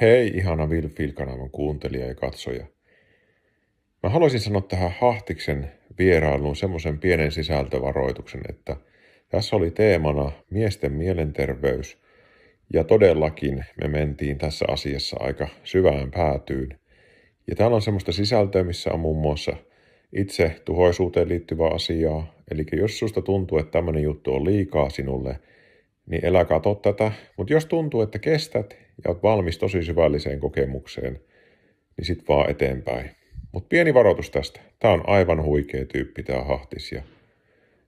[0.00, 2.66] Hei ihana Vilfil-kanavan kuuntelija ja katsoja.
[4.02, 8.76] Mä haluaisin sanoa tähän Hahtiksen vierailuun semmoisen pienen sisältövaroituksen, että
[9.28, 11.98] tässä oli teemana miesten mielenterveys
[12.72, 16.78] ja todellakin me mentiin tässä asiassa aika syvään päätyyn.
[17.46, 19.56] Ja täällä on semmoista sisältöä, missä on muun muassa
[20.12, 22.34] itse tuhoisuuteen liittyvää asiaa.
[22.50, 25.38] Eli jos susta tuntuu, että tämmöinen juttu on liikaa sinulle,
[26.06, 27.12] niin elä kato tätä.
[27.36, 31.20] Mutta jos tuntuu, että kestät ja oot valmis tosi syvälliseen kokemukseen,
[31.96, 33.10] niin sit vaan eteenpäin.
[33.52, 34.60] Mutta pieni varoitus tästä.
[34.78, 37.02] Tää on aivan huikea tyyppi tää Hahtis ja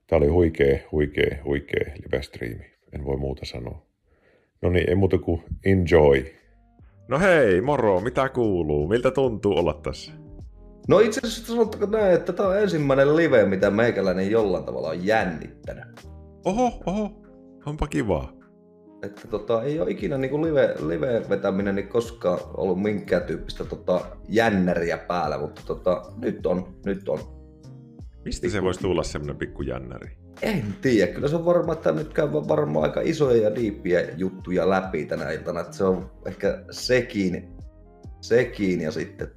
[0.07, 2.65] tää oli huikea, huikea, huikea live-striimi.
[2.93, 3.85] En voi muuta sanoa.
[4.61, 6.25] No niin, ei muuta kuin enjoy.
[7.07, 8.87] No hei, moro, mitä kuuluu?
[8.87, 10.11] Miltä tuntuu olla tässä?
[10.87, 15.05] No itse asiassa sanottako näin, että tämä on ensimmäinen live, mitä meikäläinen jollain tavalla on
[15.05, 15.83] jännittänyt.
[16.45, 17.11] Oho, oho,
[17.65, 18.38] onpa kiva.
[19.03, 24.05] Että tota, ei ole ikinä niin kuin live, live-vetäminen niin koskaan ollut minkään tyyppistä tota,
[24.27, 27.19] jännäriä päällä, mutta tota, nyt on, nyt on.
[28.25, 28.53] Mistä pikku...
[28.53, 30.17] se voisi tulla semmoinen pikku jännäri?
[30.41, 34.69] En tiedä, kyllä se on varmaan, että nyt käy varmaan aika isoja ja diippiä juttuja
[34.69, 37.53] läpi tänä iltana, että se on ehkä sekin,
[38.21, 39.31] sekin ja sitten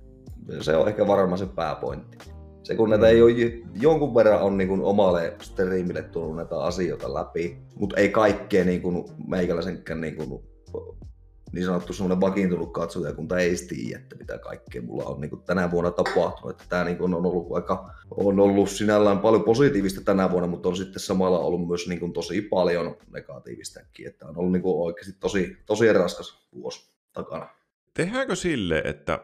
[0.61, 2.32] se on ehkä varmaan se pääpointti.
[2.73, 3.33] Se kun näitä ei ole,
[3.81, 8.83] jonkun verran on niin kuin omalle striimille tullut näitä asioita läpi, mutta ei kaikkea niin
[8.83, 10.43] kuin meikäläisenkään niin, kuin,
[11.53, 15.71] niin sanottu semmoinen vakiintunut katsojakunta ei tiedä, että mitä kaikkea mulla on niin kuin tänä
[15.71, 16.51] vuonna tapahtunut.
[16.51, 20.69] Että tämä niin kuin on ollut aika, on ollut sinällään paljon positiivista tänä vuonna, mutta
[20.69, 24.07] on sitten samalla ollut myös niin kuin tosi paljon negatiivistakin.
[24.07, 27.49] Että on ollut niin kuin oikeasti tosi, tosi raskas vuosi takana.
[27.95, 29.19] Tehdäänkö sille, että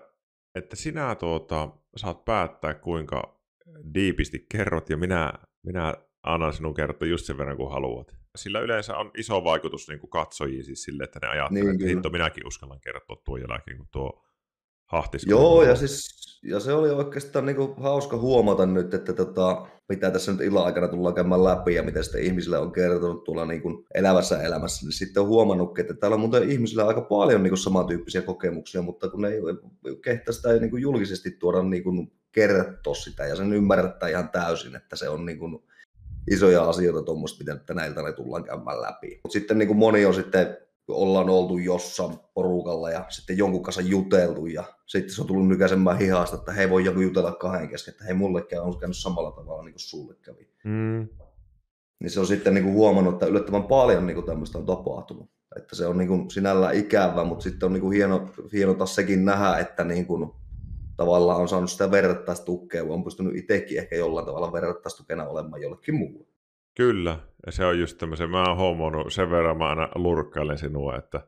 [0.55, 3.38] että sinä tuota, saat päättää, kuinka
[3.95, 8.17] diipisti kerrot, ja minä, minä annan sinun kertoa just sen verran, kuin haluat.
[8.37, 11.87] Sillä yleensä on iso vaikutus niin kuin katsojiin siis sille, että ne ajattelee, niin, että
[11.87, 14.25] hitto, minäkin uskallan kertoa tuon jälkeen, kun tuo
[14.87, 15.27] hahtis.
[15.27, 16.09] Joo, ja, siis,
[16.43, 20.65] ja se oli oikeastaan niin kuin hauska huomata nyt, että tota, mitä tässä nyt illan
[20.65, 24.87] aikana tullaan käymään läpi ja mitä sitten ihmisille on kertonut tuolla niin kuin elävässä elämässä,
[24.87, 28.83] niin sitten on huomannut, että täällä on muuten ihmisillä aika paljon niin kuin samantyyppisiä kokemuksia,
[28.83, 29.41] mutta kun ne ei
[30.05, 34.77] kehtä sitä niin kuin julkisesti tuoda niin kuin kertoa sitä ja sen ymmärrättää ihan täysin,
[34.77, 35.59] että se on niin kuin
[36.31, 39.21] isoja asioita tuommoista, mitä tänä iltana tullaan käymään läpi.
[39.23, 40.57] Mutta sitten niin kuin moni on sitten
[40.89, 45.99] ollaan oltu jossain porukalla ja sitten jonkun kanssa juteltu ja sitten se on tullut nykäisemään
[45.99, 49.63] hihasta, että hei voi joku jutella kahden kesken, että hei mulle on käynyt samalla tavalla
[49.63, 50.49] niin kuin sulle kävi.
[50.65, 51.09] Mm.
[52.01, 55.31] Niin se on sitten niin kuin huomannut, että yllättävän paljon niin kuin tämmöistä on tapahtunut.
[55.57, 58.95] Että se on niin kuin sinällään ikävä, mutta sitten on niin kuin hieno, hieno taas
[58.95, 60.31] sekin nähdä, että niin kuin
[60.99, 66.27] tavallaan on saanut sitä verrattaistukea, on pystynyt itsekin ehkä jollain tavalla verrattaistukena olemaan jollekin muulle.
[66.77, 70.97] Kyllä, ja se on just tämmöisen, mä oon huomannut sen verran, mä aina lurkkailen sinua,
[70.97, 71.21] että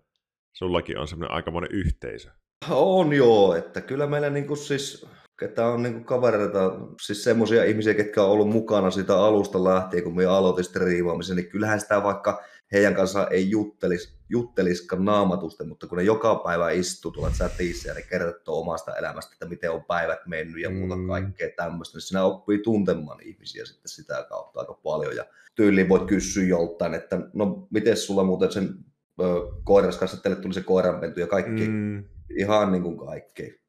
[0.53, 2.31] sullakin on semmoinen aikamoinen yhteisö.
[2.71, 5.07] On joo, että kyllä meillä niinku siis,
[5.41, 10.17] ketä on niinku kavereita, siis semmoisia ihmisiä, ketkä on ollut mukana sitä alusta lähtien, kun
[10.17, 12.43] me aloitin striimaamisen, niin kyllähän sitä vaikka
[12.73, 17.95] heidän kanssaan ei juttelis, jutteliskaan naamatusten, mutta kun ne joka päivä istuu tuolla chatissa ja
[17.95, 21.07] ne kertoo omasta elämästä, että miten on päivät mennyt ja muuta mm.
[21.07, 25.17] kaikkea tämmöistä, niin sinä oppii tuntemaan ihmisiä sitten sitä kautta aika paljon.
[25.17, 28.75] Ja tyyliin voit kysyä joltain, että no miten sulla muuten sen
[29.21, 29.25] ö,
[29.65, 32.05] koiras kanssa, teille tuli se koiranpentu ja kaikki, mm.
[32.39, 33.61] ihan niin kuin kaikki.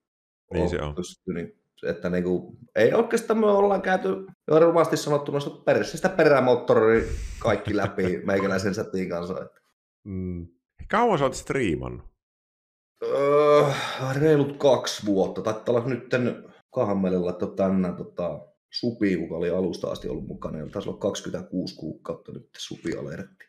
[0.54, 0.96] Niin se on.
[0.96, 4.10] Pystynyt että niin kuin, ei oikeastaan me ollaan käyty
[4.60, 5.40] rumasti sanottuna
[5.84, 7.08] sitä perämoottori
[7.40, 9.42] kaikki läpi meikäläisen sätiin kanssa.
[9.42, 9.62] Että.
[10.04, 10.48] Mm.
[10.90, 12.12] Kauan sä oot striimannut?
[13.04, 13.64] Öö,
[14.20, 15.42] reilut kaksi vuotta.
[15.42, 16.10] Taitaa olla nyt
[17.02, 18.40] meille laittaa tänään tota,
[18.72, 23.46] Supi, joka oli alusta asti ollut mukana, ja taisi olla 26 kuukautta nyt Supi alertti.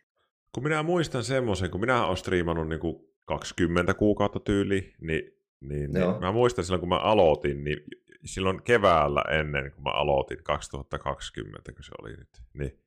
[0.55, 5.23] Kun minä muistan semmoisen, kun minä olen striimannut niin kuin 20 kuukautta tyyli, niin,
[5.61, 7.79] niin, niin mä muistan silloin, kun mä aloitin, niin
[8.25, 12.79] silloin keväällä ennen kuin mä aloitin 2020, kun se oli nyt, niin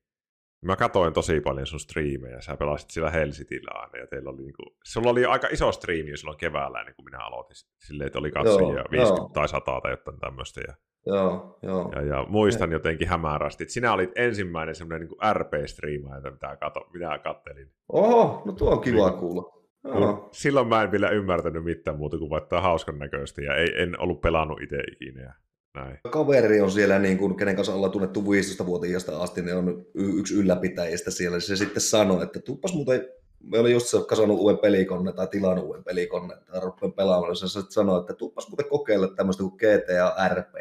[0.61, 4.63] mä katoin tosi paljon sun striimejä, sä pelasit siellä Helsityllä aina, ja teillä oli niinku,
[4.83, 8.83] sulla oli aika iso striimi silloin keväällä ennen kuin minä aloitin, silleen, että oli katsojia
[8.91, 9.29] 50 joo.
[9.33, 10.73] tai 100 tai jotain tämmöistä, ja,
[11.05, 11.91] joo, joo.
[11.95, 17.19] Ja, ja, muistan jotenkin hämärästi, että sinä olit ensimmäinen semmoinen niin RP-striima, mitä kato, minä
[17.19, 17.71] kattelin.
[17.89, 19.55] Oho, no tuo on kiva niin, kuulla.
[19.85, 20.29] Joo.
[20.31, 24.21] Silloin mä en vielä ymmärtänyt mitään muuta kuin vaikka hauskan näköistä ja ei, en ollut
[24.21, 25.33] pelannut itse ikinä.
[25.75, 25.99] Näin.
[26.11, 31.11] Kaveri on siellä, niin kuin, kenen kanssa ollaan tunnettu 15-vuotiaasta asti, niin on yksi ylläpitäjistä
[31.11, 31.39] siellä.
[31.39, 33.07] Se sitten sanoi, että tuppas muuten
[33.43, 37.99] me oli just kasannut uuden pelikonne tai tilannut uuden pelikonne tai rupean pelaamaan, se sanoi,
[37.99, 40.53] että tuppas muuten kokeilla tämmöistä kuin GTA RP.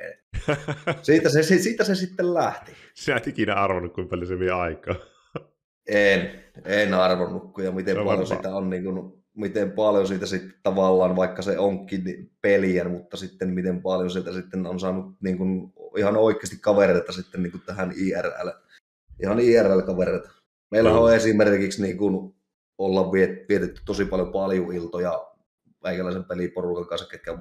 [1.02, 2.72] siitä, se, siitä se sitten lähti.
[2.94, 4.94] Sä et ikinä arvonnut, kuinka paljon se vie aikaa.
[5.86, 10.54] En, en arvonnut, ja miten no, paljon sitä on niin kuin, miten paljon siitä sitten
[10.62, 15.72] tavallaan, vaikka se onkin peliä, mutta sitten miten paljon sieltä sitten on saanut niin kuin,
[15.96, 18.50] ihan oikeasti kavereita sitten niin kuin tähän IRL,
[19.22, 20.30] ihan IRL-kavereita.
[20.70, 21.02] Meillä no.
[21.02, 22.34] on esimerkiksi niin kuin,
[22.78, 23.12] olla
[23.48, 25.34] vietetty tosi paljon paljon iltoja
[25.84, 27.38] meikäläisen peliporukan kanssa, ketkä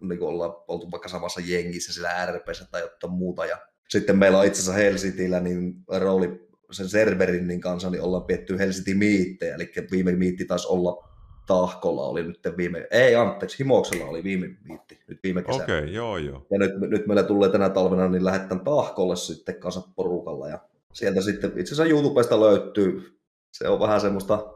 [0.00, 3.46] niin kuin ollaan oltu vaikka samassa jengissä sillä RPssä tai jotain muuta.
[3.46, 8.24] Ja sitten meillä on itse asiassa Helsinillä niin rooli sen serverin niin kanssa, niin ollaan
[8.24, 11.08] pietty Helsinki miittejä, eli viime miitti taisi olla
[11.46, 15.64] Tahkolla oli nyt viime, ei anteeksi, Himoksella oli viime miitti, nyt viime kesänä.
[15.64, 16.46] Okei, okay, joo joo.
[16.50, 20.58] Ja nyt, nyt meillä tulee tänä talvena, niin lähdetään Tahkolle sitten kanssa porukalla ja
[20.92, 23.18] sieltä sitten itse asiassa YouTubesta löytyy,
[23.52, 24.52] se on vähän semmoista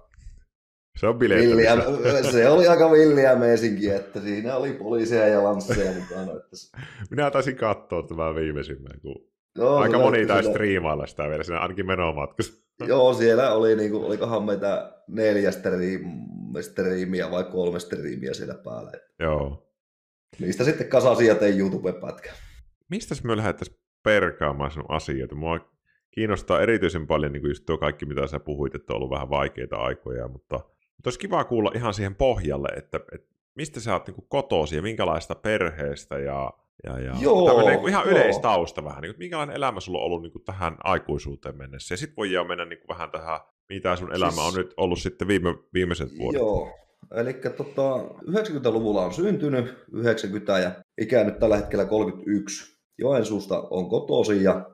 [0.97, 1.77] se on villiä,
[2.31, 6.33] Se oli aika villiä meisinkin, että siinä oli poliisia ja lansseja mukana.
[6.33, 6.81] Että.
[7.11, 11.87] Minä taisin katsoa tämän viimeisimmän, kun no, aika moni taisi striimailla sitä vielä siinä ainakin
[11.87, 12.67] menomatkassa.
[12.89, 15.51] Joo, siellä oli, niin kuin, olikohan meitä neljä
[16.61, 18.93] striimiä vai kolme striimiä siellä päällä.
[19.21, 19.73] Joo.
[20.39, 22.33] Niistä sitten kasasi ja tein YouTube-pätkä.
[22.91, 25.35] Mistä me lähdettäisiin perkaamaan sinun asioita?
[25.35, 25.61] Mua
[26.11, 29.31] kiinnostaa erityisen paljon niin kuin just tuo kaikki, mitä sä puhuit, että on ollut vähän
[29.31, 30.61] vaikeita aikoja, mutta
[30.97, 34.83] mutta olisi kiva kuulla ihan siihen pohjalle, että, että mistä sä oot niin kotosi ja
[34.83, 36.53] minkälaista perheestä ja,
[36.85, 38.11] ja, ja joo, tämmöinen niin ihan joo.
[38.11, 41.93] yleistausta vähän, niin kuin, minkälainen elämä sulla on ollut niin kuin tähän aikuisuuteen mennessä.
[41.93, 44.99] Ja sitten voi mennä niin kuin vähän tähän, mitä sun elämä siis, on nyt ollut
[44.99, 46.41] sitten viime, viimeiset vuodet.
[46.41, 46.71] Joo,
[47.15, 47.97] eli tota,
[48.31, 50.71] 90-luvulla on syntynyt, 90 ja
[51.01, 52.77] ikä nyt tällä hetkellä 31.
[52.99, 54.71] Joensuusta on kotosi ja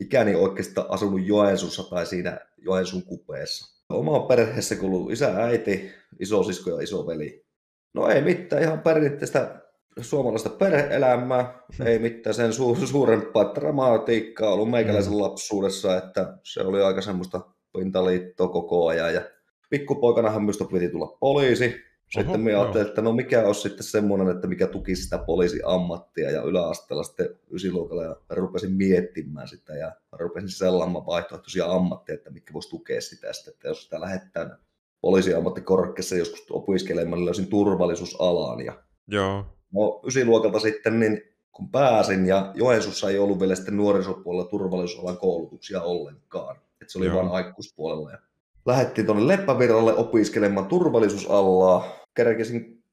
[0.00, 3.82] ikäni oikeastaan asunut Joensuussa tai siinä Joensuun kupeessa.
[3.88, 5.90] Oma perheessä kuuluu isä, äiti,
[6.20, 7.46] isosisko ja isoveli.
[7.94, 9.61] No ei mitään, ihan perinteistä
[10.00, 15.20] suomalaista perheelämää, ei mitään sen su- suurempaa dramatiikkaa ollut meikäläisen mm.
[15.20, 17.40] lapsuudessa, että se oli aika semmoista
[17.72, 19.14] pintaliittoa koko ajan.
[19.14, 19.22] Ja
[19.70, 21.74] pikkupoikanahan minusta piti tulla poliisi,
[22.08, 26.30] sitten Oho, minä ajattelin, että no mikä olisi sitten semmoinen, että mikä tuki sitä poliisiammattia
[26.30, 32.52] ja yläasteella sitten ysiluokalla ja rupesin miettimään sitä ja rupesin sellaamaan vaihtoehtoisia ammatteja, että mikä
[32.52, 34.58] voisi tukea sitä sitten, että jos sitä lähettää
[35.00, 39.44] poliisiammattikorkeassa joskus opiskelemaan, niin löysin turvallisuusalaan ja Joo.
[39.72, 41.22] No ysiluokalta sitten, niin
[41.52, 46.56] kun pääsin ja Joensuussa ei ollut vielä sitten nuorisopuolella turvallisuusalan koulutuksia ollenkaan.
[46.56, 48.10] Että se oli vain aikuispuolella.
[48.10, 48.18] Ja
[48.66, 51.84] lähdettiin tuonne Leppävirralle opiskelemaan turvallisuusallaa
[52.14, 52.84] kerkesin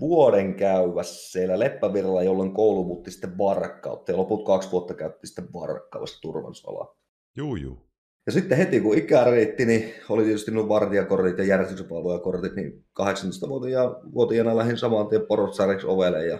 [0.00, 5.52] vuoden käyvä siellä Leppävirralla, jolloin koulu muutti sitten varkkautta ja loput kaksi vuotta käytti sitten
[5.52, 6.96] varkkaavassa turvallisuusalaa.
[7.36, 7.91] Juu, juu.
[8.26, 14.56] Ja sitten heti kun ikä riitti, niin oli tietysti nuo vartijakortit ja järjestyksenvalvojakortit, niin 18-vuotiaana
[14.56, 16.38] lähdin saman tien porotsariksi ovelle ja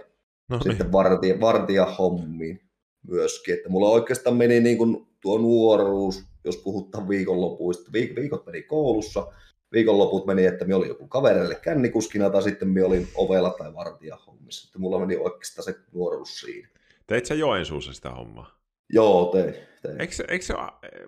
[0.49, 0.71] no niin.
[0.71, 2.61] sitten vartija, vartija hommiin
[3.07, 3.53] myöskin.
[3.53, 7.91] Että mulla oikeastaan meni niin kuin tuo nuoruus, jos puhutaan viikonlopuista.
[7.91, 9.27] Viik- viikot meni koulussa,
[9.71, 14.17] viikonloput meni, että me oli joku kaverille kännikuskina tai sitten me olin ovella tai vartija
[14.27, 14.67] hommissa.
[14.67, 16.67] Että mulla meni oikeastaan se nuoruus siinä.
[17.07, 18.62] Teit sä Joensuussa sitä hommaa?
[18.89, 19.55] Joo, tein.
[19.81, 20.01] tein.
[20.01, 20.53] Eikö, eikö se,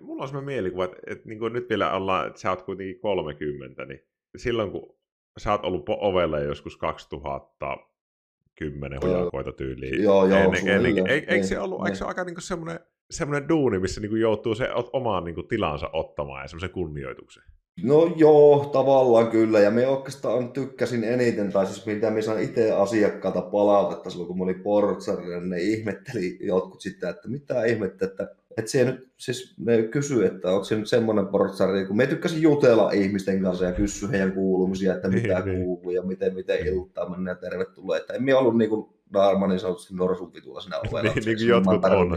[0.00, 3.84] mulla on sellainen mielikuva, että, että niin nyt vielä ollaan, että sä oot kuitenkin 30,
[3.84, 4.00] niin
[4.36, 4.96] silloin kun
[5.38, 10.02] sä oot ollut ovella joskus 2010 hujakoita tyyliin.
[10.02, 10.38] Joo, joo.
[10.38, 12.80] Ennen, ennen, eikö, eikö, se ollut, eikö se ole aika niin semmoinen,
[13.10, 17.42] semmoinen duuni, missä niin kuin joutuu se omaan niin kuin tilansa ottamaan ja semmoisen kunnioituksen?
[17.82, 19.60] No joo, tavallaan kyllä.
[19.60, 24.38] Ja me oikeastaan tykkäsin eniten, tai siis mitä me sain itse asiakkaalta palautetta silloin, kun
[24.38, 29.08] mä olin portsarilla, niin ne ihmetteli jotkut sitä, että mitä ihmettä, että, että se nyt,
[29.16, 33.64] siis ne kysyy, että onko se nyt semmoinen portsari, kun me tykkäsin jutella ihmisten kanssa
[33.64, 35.64] ja kysyä heidän kuulumisia, että mitä niin, niin.
[35.64, 37.96] kuuluu ja miten, miten iltaa mennä ja tervetuloa.
[37.96, 41.12] Että emme ollut niin kuin Darma niin sanotusti norsun vitulla siinä ovella.
[41.14, 42.10] niin, niin jotkut on.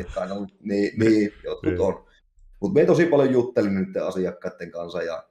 [0.61, 1.81] Niin, niin, jotkut niin.
[1.81, 2.05] on.
[2.59, 5.23] Mutta me tosi paljon juttelin nyt asiakkaiden kanssa ja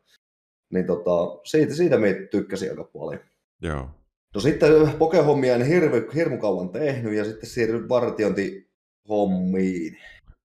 [0.71, 3.21] niin tota, siitä, siitä me tykkäsin aika paljon.
[3.63, 3.89] Joo.
[4.35, 9.99] No sitten pokehommia en hirve, hirmu kauan tehnyt ja sitten siirryin vartiointihommiin.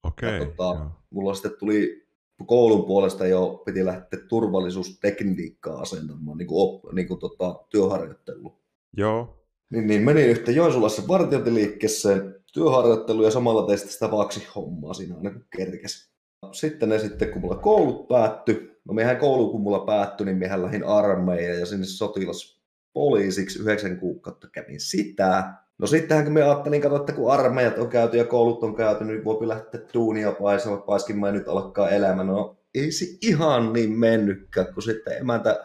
[0.03, 0.37] Okei.
[0.37, 2.03] Okay, tota, mulla sitten tuli
[2.45, 8.59] koulun puolesta jo piti lähteä turvallisuustekniikkaa asentamaan niin kuin, op, niin kuin tota, työharjoittelu.
[8.97, 9.39] Joo.
[9.69, 15.31] Niin, niin menin yhtä Joensulassa vartiointiliikkeeseen työharjoittelu ja samalla tein sitä vaksi hommaa siinä aina
[15.31, 16.13] kun kerkesi.
[16.51, 20.61] Sitten ne sitten, kun mulla koulut päättyi, No mehän koulu, kun mulla päättyi, niin mehän
[20.61, 25.53] lähdin armeijaan ja sinne sotilaspoliisiksi yhdeksän kuukautta kävin sitä.
[25.77, 29.03] No sittenhän kun me ajattelin, katsoa, että kun armeijat on käyty ja koulut on käyty,
[29.03, 32.23] niin voi lähteä duunia paisemaan, paiskimaan nyt alkaa elämä.
[32.23, 35.63] No ei se ihan niin mennytkään, kun sitten emäntä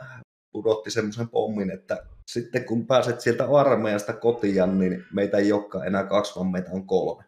[0.52, 6.04] pudotti semmoisen pommin, että sitten kun pääset sieltä armeijasta kotiin, niin meitä ei olekaan enää
[6.04, 7.24] kaksi, vaan meitä on kolme.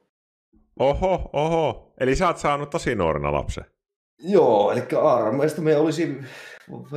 [0.79, 1.93] Oho, oho.
[2.01, 3.65] Eli sä oot saanut tosi nuorena lapsen.
[4.23, 6.19] Joo, eli armeista me olisi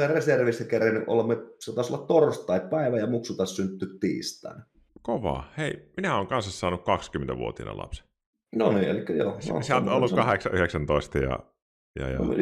[0.07, 4.63] reservissä kerennyt olla, me, se taisi olla torstai-päivä ja muksu taas synttyi tiistaina.
[5.01, 5.43] Kova.
[5.57, 8.05] Hei, minä olen kanssa saanut 20-vuotiaana lapsen.
[8.55, 9.37] No niin, eli joo.
[9.53, 10.15] No, Sä oot ollut 8-19
[11.21, 11.39] ja,
[11.99, 12.19] ja, ja...
[12.19, 12.33] No,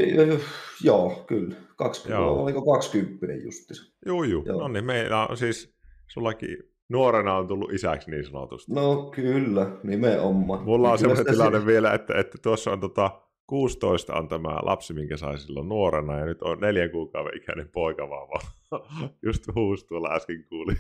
[0.83, 1.55] joo, kyllä.
[1.75, 2.43] 20, joo.
[2.43, 3.73] Oliko 20 justi?
[4.05, 4.43] Joo, joo.
[4.45, 4.59] joo.
[4.59, 5.75] No niin, meillä on siis,
[6.07, 6.57] sullakin
[6.89, 8.73] nuorena on tullut isäksi niin sanotusti.
[8.73, 10.63] No kyllä, nimenomaan.
[10.63, 14.93] Mulla on semmoinen tilanne si- vielä, että, että tuossa on tota, 16 on tämä lapsi,
[14.93, 18.41] minkä sai silloin nuorena, ja nyt on neljän kuukauden ikäinen poika vaan,
[19.25, 20.73] just huusi tuolla äsken kuuli.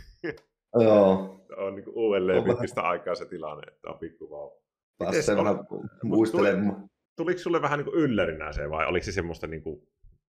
[0.73, 1.41] Joo.
[1.57, 4.61] on niin uudelleen pitkistä aikaa se tilanne, että on pikku vauva.
[4.97, 5.59] Päästä vähän
[6.03, 6.89] muistelemaan.
[7.17, 9.87] Tuliko sulle vähän niin yllärinä se, vai oliko se semmoista niin kuin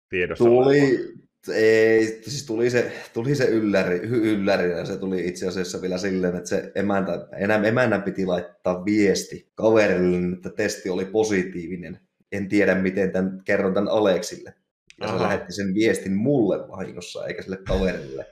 [0.09, 0.45] tiedossa?
[0.45, 1.15] Tuli,
[1.55, 6.37] ei, siis tuli se, tuli se ylläri, ylläri, ja se tuli itse asiassa vielä silleen,
[6.37, 12.01] että se emäntä, enää emännän piti laittaa viesti kaverille, että testi oli positiivinen.
[12.33, 14.55] En tiedä, miten tämän, kerron tämän Aleksille.
[15.01, 15.19] Ja Aha.
[15.19, 18.27] se lähetti sen viestin mulle vahingossa, eikä sille kaverille.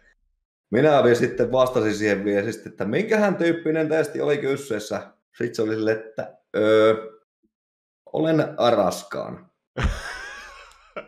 [0.70, 5.12] Minä vielä sitten vastasin siihen viestistä, että minkähän tyyppinen testi oli kyseessä.
[5.38, 6.94] Sitten se oli sille, että öö,
[8.12, 9.50] olen araskaan.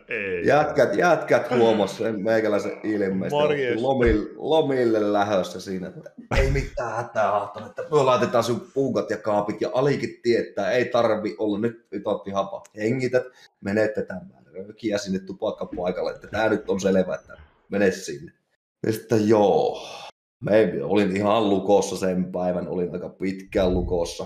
[0.07, 0.47] Ei.
[0.53, 3.37] Jätkät, jätkät huomasi sen meikäläisen ilmeistä.
[3.81, 9.17] Lomille, lomille lähössä siinä, että ei mitään hätää haattanut, että me laitetaan sun puukat ja
[9.17, 12.63] kaapit ja alikin tietää, ei tarvi olla nyt otti hapa.
[12.77, 13.23] Hengität,
[13.61, 17.37] menette tämän röökiä sinne tupakkapaikalle, että tämä nyt on selvä, että
[17.69, 18.31] mene sinne.
[18.85, 19.87] Ja sitten joo,
[20.39, 24.25] me olin ihan lukossa sen päivän, olin aika pitkään lukossa.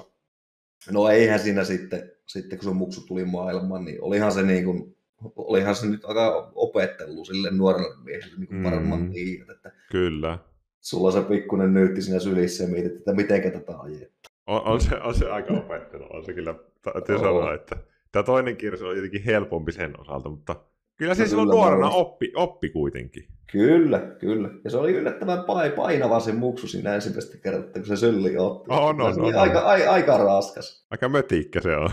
[0.91, 4.94] No eihän siinä sitten, sitten kun se muksu tuli maailmaan, niin olihan se niin kuin
[5.35, 10.39] olihan se nyt aika opettelu sille nuorelle miehelle, niin kuin mm, varmaan tiedät, että Kyllä.
[10.79, 14.31] sulla se pikkuinen nyytti siinä sylissä ja mietit, että miten tätä ajettaa.
[14.47, 16.55] On, on, se, on se aika opettelu, on se kyllä,
[16.93, 17.77] täytyy sanoa, että
[18.11, 20.55] tämä toinen kirsi on jotenkin helpompi sen osalta, mutta
[20.97, 23.27] kyllä se no, silloin nuorena oppi, oppi kuitenkin.
[23.51, 24.49] Kyllä, kyllä.
[24.63, 25.43] Ja se oli yllättävän
[25.75, 28.71] painava se muksu siinä ensimmäistä kertaa, kun se sylli otti.
[28.71, 29.35] On, on, on, on.
[29.35, 29.67] Aika, on.
[29.67, 30.87] Aika, aika raskas.
[30.91, 31.89] Aika mötikkä se on.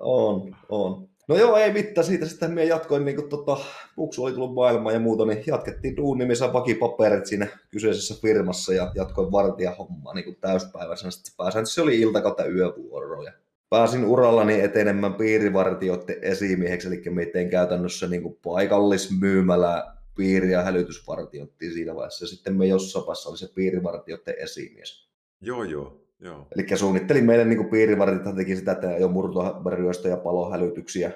[0.00, 1.08] on, on.
[1.28, 2.06] No joo, ei mitään.
[2.06, 3.56] Siitä sitten minä jatkoin, niin kun tota,
[3.96, 8.92] Puksu oli tullut maailmaan ja muuta, niin jatkettiin duuni, missä vakipaperit siinä kyseisessä firmassa ja
[8.94, 11.10] jatkoin vartijahommaa niin täyspäiväisenä.
[11.10, 13.32] Sitten se oli ilta kautta yövuoroja.
[13.70, 21.94] Pääsin urallani etenemään piirivartijoiden esimieheksi, eli miten käytännössä niin kuin paikallismyymälä piiri- ja hälytysvartioitiin siinä
[21.94, 22.24] vaiheessa.
[22.24, 25.08] Ja sitten me jossain vaiheessa oli se piirivartijoiden esimies.
[25.40, 26.03] Joo, joo.
[26.24, 26.46] Joo.
[26.56, 31.12] Eli suunnittelin meille niin piirivartit, teki sitä, että jo murtoryöstö ja palohälytyksiä.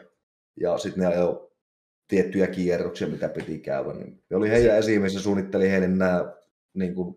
[0.61, 1.51] Ja sitten ne ajoi
[2.09, 3.93] tiettyjä kierroksia, mitä piti käydä.
[3.93, 6.33] Niin ne oli heidän esimies ja suunnitteli heille nämä
[6.75, 7.17] niin kuin,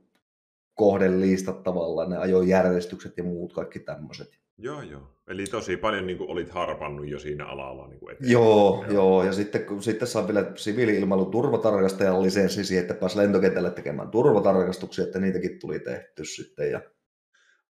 [0.74, 4.40] kohdelistat tavallaan, ne ajoi järjestykset ja muut kaikki tämmöiset.
[4.58, 5.02] Joo, joo.
[5.28, 9.24] Eli tosi paljon niin kuin, olit harpannut jo siinä alalla niin kuin Joo, joo, joo.
[9.24, 15.04] Ja sitten, kun, sitten saa vielä siviili-ilmailun turvatarkastajan lisenssi siihen, että pääsi lentokentälle tekemään turvatarkastuksia,
[15.04, 16.72] että niitäkin tuli tehty sitten.
[16.72, 16.82] Ja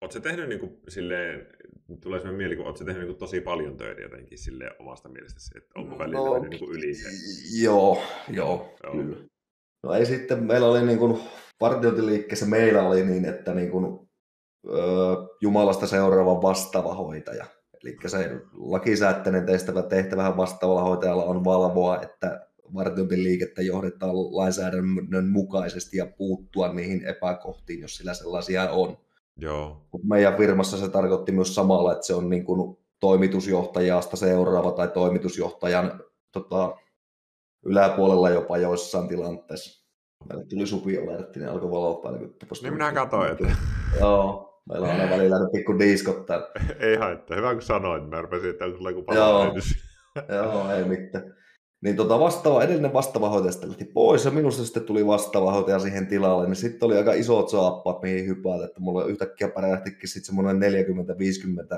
[0.00, 1.46] Oletko tehnyt niin kuin, silleen,
[2.00, 5.58] tulee sellainen mieli, kun oletko tehnyt niin kuin, tosi paljon töitä jotenkin silleen omasta mielestäsi,
[5.58, 7.12] että onko välillä no, mennyt niin kuin yli sen?
[7.62, 9.16] Joo, joo, joo, kyllä.
[9.82, 11.18] No ei sitten, meillä oli niin kuin,
[11.58, 14.08] partiointiliikkeessä meillä oli niin, että niin kuin,
[14.68, 17.46] öö, Jumalasta seuraava vastaava hoitaja.
[17.84, 26.06] Eli se lakisääteinen tehtävä, tehtävähän vastaavalla hoitajalla on valvoa, että vartiointiliikettä johdetaan lainsäädännön mukaisesti ja
[26.06, 29.07] puuttua niihin epäkohtiin, jos sillä sellaisia on.
[29.38, 29.88] Joo.
[30.04, 36.00] Meidän firmassa se tarkoitti myös samalla, että se on niin kuin toimitusjohtajasta seuraava tai toimitusjohtajan
[36.32, 36.76] tota,
[37.64, 39.88] yläpuolella jopa joissain tilanteissa.
[40.28, 42.12] Meille tuli supi alertti, niin alkoi valottaa.
[42.12, 43.56] Niin, niin minä katsoin, että...
[44.00, 46.48] Joo, meillä on aina välillä pikku diskot täällä.
[46.80, 49.54] ei haittaa, hyvä kun sanoit, mä rupesin, että onko sulla joku Joo.
[50.28, 51.34] Joo, ei mitään.
[51.80, 55.78] Niin tota vastaava, edellinen vastaava hoitaja sitten lähti pois ja minusta sitten tuli vastaava hoitaja
[55.78, 60.26] siihen tilalle, niin sitten oli aika isot saappaat, mihin hypätä, että mulla yhtäkkiä pärähtikin sitten
[60.26, 60.72] semmoinen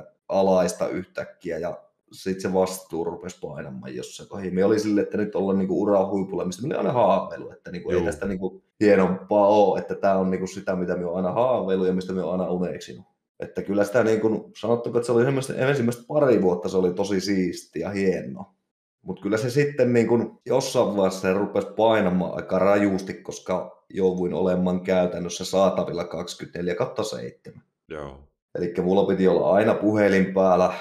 [0.00, 1.78] 40-50 alaista yhtäkkiä ja
[2.12, 4.54] sitten se vastuu rupesi painamaan jossain kohdassa.
[4.54, 7.90] Me oli silleen, että nyt ollaan niinku uraa huipulla, mistä me aina haaveilu, että niinku
[7.90, 11.84] ei tästä niinku hienompaa ole, että tämä on niinku sitä, mitä me on aina haaveilu
[11.84, 13.06] ja mistä me on aina uneksinut.
[13.40, 15.24] Että kyllä sitä niin kuin, sanottako, että se oli
[15.56, 18.59] ensimmäistä pari vuotta se oli tosi siisti ja hienoa.
[19.02, 24.34] Mutta kyllä se sitten niin kun jossain vaiheessa se rupesi painamaan aika rajusti, koska jouduin
[24.34, 26.74] olemaan käytännössä saatavilla 24
[27.10, 27.62] 7.
[27.88, 28.18] Joo.
[28.54, 30.74] Eli mulla piti olla aina puhelin päällä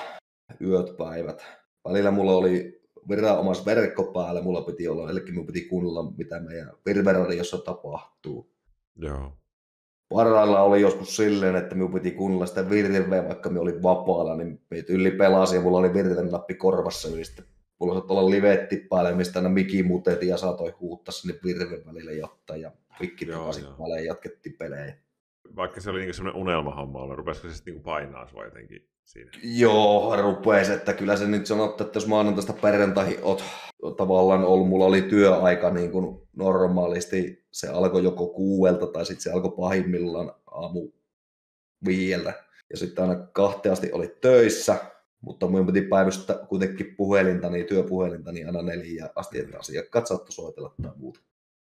[0.61, 1.45] yöt päivät.
[1.87, 6.71] Välillä mulla oli viranomais verkko päällä, mulla piti olla, eli mun piti kuunnella, mitä meidän
[6.85, 8.51] virveradiossa tapahtuu.
[8.95, 9.33] Joo.
[10.09, 14.61] Parhailla oli joskus silleen, että minun piti kuunnella sitä virveä, vaikka minä olin vapaalla, niin
[14.89, 17.45] yli pelasi ja mulla oli virven nappi korvassa, niin sitten
[17.79, 22.13] mulla saattaa olla livetti päälle, mistä aina miki muteti ja saatoi huuttaa sinne virven välille
[22.13, 24.95] jotain ja pikki takaisin päälle ja jatkettiin pelejä.
[25.55, 29.31] Vaikka se oli niin semmoinen unelmahomma, rupesiko se sitten niin painaa sua jotenkin siinä?
[29.43, 33.43] Joo, rupesi, että kyllä se nyt sanottu, että jos maanantaista perjantaihin oot
[33.97, 39.31] tavallaan ollut, mulla oli työaika niin kuin normaalisti, se alkoi joko kuuelta tai sitten se
[39.31, 40.89] alkoi pahimmillaan aamu
[41.85, 42.43] viieltä.
[42.69, 44.75] Ja sitten aina kahteasti oli töissä,
[45.21, 50.31] mutta minun piti päivystää kuitenkin puhelinta, niin työpuhelinta, niin aina neljä asti, että asiakkaat saattoi
[50.31, 51.19] soitella tai muuta.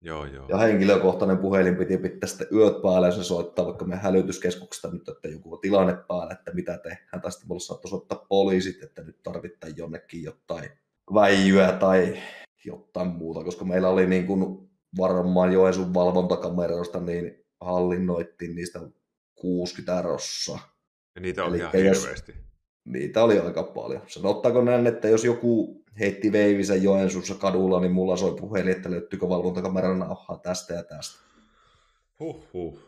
[0.01, 0.49] Joo, joo.
[0.49, 5.09] Ja henkilökohtainen puhelin piti pitää sitten yöt päälle, jos se soittaa vaikka meidän hälytyskeskuksesta nyt,
[5.09, 7.23] että joku on tilanne päällä, että mitä tehdään.
[7.23, 10.71] Tai sitten mulle saattoi soittaa poliisit, että nyt tarvittaa jonnekin jotain
[11.15, 12.19] väijyä tai
[12.65, 18.81] jotain muuta, koska meillä oli niin kuin varmaan Joensuun valvontakameroista, niin hallinnoittiin niistä
[19.35, 20.59] 60 rossa.
[21.15, 22.35] Ja niitä oli ihan hirveästi.
[22.85, 24.03] Niitä oli aika paljon.
[24.07, 29.29] Sanottaako näin, että jos joku heitti veivisen Joensuussa kadulla, niin mulla soi puhelin, että löytyykö
[29.29, 31.21] valvontakameran nauhaa tästä ja tästä.
[32.21, 32.79] Huh, huh.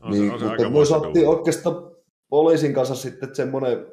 [0.00, 1.90] On niin, se, on se mutta me saatiin oikeastaan
[2.28, 3.86] poliisin kanssa sitten semmoinen,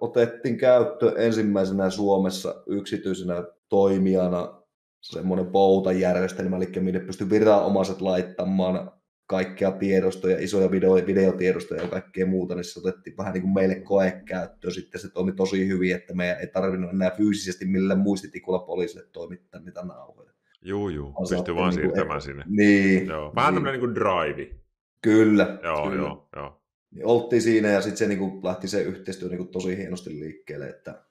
[0.00, 4.62] otettiin käyttö ensimmäisenä Suomessa yksityisenä toimijana
[5.00, 8.92] semmoinen poutajärjestelmä, eli minne pystyi viranomaiset laittamaan
[9.26, 13.74] kaikkea tiedostoja, isoja video, videotiedostoja ja kaikkea muuta, niin se otettiin vähän niin kuin meille
[13.74, 14.74] koekäyttöön.
[14.74, 19.60] Sitten se toimi tosi hyvin, että me ei tarvinnut enää fyysisesti millä muistitikulla poliisille toimittaa
[19.60, 20.32] niitä nauhoja.
[20.62, 21.14] Joo, joo.
[21.30, 22.22] Pystyy vaan niin siirtämään et...
[22.22, 22.44] sinne.
[22.46, 23.06] Niin.
[23.06, 23.32] Joo.
[23.34, 23.56] Vähän niin.
[23.56, 24.54] tämmöinen niin kuin drive.
[25.02, 25.58] Kyllä.
[25.62, 26.02] Joo, kyllä.
[26.02, 26.60] joo, joo.
[26.90, 30.20] Niin oltiin siinä ja sitten se niin kuin lähti se yhteistyö niin kuin tosi hienosti
[30.20, 31.04] liikkeelle, että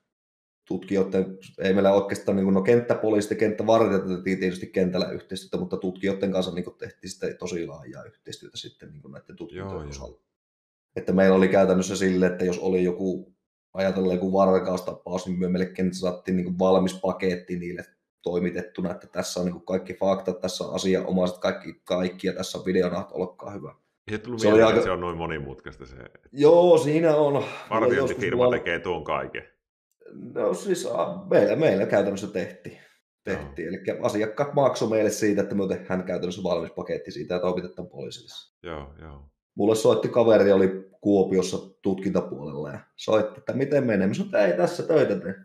[0.66, 5.78] tutkijoiden, ei meillä oikeastaan, niin kuin, no kenttäpoliisit ja kenttävartijat tehtiin tietysti kentällä yhteistyötä, mutta
[5.78, 10.20] tutkijoiden kanssa niin kuin, tehtiin sitten tosi laajaa yhteistyötä sitten niin kuin näiden tutkijoiden osalla.
[10.96, 13.34] Että meillä oli käytännössä sille, että jos oli joku,
[13.74, 17.86] ajatella joku varkaustapaus, niin me melkein saatiin niin kuin valmis paketti niille
[18.22, 22.58] toimitettuna, että tässä on niin kuin kaikki faktat, tässä on asianomaiset, kaikki, kaikki ja tässä
[22.58, 23.76] on videona, olkaa hyvä.
[24.12, 24.82] Ei tullut se, mieleen, aika...
[24.82, 25.96] se on noin monimutkaista se.
[26.32, 27.44] Joo, siinä on.
[27.70, 29.53] Vartiointifirma tekee tuon kaiken.
[30.12, 30.88] No siis
[31.30, 32.80] meillä, meillä käytännössä tehtiin.
[33.24, 33.68] tehtiin.
[33.68, 33.78] No.
[33.78, 38.34] Eli asiakkaat maksoi meille siitä, että me tehdään käytännössä valmis paketti siitä ja toimitetaan poliisille.
[38.64, 39.30] Joo, joo.
[39.56, 44.08] Mulle soitti kaveri, oli Kuopiossa tutkintapuolella ja soitti, että miten menee.
[44.08, 45.36] Mä sanoin, että ei tässä töitä tee.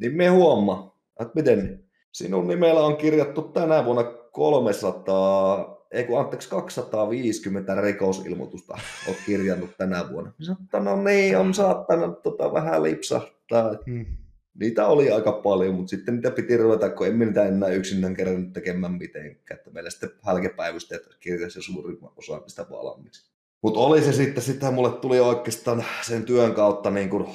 [0.00, 6.48] Niin me huomaa, että miten sinun nimellä on kirjattu tänä vuonna 300, ei kun anteeksi
[6.48, 10.32] 250 rikosilmoitusta olet kirjannut tänä vuonna.
[10.38, 14.06] Mä sanoin, että no niin, on saattanut tota vähän lipsahtaa että hmm.
[14.54, 18.52] niitä oli aika paljon, mutta sitten niitä piti ruveta, kun emme niitä enää yksinään kerran
[18.52, 19.58] tekemään mitenkään.
[19.58, 23.30] Että meillä sitten hälkepäivysteet kirjasi suurimman osa niistä valmiiksi.
[23.62, 27.26] Mutta oli se sitten, sitten mulle tuli oikeastaan sen työn kautta niin kuin,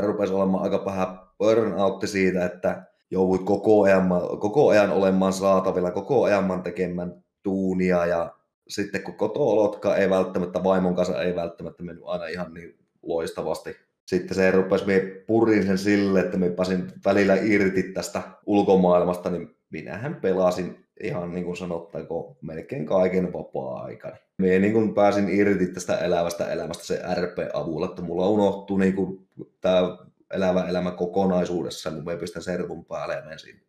[0.00, 4.08] rupesi olemaan aika vähän burnoutti siitä, että jouduit koko ajan,
[4.40, 8.34] koko ajan olemaan saatavilla, koko ajan tekemään tuunia ja
[8.68, 13.76] sitten kun koto ei välttämättä, vaimon kanssa ei välttämättä mennyt aina ihan niin loistavasti
[14.10, 19.56] sitten se rupesi, me purin sen sille, että me pääsin välillä irti tästä ulkomaailmasta, niin
[19.70, 24.16] minähän pelasin ihan niin kuin sanottaako melkein kaiken vapaa-aikana.
[24.38, 29.28] Me niin kuin pääsin irti tästä elävästä elämästä se RP-avulla, että mulla unohtuu niin kuin
[29.60, 29.98] tämä
[30.30, 33.60] elävä elämä kokonaisuudessa, kun me pistän servun päälle ja menen sinne.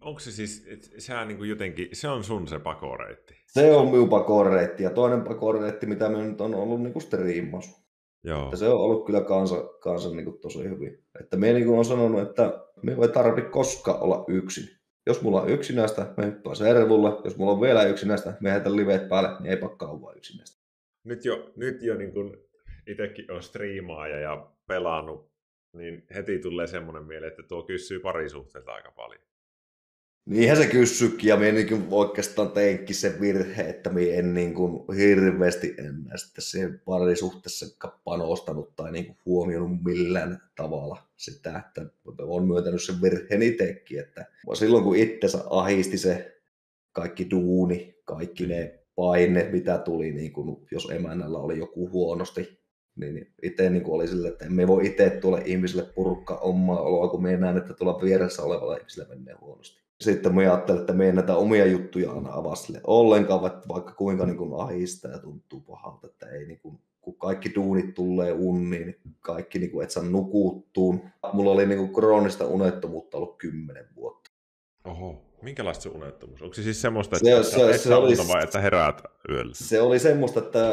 [0.00, 0.66] Onko se siis,
[0.98, 3.34] sehän niin kuin jotenkin, se on sun se pakoreitti?
[3.46, 7.85] Se on minun pakoreitti ja toinen pakoreitti, mitä me nyt on ollut niin kuin striimaus.
[8.24, 8.44] Joo.
[8.44, 11.04] Että se on ollut kyllä kansa, kansa niin kuin tosi hyvin.
[11.20, 14.76] Että me niin kuin on sanonut, että me ei tarvitse koskaan olla yksin.
[15.06, 17.20] Jos mulla on yksinäistä, me hyppää servulle.
[17.24, 20.66] Jos mulla on vielä yksinäistä, me heitän liveet päälle, niin eipä kauan yksinäistä.
[21.04, 22.36] Nyt jo, nyt jo niin kuin
[22.86, 25.30] itsekin on striimaaja ja pelannut,
[25.72, 29.20] niin heti tulee semmoinen mieleen, että tuo kysyy parisuhteelta aika paljon.
[30.26, 34.96] Niinhän se kyssykin, ja minä niin oikeastaan teinkin se virhe, että minä en niin kuin
[34.96, 37.66] hirveästi enää sitten siihen parisuhteessa
[38.04, 41.86] panostanut tai niin kuin huomioinut millään tavalla sitä, että
[42.18, 46.36] olen myöntänyt sen virheen itsekin, että silloin kun itsensä ahisti se
[46.92, 52.60] kaikki duuni, kaikki ne paine, mitä tuli, niin kuin, jos emännällä oli joku huonosti,
[52.96, 57.22] niin itse niin oli sille, että emme voi itse tuolle ihmiselle purkkaa omaa oloa, kun
[57.22, 61.12] me näen, että tuolla vieressä olevalla ihmisellä menee huonosti sitten mä ajattelin, että me ei
[61.12, 66.06] näitä omia juttuja aina avaa sille ollenkaan, vaikka kuinka niin kuin ahistaa ja tuntuu pahalta,
[66.06, 70.02] että ei niin kuin, kun kaikki duunit tulee unniin, niin kaikki niin kuin, et saa
[70.02, 71.00] nukuttuun.
[71.32, 74.30] Mulla oli niin kuin kroonista unettomuutta ollut kymmenen vuotta.
[74.84, 75.25] Oho.
[75.42, 76.42] Minkälaista se unettomuus?
[76.42, 79.52] Onko se siis semmoista, Se- että se- et se sä oli- vai että heräät yöllä?
[79.54, 80.72] Se oli semmoista, että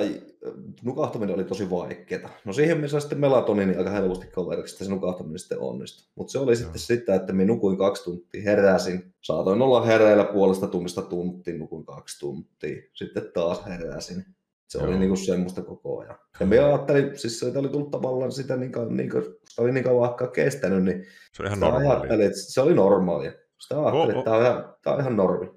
[0.83, 2.29] nukahtaminen oli tosi vaikeaa.
[2.45, 6.05] No siihen me saa sitten melatoniini aika helposti kaveriksi, että se nukahtaminen sitten onnistui.
[6.15, 9.13] Mutta se oli sitten sitä, että me nukuin kaksi tuntia, heräsin.
[9.21, 12.81] Saatoin olla hereillä puolesta tunnista tuntiin, nukuin kaksi tuntia.
[12.93, 14.25] Sitten taas heräsin.
[14.67, 14.87] Se Joo.
[14.87, 16.15] oli niinku semmoista koko ajan.
[16.39, 19.71] Ja me ajattelin, siis se oli tullut tavallaan sitä niin kauan, niin kuin, sitä oli
[19.71, 23.31] niin kauan aikaa kestänyt, niin Se ihan ajattelin, että se oli normaalia.
[23.63, 25.51] Sitä ajattelin, Ho- että tämä on ihan, tämä on ihan normi.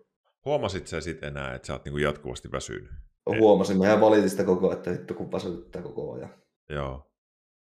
[0.44, 2.90] Huomasit sä sitten enää, että sä oot niinku jatkuvasti väsynyt?
[3.32, 3.38] Ei.
[3.38, 6.34] Huomasin, mehän valitin sitä koko ajan, että vittu kun väsyttää koko ajan.
[6.70, 7.10] Joo.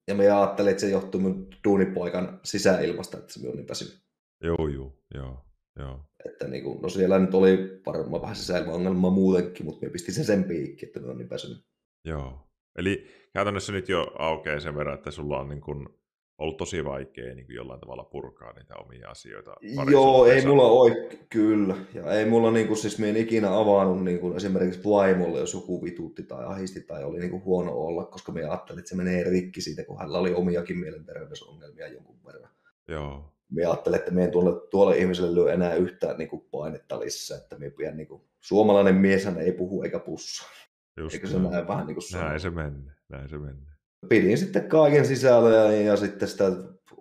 [0.07, 3.99] Ja me ajattelin, että se johtuu mun duunipoikan sisäilmasta, että se on niin väsynyt.
[4.43, 5.45] Joo, joo, joo,
[5.79, 5.99] joo.
[6.25, 10.25] Että niin kuin, no siellä nyt oli varmaan vähän sisäilmaongelmaa muutenkin, mutta me pistin sen
[10.25, 11.65] sen piikki, että me on niin väsynyt.
[12.05, 12.49] Joo.
[12.77, 15.89] Eli käytännössä nyt jo aukeaa sen verran, että sulla on niin kuin
[16.37, 19.55] ollut tosi vaikea niin kuin jollain tavalla purkaa niitä omia asioita.
[19.91, 21.75] Joo, ei mulla ole, kyllä.
[21.93, 26.23] Ja ei mulla niinku, siis me en ikinä avannut niinku, esimerkiksi vaimolle, jos joku vitutti
[26.23, 29.83] tai ahisti tai oli niinku huono olla, koska me ajattelin, että se menee rikki siitä,
[29.83, 32.51] kun hänellä oli omiakin mielenterveysongelmia jonkun verran.
[32.87, 37.37] Joo, Me ajattelin, että me en tuolle, tuolle ihmiselle lyö enää yhtään niinku, painetta lisää,
[37.37, 40.49] että me pidän niinku, suomalainen mieshän ei puhu eikä pussa.
[40.97, 43.76] just Eikö se näin vähän niin kuin Näin se menne, näin se menne.
[44.09, 46.51] Pidin sitten kaiken sisällä ja, ja sitten sitä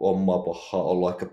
[0.01, 1.27] omaa pahaa olla ehkä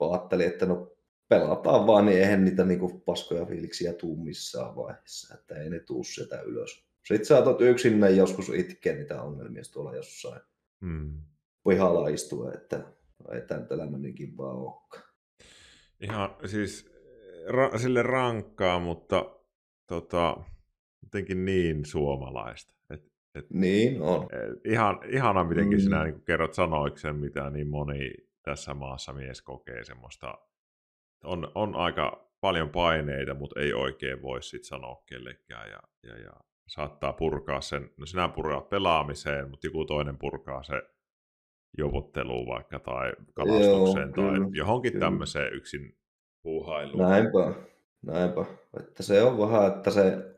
[0.00, 0.92] ajattelin, että no
[1.28, 6.04] pelataan vaan, niin eihän niitä niinku paskoja fiiliksiä tuu missään vaiheessa, että ei ne tuu
[6.04, 6.84] sieltä ylös.
[7.06, 10.40] Sitten saatat yksin joskus itkeä niitä ongelmia tuolla jossain
[10.80, 11.22] Mm.
[11.68, 12.84] pihalla istua, että
[13.32, 15.04] ei tämä nyt elämä niin kivaa olekaan.
[16.00, 16.90] Ihan siis
[17.48, 19.36] ra- sille rankkaa, mutta
[19.86, 20.36] tota,
[21.02, 22.77] jotenkin niin suomalaista.
[23.38, 24.28] Et, Niin on.
[24.64, 25.82] ihan, ihana mitenkin Mm.
[25.82, 28.10] sinä niin kerrot sanoiksen, mitä niin moni
[28.42, 30.38] tässä maassa mies kokee semmoista.
[31.24, 35.70] On, on aika paljon paineita, mutta ei oikein voi sit sanoa kellekään.
[35.70, 36.32] Ja, ja, ja
[36.66, 40.82] saattaa purkaa sen, no sinä purkaat pelaamiseen, mutta joku toinen purkaa se
[41.78, 45.06] jovotteluun vaikka tai kalastukseen tai kyllä, johonkin kyllä.
[45.06, 45.98] tämmöiseen yksin
[46.42, 46.98] puuhailuun.
[47.02, 47.52] Näinpä,
[48.02, 48.44] näinpä.
[48.80, 50.34] Että se on vähän, että se,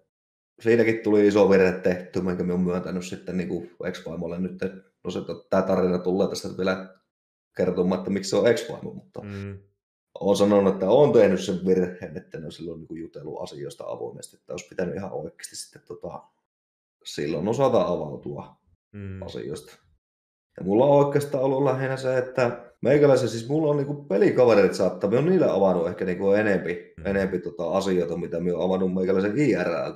[0.60, 4.58] siinäkin tuli iso virhe tehty, minkä me on myöntänyt sitten niin kuin ex-vaimolle nyt.
[5.04, 5.20] No se,
[5.50, 6.94] tämä tarina tulee tästä vielä
[7.56, 9.58] kertomaan, että miksi se on ex-vaimo, mutta Mm,
[10.20, 13.84] olen sanonut, että olen tehnyt sen virheen, että ne on silloin niin kuin jutellut asioista
[13.86, 16.22] avoimesti, että olisi pitänyt ihan oikeasti sitten tota,
[17.04, 18.56] silloin osata avautua
[18.92, 19.76] mm, asioista.
[20.58, 25.10] Ja mulla on oikeastaan ollut lähinnä se, että meikäläisen, siis mulla on niinku pelikaverit saattaa,
[25.10, 27.06] me on niille avannut ehkä niinku enempi, Mm.
[27.06, 29.92] enempi tota asioita, mitä me on avannut meikäläisen IRL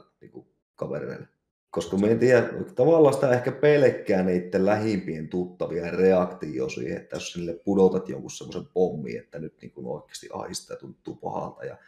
[0.76, 1.28] kavereille.
[1.70, 7.32] Koska me en tiedä, tavallaan sitä ehkä pelkkää niiden lähimpien tuttavien reaktio siihen, että jos
[7.32, 11.64] sille pudotat jonkun semmoisen pommin, että nyt niin oikeasti ahistaa ja tuntuu pahalta.
[11.64, 11.78] Ja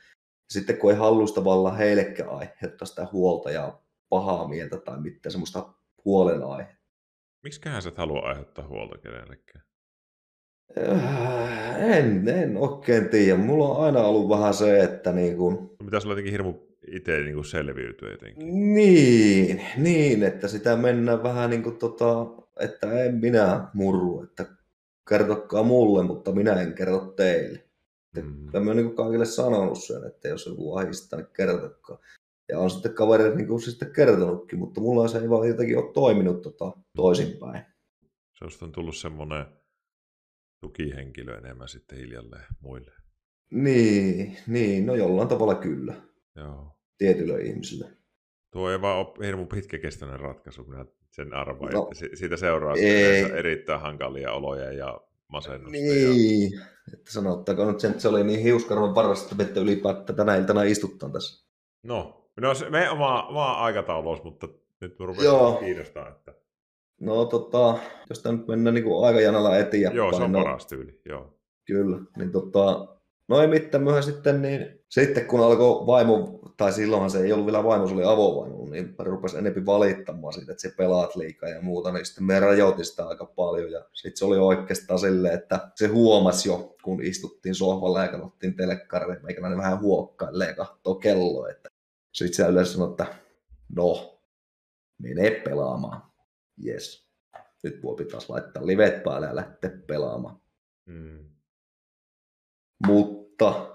[0.51, 5.75] sitten kun ei halua tavallaan heillekään aiheuttaa sitä huolta ja pahaa mieltä tai mitään semmoista
[6.05, 6.77] huolenaihetta,
[7.46, 9.64] Miksiköhän sä et halua aiheuttaa huolta kenellekään?
[10.79, 13.38] Äh, En, en oikein tiedä.
[13.38, 16.55] Mulla on aina ollut vähän se, että niin kuin, No, Pitäisi olla jotenkin hirmu
[16.87, 18.75] itse niin kuin selviytyä jotenkin.
[18.75, 22.27] niin, niin, että sitä mennään vähän niin kuin tota,
[22.61, 24.46] että en minä murru, että
[25.09, 27.64] kertokaa mulle, mutta minä en kerro teille.
[28.16, 28.46] Mm.
[28.46, 31.99] Kyllä mä oon niin kuin kaikille sanonut sen, että jos joku ahistaa, niin kertokaa.
[32.49, 35.92] Ja on sitten kaverit niin kuin sitten kertonutkin, mutta mulla se ei vaan jotenkin ole
[35.92, 37.62] toiminut tota, toisinpäin.
[38.38, 39.46] Se on tullut semmoinen
[40.61, 42.92] tukihenkilö enemmän sitten hiljalleen muille.
[43.51, 45.94] Niin, niin, no jollain tavalla kyllä,
[46.37, 46.76] Joo.
[46.99, 47.91] Tietyille ihmisille.
[48.53, 53.23] Tuo ei vaan ole hirmu pitkäkestoinen ratkaisu, minä sen arvaan, No, että siitä seuraa ei.
[53.23, 55.77] erittäin hankalia oloja ja masennusta.
[55.77, 56.09] Ja...
[56.11, 56.61] Niin,
[56.95, 61.13] että sanottaako nyt sen, että se oli niin hiuskarvan parasta, että ylipäätään tänä iltana istuttaan
[61.13, 61.47] tässä.
[61.83, 64.49] No, no se, me oma, oma aikatauluus, mutta
[64.81, 66.35] nyt rupeaa kiinnostaa, että
[67.01, 67.79] No tota,
[68.11, 69.97] jos tämä nyt mennään niin kuin aikajanalla eteenpäin.
[69.97, 71.39] joo, se on no, paras tyyli, joo.
[71.67, 72.96] Kyllä, niin tota,
[73.29, 77.47] no ei mitään myöhään sitten, niin sitten kun alkoi vaimo, tai silloinhan se ei ollut
[77.47, 81.62] vielä vaimo, se oli avovaimo, niin rupesi enempi valittamaan siitä, että se pelaat liikaa ja
[81.62, 85.71] muuta, niin sitten me rajoitin sitä aika paljon ja sitten se oli oikeastaan silleen, että
[85.75, 91.49] se huomasi jo, kun istuttiin sohvalla ja katsottiin telekkarille, meikäläinen vähän huokkailee ja katsoo kelloa,
[91.51, 91.69] että
[92.12, 93.07] sitten se yleensä sanoi, että
[93.77, 94.21] no,
[94.99, 96.03] mene pelaamaan,
[96.67, 97.07] yes.
[97.62, 100.41] Nyt voi taas laittaa livet päälle ja lähteä pelaamaan.
[100.87, 101.25] Mm.
[102.87, 103.16] Mutta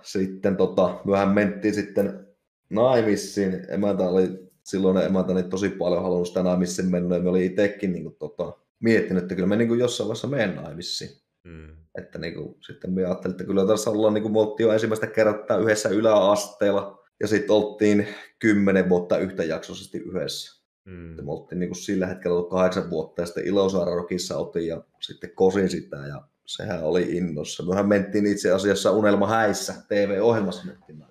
[0.02, 2.28] sitten tota, myöhän mentiin sitten
[2.70, 3.66] naimisiin.
[3.70, 7.16] Emäntä oli, silloin emäntä niin tosi paljon halunnut sitä naimisiin mennä.
[7.16, 10.28] Ja me oli itsekin niin kuin, tota, miettinyt, että kyllä me niin kuin jossain vaiheessa
[10.28, 11.12] menen naimisiin.
[11.44, 11.70] Mm.
[11.98, 14.74] Että niin kuin, sitten me ajattelin, että kyllä tässä ollaan, niin kuin me oltiin jo
[14.74, 18.08] ensimmäistä kertaa yhdessä yläasteella, ja sitten oltiin
[18.40, 20.62] kymmenen vuotta yhtäjaksoisesti yhdessä.
[20.86, 21.26] Mm.
[21.26, 25.32] Me oltiin niin kuin sillä hetkellä ollut kahdeksan vuotta, ja sitten Ilosaararokissa otin, ja sitten
[25.36, 26.22] kosin sitä, ja
[26.56, 27.64] sehän oli innossa.
[27.64, 31.04] Mehän mentiin itse asiassa Unelma häissä, TV-ohjelmassa mentiin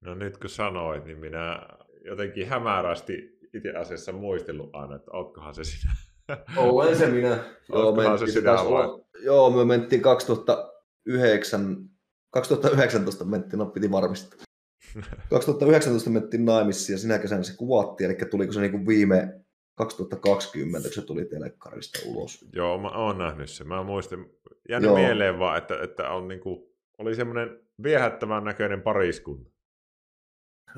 [0.00, 1.68] No nyt kun sanoit, niin minä
[2.04, 5.92] jotenkin hämärästi itse asiassa muistellut aina, että ootkohan se sinä.
[6.56, 7.44] Olen se minä.
[7.72, 9.04] Joo, me se sinä olla...
[9.22, 11.90] Joo, me mentiin 2009,
[12.30, 14.38] 2019 mentiin, no piti varmistaa.
[15.30, 19.40] 2019 mentiin naimisiin ja sinä kesänä se kuvattiin, eli tuliko se niin viime
[19.74, 22.44] 2020, kun se tuli telekkarista ulos.
[22.52, 23.68] Joo, mä oon nähnyt sen.
[23.68, 24.26] Mä muistan,
[24.68, 26.62] jäänyt mieleen vaan, että, että on niin kuin,
[26.98, 29.50] oli semmoinen viehättävän näköinen pariskunta.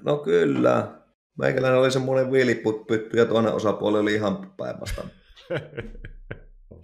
[0.03, 1.00] No kyllä.
[1.38, 5.14] Meikäläinen oli semmoinen viilipytty ja toinen osapuoli oli ihan päinvastainen.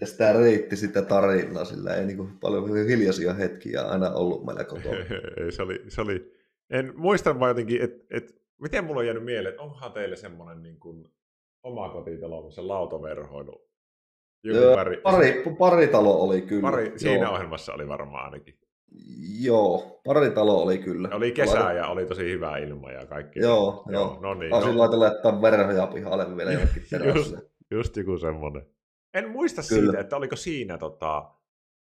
[0.01, 4.65] Ja sitä riitti sitä tarinaa, sillä ei niin kuin paljon hiljaisia hetkiä aina ollut meillä
[4.65, 4.97] kotona.
[5.57, 6.35] se, oli, se oli,
[6.71, 10.63] en muista vaan jotenkin, että et, miten mulla on jäänyt mieleen, että onhan teille semmoinen
[10.63, 11.05] niin kuin
[11.63, 13.66] oma kotitalo, missä lautaverhoilu.
[14.45, 16.63] Joo, pari, pari, pari talo oli kyllä.
[16.63, 17.33] Pari, siinä Joo.
[17.33, 18.59] ohjelmassa oli varmaan ainakin.
[19.41, 21.09] Joo, pari talo oli kyllä.
[21.13, 21.77] Oli kesää Laitat...
[21.77, 23.39] ja oli tosi hyvä ilma ja kaikki.
[23.41, 24.03] Joo, joo.
[24.03, 24.19] joo.
[24.21, 24.79] No niin, Olisin no.
[24.79, 26.83] laitella laittaa verhoja pihalle vielä jonnekin
[27.15, 27.35] just,
[27.71, 28.67] just joku semmoinen.
[29.15, 29.83] En muista Kyllä.
[29.83, 31.31] siitä, että oliko siinä, tota,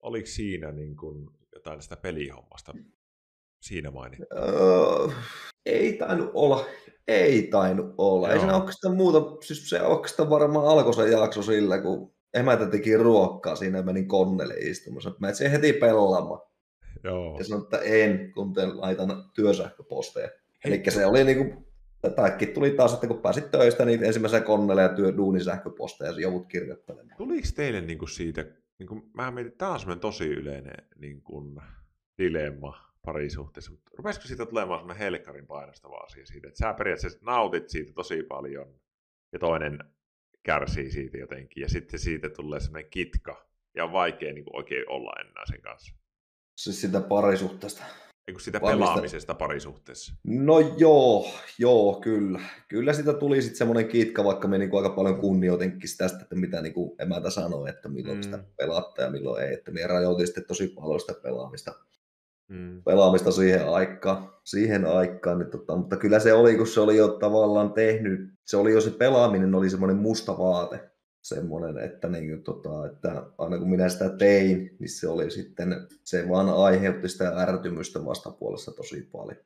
[0.03, 2.75] oliko siinä niin kuin jotain sitä pelihommasta
[3.61, 4.27] siinä mainittu?
[4.37, 5.09] Öö,
[5.67, 6.65] ei tainnut olla.
[7.09, 8.27] Ei tainnut olla.
[8.27, 8.35] Joo.
[8.35, 12.97] Ei siinä oikeastaan muuta, siis se oikeastaan varmaan alkoi se jakso sillä, kun emäntä teki
[12.97, 15.15] ruokkaa siinä menin konnelle istumassa.
[15.19, 16.41] Mä etsin heti pelaamaan.
[17.05, 17.39] Joo.
[17.39, 20.29] Ja sanoin, että en, kun te laitan työsähköposteja.
[20.65, 21.73] Eli se oli niinku
[22.17, 26.47] Tämäkin tuli taas, että kun pääsit töistä, niin ensimmäisenä konnelle ja työ, duunisähköposteja ja joudut
[26.47, 27.17] kirjoittelemaan.
[27.17, 28.45] Tuliko teille niin kuin siitä,
[28.79, 31.61] niin kuin, mä mietin, tämä on semmoinen tosi yleinen niin kuin,
[32.19, 37.69] dilemma parisuhteessa, mutta rupesiko siitä tulemaan semmoinen helkkarin painostava asia siitä, että sä periaatteessa nautit
[37.69, 38.75] siitä tosi paljon
[39.33, 39.79] ja toinen
[40.43, 44.89] kärsii siitä jotenkin ja sitten siitä tulee semmoinen kitka ja on vaikea niin kuin, oikein
[44.89, 45.95] olla enää sen kanssa.
[46.57, 47.85] Siis sitä parisuhteesta.
[48.29, 50.15] Eikö sitä pelaamisesta parisuhteessa?
[50.25, 51.27] No joo,
[51.59, 52.41] joo, kyllä.
[52.69, 56.63] Kyllä sitä tuli sitten semmoinen kitka, vaikka me niinku aika paljon kunnioitinkin tästä, että mitä
[56.63, 58.23] niinku emäntä sanoi, että milloin mm.
[58.23, 59.55] sitä pelaatte ja milloin ei.
[59.55, 61.75] Että me rajoitin sitten tosi paljon sitä pelaamista,
[62.49, 62.83] mm.
[62.83, 64.33] pelaamista siihen aikaan.
[64.45, 68.57] Siihen aikaan niin tota, mutta kyllä se oli, kun se oli jo tavallaan tehnyt, se
[68.57, 73.71] oli jo se pelaaminen, oli semmoinen musta vaate semmoinen, että, niin, tota, että aina kun
[73.71, 79.39] minä sitä tein, niin se oli sitten, se vaan aiheutti sitä ärtymystä vastapuolessa tosi paljon.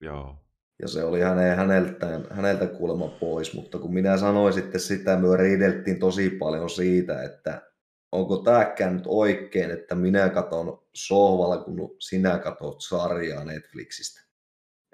[0.00, 0.36] Joo.
[0.82, 5.36] Ja se oli häne, häneltä, häneltä kuulemma pois, mutta kun minä sanoin sitten sitä, me
[5.36, 7.71] riideltiin tosi paljon siitä, että
[8.12, 14.20] onko tämäkään nyt oikein, että minä katon sohvalla, kun sinä katot sarjaa Netflixistä.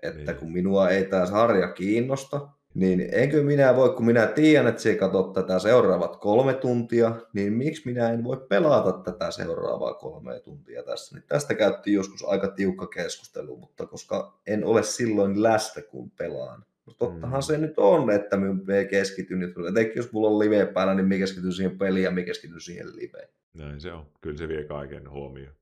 [0.02, 0.36] Että niin.
[0.36, 4.94] kun minua ei tämä sarja kiinnosta, niin enkö minä voi, kun minä tiedän, että se
[4.94, 10.82] katsot tätä seuraavat kolme tuntia, niin miksi minä en voi pelata tätä seuraavaa kolme tuntia
[10.82, 11.16] tässä.
[11.16, 16.64] Niin tästä käytti joskus aika tiukka keskustelu, mutta koska en ole silloin läsnä, kun pelaan.
[16.88, 17.42] No tottahan mm.
[17.42, 21.52] se nyt on, että me keskityn, etenkin jos mulla on live päällä, niin me keskityn
[21.52, 23.28] siihen peliin ja me keskityn siihen liveen.
[23.54, 24.06] Näin se on.
[24.20, 25.54] Kyllä se vie kaiken huomioon.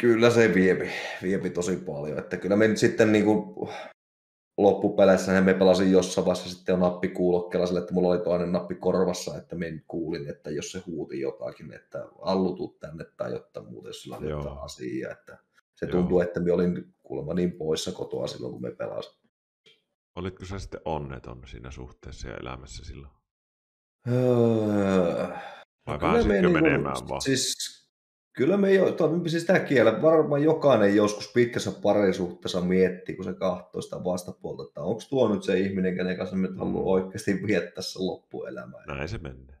[0.00, 0.90] Kyllä se viepi,
[1.22, 2.18] viepi tosi paljon.
[2.18, 3.68] Että kyllä me nyt sitten niin kuin,
[4.58, 9.36] loppupeleissä me pelasin jossain vaiheessa sitten nappi kuulokkeella sille, että mulla oli toinen nappi korvassa,
[9.36, 14.16] että me kuulin, että jos se huuti jotakin, että allutut tänne tai jotta muuten sillä
[14.16, 15.38] oli jotain asiaa, että
[15.74, 19.21] se tuntuu, että me olin kuulemma niin poissa kotoa silloin, kun me pelasin.
[20.16, 23.12] Olitko sä sitten onneton siinä suhteessa ja elämässä silloin?
[24.08, 25.26] Öö,
[25.86, 27.22] Vai pääsitkö niin menemään vaan?
[27.22, 27.82] Siis
[28.36, 28.96] Kyllä me jo,
[29.26, 35.02] siis kielen, varmaan jokainen joskus pitkässä parisuhteessa miettii, kun se katsoo sitä vastapuolta, että onko
[35.10, 36.76] tuo nyt se ihminen, kenen kanssa me mm.
[36.76, 38.84] oikeasti viettää se loppuelämää.
[38.86, 39.56] Näin se menee.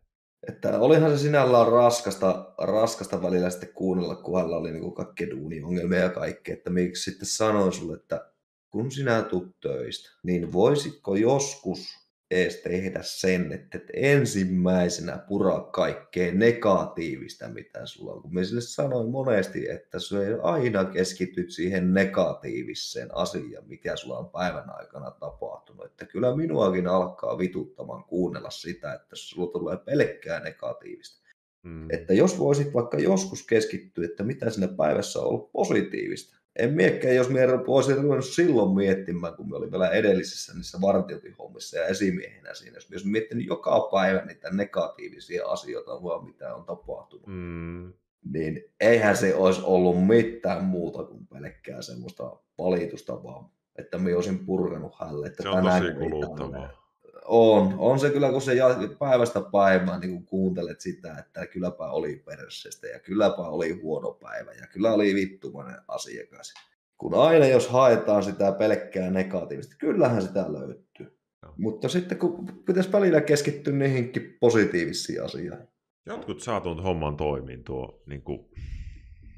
[0.48, 5.98] Että olihan se sinällään raskasta, raskasta välillä sitten kuunnella, kun hänellä oli niin kaikki duuniongelmia
[5.98, 8.31] ja kaikkea, että miksi sitten sanoin sulle, että
[8.72, 16.32] kun sinä tulet töistä, niin voisitko joskus edes tehdä sen, että et ensimmäisenä pura kaikkea
[16.34, 18.22] negatiivista, mitä sulla on.
[18.22, 24.30] Kun me sille sanoin monesti, että se aina keskityt siihen negatiiviseen asiaan, mikä sulla on
[24.30, 25.86] päivän aikana tapahtunut.
[25.86, 31.22] Että kyllä minuakin alkaa vituttamaan kuunnella sitä, että sulla tulee pelkkää negatiivista.
[31.62, 31.90] Mm.
[31.90, 37.16] Että jos voisit vaikka joskus keskittyä, että mitä siinä päivässä on ollut positiivista, en miekkään,
[37.16, 42.54] jos minä olisin ruvennut silloin miettimään, kun me olin vielä edellisissä niissä vartiointihommissa ja esimiehenä
[42.54, 47.26] siinä, jos olisin miettinyt joka päivä niitä negatiivisia asioita, vaan mitä on tapahtunut.
[47.26, 47.92] Mm.
[48.32, 54.46] niin eihän se olisi ollut mitään muuta kuin pelkkää semmoista valitusta vaan, että minä olisin
[54.46, 55.26] purkanut hälle.
[55.26, 56.81] Että se on tosi kuluttavaa.
[57.24, 58.52] On, on se kyllä, kun se
[58.98, 64.52] päivästä päivään niin kun kuuntelet sitä, että kylläpä oli perssestä ja kylläpä oli huono päivä
[64.52, 66.54] ja kyllä oli vittumainen asiakas.
[66.98, 71.18] Kun aina jos haetaan sitä pelkkää negatiivista, kyllähän sitä löytyy.
[71.42, 71.54] No.
[71.56, 75.68] Mutta sitten kun pitäisi välillä keskittyä niihinkin positiivisiin asioihin.
[76.06, 78.48] Jotkut saa tuon homman toimiin, tuo, niin kuin,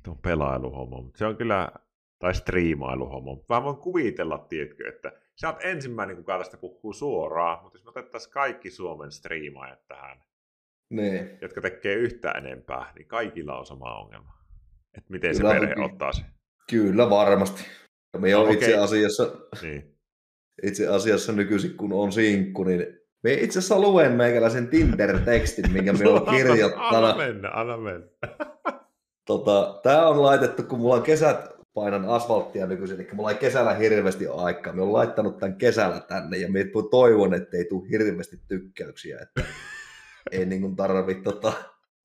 [0.05, 1.73] tuo pelailuhomma, mutta se on kyllä,
[2.19, 3.37] tai striimailuhomma.
[3.49, 7.89] Mä voin kuvitella, tiedätkö, että sä oot ensimmäinen, kuka tästä puhuu suoraan, mutta jos me
[7.89, 10.25] otettaisiin kaikki Suomen striimaajat tähän,
[10.91, 11.39] ne.
[11.43, 14.35] jotka tekee yhtä enempää, niin kaikilla on sama ongelma.
[14.99, 16.23] Että miten kyllä, se perhe ottaa se.
[16.71, 17.65] Kyllä, varmasti.
[18.19, 18.55] Me no, okay.
[18.55, 19.99] itse asiassa, niin.
[20.63, 22.87] itse asiassa nykyisin, kun on sinkku, niin
[23.23, 26.93] me itse asiassa luen meikäläisen Tinder-tekstin, minkä me on kirjoittanut.
[26.93, 28.07] anna mennä, anna mennä.
[29.29, 33.75] tota, Tämä on laitettu, kun mulla on kesät painan asfalttia nykyisin, eli mulla ei kesällä
[33.75, 34.73] hirveästi aikaa.
[34.73, 39.43] Me on laittanut tämän kesällä tänne ja me toivon, että ei tule hirveästi tykkäyksiä, että
[40.33, 41.53] ei niin tarvitse tota,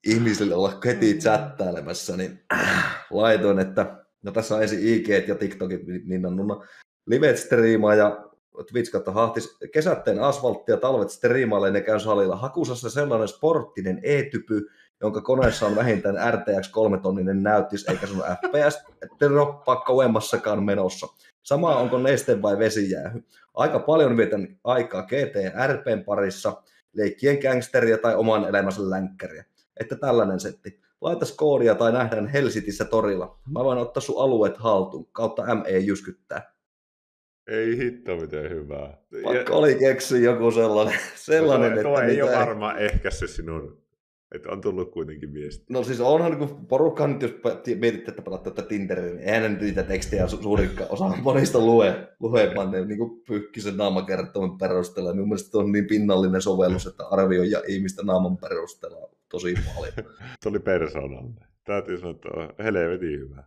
[0.07, 2.39] ihmisille olla heti chattailemassa, niin
[3.09, 6.63] laitoin, että no tässä on ensin IG ja TikTokit, niin on
[7.05, 8.29] live striimaa ja
[8.71, 12.35] Twitch kautta hahtis kesätteen asfalttia, talvet striimailee ne käy salilla.
[12.35, 14.69] Hakusassa sellainen sporttinen e-typy,
[15.01, 18.83] jonka koneessa on vähintään RTX 3-tonninen näyttis, eikä sun FPS
[19.19, 21.07] droppaa kauemmassakaan menossa.
[21.43, 23.23] Sama onko neste vai vesijäähy.
[23.53, 29.45] Aika paljon vietän aikaa GT ja RPn parissa, leikkien gangsteria tai oman elämänsä länkkäriä.
[29.79, 30.79] Että tällainen setti.
[31.01, 33.39] Laita koodia tai nähdään Helsitissä torilla.
[33.51, 36.53] Mä voin ottaa sun alueet haltuun, kautta ME jyskyttää.
[37.47, 38.97] Ei hitto miten hyvää.
[39.23, 39.57] Vaikka ja...
[39.57, 42.05] oli keksi joku sellainen, sellainen no, että...
[42.05, 42.75] ei ole varmaan
[43.09, 43.81] se sinun
[44.31, 45.65] että on tullut kuitenkin viesti.
[45.69, 47.31] No siis onhan, kun porukka nyt, jos
[47.79, 52.07] mietitte, että pelatte tätä Tinderin, niin eihän nyt niitä tekstejä su- suurin osa monista lue,
[52.19, 55.13] luemaan ne niin pyykkisen naamakertoman perusteella.
[55.13, 59.93] Minun mielestä on niin pinnallinen sovellus, että arvioi ja ihmistä naaman perusteella tosi paljon.
[60.43, 61.47] Tuo oli persoonallinen.
[61.63, 63.43] Täytyy sanoa, että on helvetin hyvä.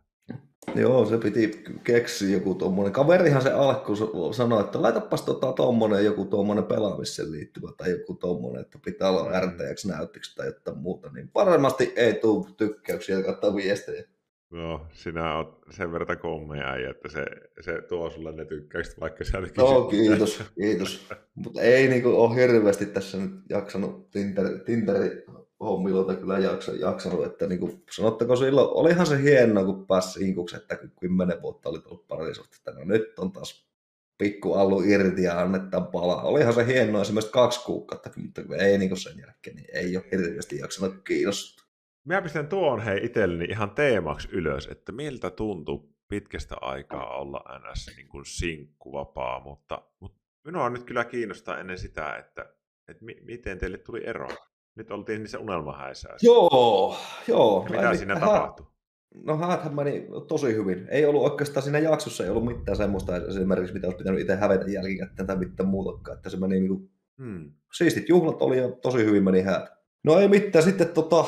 [0.74, 2.92] Joo, se piti keksiä joku tuommoinen.
[2.92, 3.96] Kaverihan se alku
[4.32, 9.24] sanoi, että laitapas tota tuommoinen joku tuommoinen pelaamiseen liittyvä tai joku tuommoinen, että pitää olla
[9.24, 9.46] mm.
[9.46, 14.04] RTX näyttöksi tai jotain muuta, niin varmasti ei tule tykkäyksiä kautta viestejä.
[14.50, 17.24] No, sinä olet sen verran kommeja, että se,
[17.60, 21.08] se tuo sulle ne tykkäykset, vaikka sä Joo, kiitos, kiitos.
[21.34, 25.24] Mutta ei niinku ole hirveästi tässä nyt jaksanut Tinder, Tinderi
[25.62, 30.78] hommilta kyllä jaksa, jaksanut, että niin kuin, silloin, olihan se hienoa, kun pääsi inkuksi, että
[31.00, 33.72] kymmenen vuotta oli tullut parisuhti, että no nyt on taas
[34.18, 36.22] pikku allu irti ja annetaan palaa.
[36.22, 40.58] Olihan se hienoa esimerkiksi kaksi kuukautta, mutta ei niin sen jälkeen, niin ei ole hirveästi
[40.58, 41.66] jaksanut kiinnostaa.
[42.04, 47.90] Mä pistän tuon hei itselleni ihan teemaksi ylös, että miltä tuntuu pitkästä aikaa olla ns.
[47.96, 52.54] Niin kuin sinkkuvapaa, mutta, mutta minua nyt kyllä kiinnostaa ennen sitä, että,
[52.88, 54.28] että mi- miten teille tuli ero.
[54.74, 56.08] Nyt oltiin niissä unelmahäissä.
[56.22, 56.96] Joo,
[57.28, 57.66] joo.
[57.70, 58.66] Ja mitä siinä tapahtui?
[59.14, 60.86] No häthän meni tosi hyvin.
[60.90, 64.70] Ei ollut oikeastaan siinä jaksossa, ei ollut mitään semmoista esimerkiksi, mitä olisi pitänyt itse hävetä
[64.70, 66.16] jälkikäteen tai mitään muutakaan.
[66.16, 66.90] Että se meni niin kuin...
[67.18, 67.52] hmm.
[67.72, 69.68] Siistit juhlat oli ja tosi hyvin meni häät.
[70.04, 71.24] No ei mitään, sitten tota,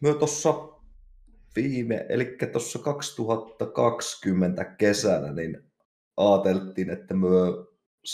[0.00, 0.54] myö tuossa
[1.56, 5.64] viime, eli tuossa 2020 kesänä, niin
[6.16, 7.64] ajateltiin, että myö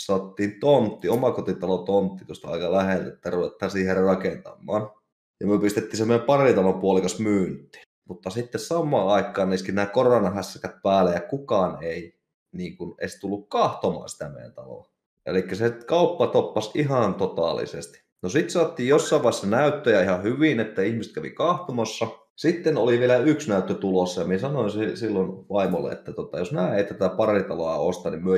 [0.03, 4.91] saattiin tontti, omakotitalo tontti tuosta aika läheltä, että ruvetaan siihen rakentamaan.
[5.39, 7.79] Ja me pistettiin se meidän paritalon puolikas myynti.
[8.09, 12.19] Mutta sitten samaan aikaan niiskin nämä koronahässäkät päälle ja kukaan ei
[12.51, 14.89] niin kuin, edes tullut kahtomaan sitä meidän taloa.
[15.25, 18.05] Eli se kauppa toppas ihan totaalisesti.
[18.21, 22.07] No sitten saatiin jossain vaiheessa näyttöjä ihan hyvin, että ihmiset kävi kahtomassa.
[22.35, 26.75] Sitten oli vielä yksi näyttö tulossa ja minä sanoin silloin vaimolle, että tota, jos nämä
[26.75, 28.37] ei tätä paritaloa osta, niin myö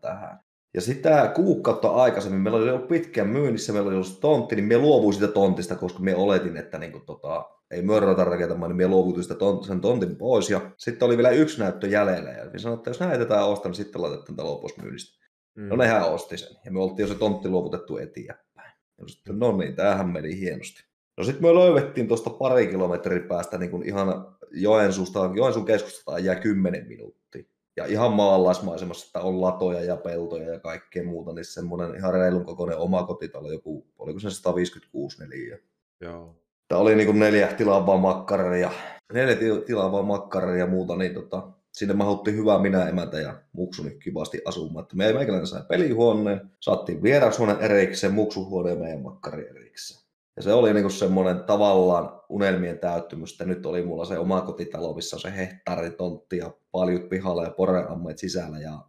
[0.00, 0.45] tähän.
[0.76, 4.78] Ja sitä kuukautta aikaisemmin, meillä oli ollut pitkään myynnissä, meillä oli ollut tontti, niin me
[4.78, 8.88] luovuin sitä tontista, koska me oletin, että niin kuin, tota, ei mörrötä rakentamaan, niin me
[8.88, 10.50] luovuin sitä tont, sen tontin pois.
[10.50, 13.76] Ja sitten oli vielä yksi näyttö jäljellä, ja me sanoin, että jos näytetään ostaa, niin
[13.76, 15.26] sitten laitetaan talo pois myynnistä.
[15.54, 15.68] Mm.
[15.68, 18.72] No nehän osti sen, ja me oltiin jo se tontti luovutettu eteenpäin.
[18.98, 20.84] Ja sitten, no niin, tämähän meni hienosti.
[21.16, 26.34] No sitten me löydettiin tuosta pari kilometrin päästä niin kuin ihan Joensuusta, Joensuun keskustasta jää
[26.34, 31.94] 10 minuuttia ja ihan maalaismaisemassa, että on latoja ja peltoja ja kaikkea muuta, niin semmoinen
[31.94, 35.58] ihan reilun kokoinen omakotitalo, joku, oliko se 156 neliö.
[36.00, 36.36] Joo.
[36.68, 38.70] Tämä oli niin kuin neljä tilaavaa makkaria,
[39.12, 39.36] neljä
[39.66, 44.82] tilaavaa makkaria ja muuta, niin tota, sinne mahuttiin hyvää minä, emäntä ja muksuni kivasti asumaan.
[44.82, 50.05] Että me meikäläinen sai pelihuoneen, saattiin vierashuoneen erikseen, muksuhuone ja meidän makkari erikseen.
[50.36, 54.94] Ja se oli niinku semmoinen tavallaan unelmien täyttymys, että nyt oli mulla se oma kotitalo,
[54.94, 58.80] missä on se hehtaaritontti ja paljut pihalla ja poreammeet sisällä ja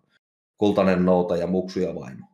[0.58, 2.26] kultainen nouta ja muksu ja vaimo.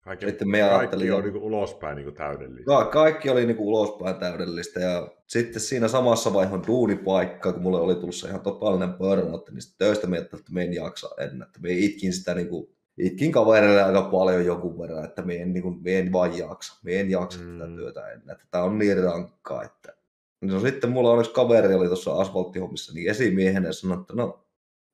[0.00, 2.66] Kaikki, sitten me kaikki on niin ulospäin niin täydellistä.
[2.66, 7.94] Ka- kaikki oli niin ulospäin täydellistä ja sitten siinä samassa vaiheessa duunipaikka, kun mulle oli
[7.94, 11.42] tullut se ihan totaalinen burnout, niin sitten töistä miettii, että me en jaksa ennen.
[11.42, 15.52] Että me itkin sitä niin kuin, itkin kavereille aika paljon jonkun verran, että me en,
[15.52, 16.80] niin kuin, me en vaan jaksa.
[16.84, 17.58] Me en jaksa mm.
[17.58, 18.30] tätä työtä ennen.
[18.30, 19.96] Että tämä on niin rankkaa, että
[20.40, 24.46] No sitten mulla onneksi kaveri oli tuossa asfalttihommissa niin esimiehenä ja sanoi, että no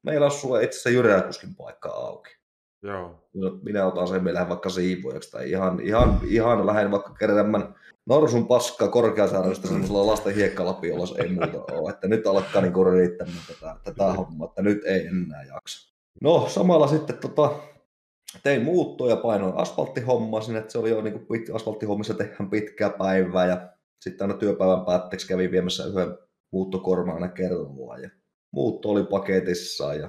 [0.03, 2.31] meillä on sulle itse asiassa Jyräkuskin paikka auki.
[2.83, 3.29] Joo.
[3.35, 7.75] No, minä otan sen, me vaikka siivojaksi tai ihan, ihan, ihan lähden vaikka kerran
[8.07, 11.91] Norsun paskaa korkeasaarista semmoisella lasten hiekkalapiolla, se ei muuta ole.
[11.91, 15.93] Että nyt alkaa niin riittämään tätä, tätä hommaa, että nyt ei enää jaksa.
[16.21, 17.51] No samalla sitten tota,
[18.43, 23.47] tein muuttoja, painoin asfalttihommaa sinne, että se oli jo niin kuin asfalttihommissa tehdään pitkää päivää
[23.47, 23.69] ja
[24.01, 26.19] sitten aina työpäivän päätteeksi kävin viemässä yhden
[26.53, 28.11] muuttokormaan aina kerrallaan ja
[28.53, 30.09] muutto oli paketissa ja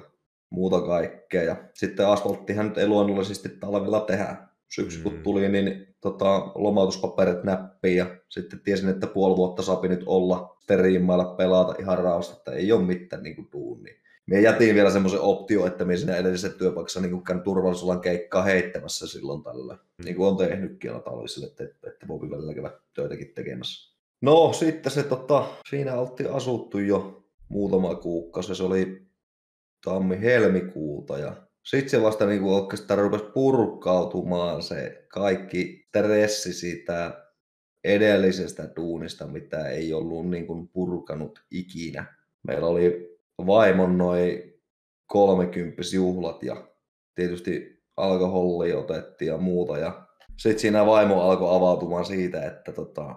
[0.50, 1.42] muuta kaikkea.
[1.42, 4.36] Ja sitten asfalttihan nyt ei luonnollisesti talvella tehdä.
[4.68, 5.22] Syksy kun mm.
[5.22, 11.24] tuli, niin tota, lomautuspaperit näppiin ja sitten tiesin, että puoli vuotta saapi nyt olla steriimmailla
[11.24, 13.94] pelata ihan rauhassa, että ei ole mitään niin kuin duunia.
[14.26, 19.06] Mie jätin vielä semmoisen optio, että minä siinä edellisessä työpaikassa niin käyn turvallisuusalan keikkaa heittämässä
[19.06, 19.74] silloin tällä.
[19.74, 20.04] Mm.
[20.04, 23.94] Niin kuin on tehnytkin aina talvisille, että, että voi välillä käydä töitäkin tekemässä.
[24.20, 28.54] No sitten se tota, siinä oltiin asuttu jo muutama kuukausi.
[28.54, 29.06] Se oli
[29.84, 37.24] tammi-helmikuuta ja sitten se vasta niin kuin oikeastaan rupesi purkautumaan se kaikki stressi siitä
[37.84, 42.14] edellisestä duunista, mitä ei ollut niin kuin purkanut ikinä.
[42.42, 43.13] Meillä oli
[43.46, 44.54] vaimon noin
[45.06, 46.68] 30 juhlat ja
[47.14, 49.78] tietysti alkoholi otettiin ja muuta.
[49.78, 50.06] Ja
[50.36, 53.14] sitten siinä vaimo alkoi avautumaan siitä, että, tota,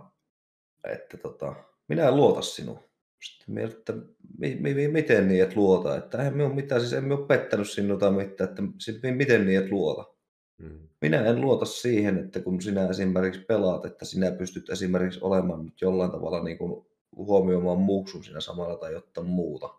[0.93, 1.55] että tota,
[1.87, 2.79] minä en luota sinuun.
[3.23, 3.93] Sitten me, että
[4.37, 7.69] mi, mi, miten niin, et luota, että eihän me ole mitään, siis emme ole pettänyt
[7.69, 10.13] sinua tai mitään, että siis, miten niin, et luota.
[10.57, 10.87] Mm.
[11.01, 15.81] Minä en luota siihen, että kun sinä esimerkiksi pelaat, että sinä pystyt esimerkiksi olemaan nyt
[15.81, 19.69] jollain tavalla niin kuin huomioimaan muuksun siinä samalla tai jotain muuta.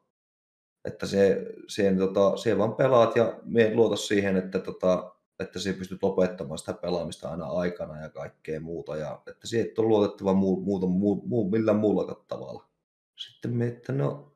[0.85, 5.79] Että se, siihen, tota, siihen vaan pelaat ja me luota siihen, että, tota, että sinä
[5.79, 8.97] pystyt lopettamaan sitä pelaamista aina aikana ja kaikkea muuta.
[8.97, 12.69] Ja että siihen et ole luotettava muu, muuta, muu, muu, millään muulla tavalla.
[13.17, 14.33] Sitten me, että no,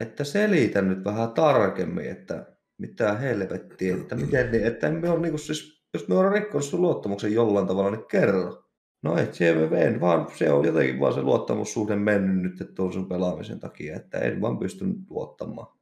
[0.00, 5.38] että selitä nyt vähän tarkemmin, että mitä helvettiä, että miten niin, että me on niinku
[5.38, 8.65] siis, jos me on rikkonut sun luottamuksen jollain tavalla, niin kerro.
[9.02, 12.92] No et se en, vaan se on jotenkin vaan se luottamussuhde mennyt nyt että on
[12.92, 15.76] sun pelaamisen takia, että en vaan pystynyt luottamaan.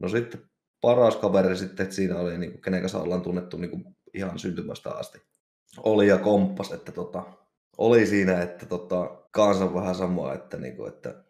[0.00, 0.40] No sitten
[0.80, 3.84] paras kaveri sitten, että siinä oli, niin kuin, kenen kanssa ollaan tunnettu niin kuin
[4.14, 5.18] ihan syntymästä asti.
[5.78, 7.24] Oli ja komppas, että tota,
[7.78, 11.24] oli siinä, että tota, kansan vähän samaa, että, niin kuin, että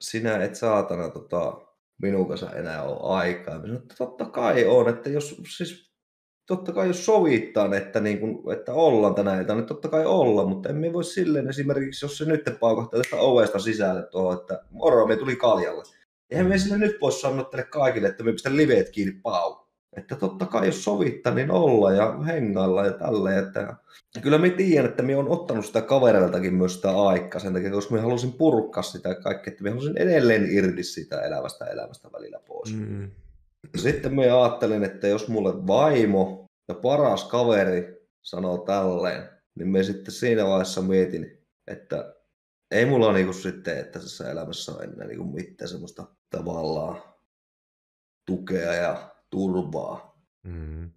[0.00, 1.60] sinä et saatana tota,
[2.02, 3.58] minun kanssa enää ole aikaa.
[3.58, 5.91] Mä sanoin, että totta kai on, että jos siis
[6.46, 10.46] totta kai jos sovitaan, että, niin kuin, että ollaan tänä iltana, niin totta kai olla,
[10.46, 15.06] mutta emme voi silleen esimerkiksi, jos se nyt paukahtaa tästä ovesta sisälle tuohon, että moro,
[15.06, 15.82] me tuli kaljalle.
[16.30, 19.56] Eihän me sille nyt voi sanoa teille kaikille, että me pistän liveet kiinni pau.
[19.96, 23.44] Että totta kai jos sovittaa, niin olla ja hengailla ja tälleen.
[23.46, 23.74] Että...
[24.22, 27.94] Kyllä me tiedän, että me on ottanut sitä kavereiltakin myös sitä aikaa sen takia, koska
[27.94, 32.74] me halusin purkaa sitä kaikkea, että me halusin edelleen irti sitä elävästä elämästä välillä pois.
[32.74, 33.10] Mm.
[33.76, 40.14] Sitten me ajattelin, että jos mulle vaimo ja paras kaveri sanoo tälleen, niin me sitten
[40.14, 42.14] siinä vaiheessa mietin, että
[42.70, 47.02] ei mulla niinku sitten, että tässä elämässä on enää niinku mitään semmoista tavallaan
[48.26, 50.22] tukea ja turvaa.
[50.42, 50.90] Mm.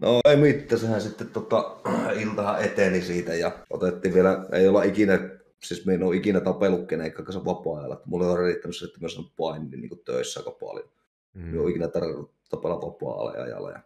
[0.00, 1.76] No ei mitään, sehän sitten tota,
[2.22, 5.18] iltahan eteni siitä ja otettiin vielä, ei olla ikinä,
[5.62, 8.02] siis me en ole ikinä tapellut kenenkään kanssa vapaa-ajalla.
[8.06, 10.88] Mulle on riittänyt se, että myös on painin niin töissä aika paljon.
[11.34, 11.60] Mm.
[11.60, 13.70] On ikinä tarvinnut tapella vapaa-ajalla.
[13.70, 13.82] Ja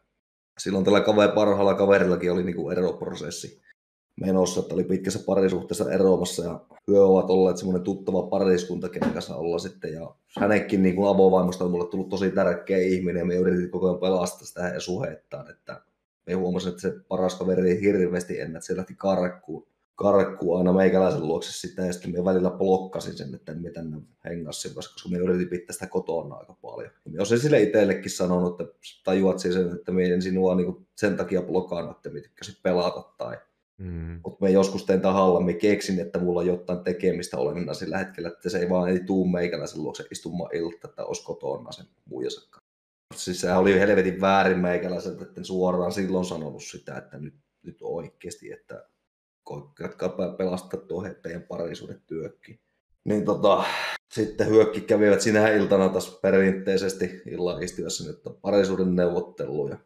[0.59, 3.65] silloin tällä kaveri, parhaalla kaverillakin oli niin kuin eroprosessi
[4.21, 9.37] menossa, että oli pitkässä parisuhteessa eroamassa ja hyö ovat olleet semmoinen tuttava pariskunta, kenen kanssa
[9.37, 9.93] olla sitten.
[9.93, 13.87] Ja hänenkin niin kuin avovaimosta on mulle tullut tosi tärkeä ihminen ja me yritin koko
[13.87, 15.83] ajan pelastaa sitä ja suhettaan, että
[16.27, 20.73] me huomasin, että se paras kaveri ei hirveästi ennen, että se lähti karkkuun, karkkuun aina
[20.73, 25.19] meikäläisen luokse sitä ja sitten me välillä blokkasin sen, että me tänne hengassin, koska me
[25.19, 26.91] yritin pitää sitä kotona aika paljon.
[27.05, 28.75] Ja me olisin sille itsellekin sanonut, että
[29.05, 33.37] tajuat sen, että me en sinua niin sen takia blokannut, että me tykkäsit pelata tai
[33.79, 34.21] Mm.
[34.25, 38.29] Mutta mä joskus teen tahalla, mä keksin, että mulla on jotain tekemistä olevina sillä hetkellä,
[38.29, 42.61] että se ei vaan ei tuu meikäläisen luokse istumaan ilta, että olisi kotona sen muijansa
[43.15, 47.79] Siis sehän oli helvetin väärin meikäläiseltä, että en suoraan silloin sanonut sitä, että nyt, nyt
[47.83, 48.89] oikeasti, että
[49.45, 52.61] koikkaatkaa pelastaa tuo teidän parisuuden työkki.
[53.05, 53.65] Niin tota,
[54.15, 59.79] sitten hyökki kävivät sinä iltana taas perinteisesti illan istiössä nyt on parisuuden neuvotteluja.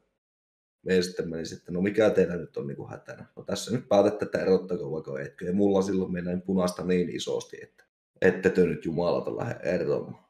[0.87, 3.27] Me sitten meni sitten, no mikä teillä nyt on niin kuin hätänä?
[3.37, 5.45] No tässä nyt päätätte, että erottako vaikka etkö.
[5.45, 7.85] Ja mulla silloin mennään punaista niin isosti, että
[8.23, 10.29] ette te nyt jumalata lähde eroamaan.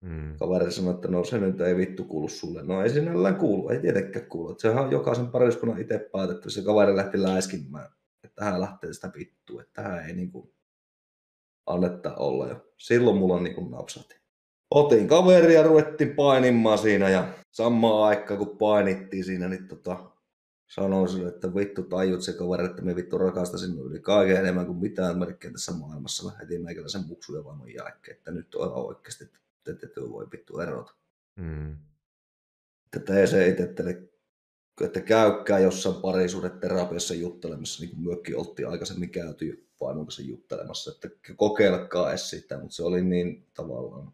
[0.00, 0.36] Mm.
[0.38, 2.62] Kaveri sanoi, että no se nyt ei vittu kuulu sulle.
[2.62, 4.54] No ei sinällään kuulu, ei tietenkään kuulu.
[4.58, 6.50] Sehän on jokaisen pariskunnan itse päätetty.
[6.50, 7.88] Se kaveri lähti läiskimään,
[8.24, 10.54] että hän lähtee sitä vittua, että hän ei niinku
[11.66, 12.66] annetta olla jo.
[12.76, 14.20] Silloin mulla niinku napsati.
[14.70, 20.10] Otin kaveria ja ruvettiin painimaan siinä ja samaan aikaan kun painittiin siinä, niin tota,
[20.66, 24.78] sanoin sille, että vittu tajut se kaveri, että me vittu rakastasin yli kaiken enemmän kuin
[24.78, 26.32] mitään melkein tässä maailmassa.
[26.40, 29.24] Heti meikäläisen muksuja vaan jälkeen, että nyt on oikeasti,
[29.68, 30.94] että te voi vittu erota.
[31.36, 31.76] Mm.
[32.86, 33.64] Että tee se itse,
[34.84, 40.90] että käykää jossain parisuuden terapiassa juttelemassa, niin kuin myöskin oltiin aikaisemmin käyty vaimon kanssa juttelemassa,
[40.90, 44.12] että kokeilkaa edes sitä, mutta se oli niin tavallaan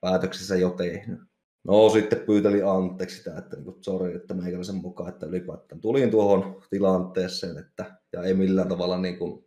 [0.00, 1.20] päätöksissä jo tehnyt.
[1.64, 6.62] No sitten pyyteli anteeksi sitä, että niin sorry, että meikäläisen mukaan, että ylipäätään tulin tuohon
[6.70, 9.45] tilanteeseen, että, ja ei millään tavalla niin kuin,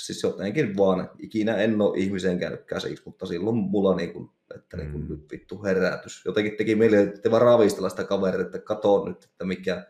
[0.00, 4.76] siis jotenkin vaan, ikinä en ole ihmiseen käynyt käsiksi, mutta silloin mulla niin kuin, että
[4.76, 5.10] niin kuin, mm.
[5.10, 6.22] nyt vittu herätys.
[6.24, 9.86] Jotenkin teki mieli, että vaan ravistella sitä kaveria, että katso nyt, että mikä,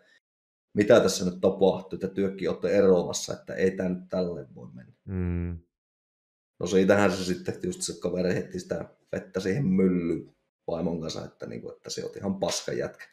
[0.75, 4.93] mitä tässä nyt tapahtuu, että työkin olette eroamassa, että ei tämä nyt tälle voi mennä.
[5.05, 5.59] Mm.
[6.61, 10.35] No siitähän se sitten just se kaveri heti sitä vettä siihen myllyyn
[10.67, 13.05] vaimon kanssa, että, niin kuin, että se on ihan paska jätkä.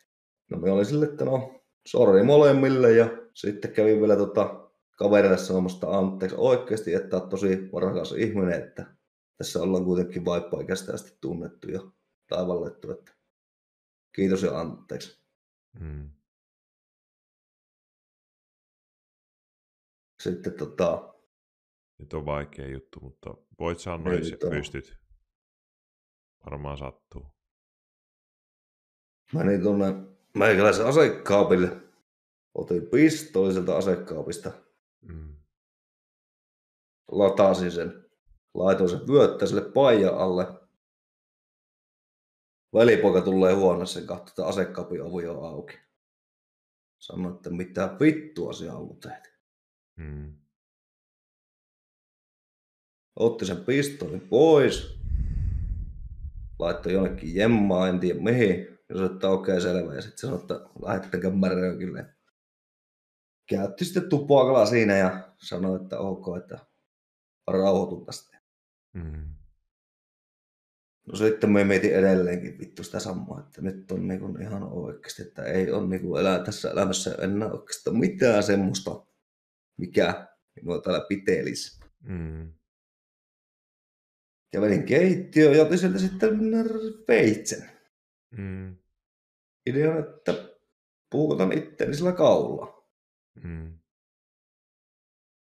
[0.51, 4.64] No me oli sille, että no, sori molemmille ja sitten kävin vielä tota,
[4.95, 8.95] kaverille sanomasta anteeksi oikeasti, että on tosi rakas ihminen, että
[9.37, 11.91] tässä ollaan kuitenkin vaippaikäistä asti tunnettu ja
[12.29, 13.15] taivallettu, että
[14.15, 15.25] kiitos ja anteeksi.
[15.79, 16.09] Mm.
[20.23, 21.15] Sitten tota...
[21.99, 23.29] Nyt on vaikea juttu, mutta
[23.59, 24.97] voit sanoa, jos pystyt.
[26.45, 27.27] Varmaan sattuu.
[29.33, 29.85] Menin tuonne
[30.37, 31.81] meikäläisen asekaapille.
[32.55, 34.64] Otin pistooliselta asekaapista.
[35.07, 35.35] Mm.
[37.11, 38.05] Latasin sen.
[38.53, 40.47] Laitoin sen vyöttäiselle paijan alle.
[42.73, 45.77] Velipoika tulee huoneeseen ja katsoo, että asekaapin ovi on auki.
[46.99, 49.29] Sanoi, että mitä vittua se on ollut tehty.
[49.95, 50.37] Mm.
[53.15, 54.99] Otti sen pistoolin pois.
[56.59, 59.95] Laittoi jonnekin jemmaa, en tiedä mihin ja sanoi, että okei, okay, selvä.
[59.95, 62.14] Ja sitten sanoi, että lähettäkää märökille.
[63.45, 66.59] Käytti sitten tupakalla siinä ja sanoi, että ok, että
[67.47, 68.37] rauhoitun tästä.
[68.93, 69.35] Mm.
[71.07, 75.43] No sitten me mietin edelleenkin vittu sitä samaa, että nyt on niin ihan oikeasti, että
[75.43, 79.05] ei ole niin elää tässä elämässä enää oikeastaan mitään semmoista,
[79.77, 81.79] mikä minua täällä pitelisi.
[81.99, 82.53] Mm.
[84.51, 86.39] Kävelin keittiöön ja otin sieltä sitten
[87.07, 87.69] veitsen.
[88.37, 88.77] Mm.
[89.65, 90.33] Idea, että
[91.09, 92.74] puukotan itteni sillä kaulla.
[93.43, 93.79] Mm.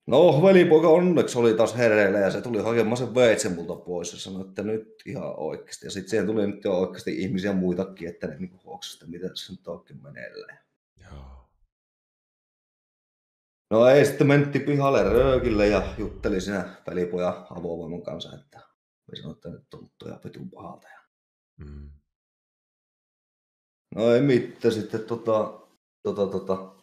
[0.07, 4.19] No, velipoika onneksi oli taas hereillä ja se tuli hakemaan sen veitsen multa pois ja
[4.19, 5.86] sanoi, että nyt ihan oikeasti.
[5.86, 9.53] Ja sitten siihen tuli nyt jo oikeasti ihmisiä muitakin, että ne niinku että mitä se
[9.53, 10.59] nyt oikein meneillään.
[11.03, 11.49] Joo.
[13.71, 18.59] No ei, sitten mentti pihalle röökille ja jutteli siinä velipojan avovoiman kanssa, että
[19.07, 20.88] me sanoin, että nyt on ja petun pahalta.
[21.57, 21.89] Mm.
[23.95, 25.59] No ei mitään sitten tota,
[26.03, 26.76] tota, tota,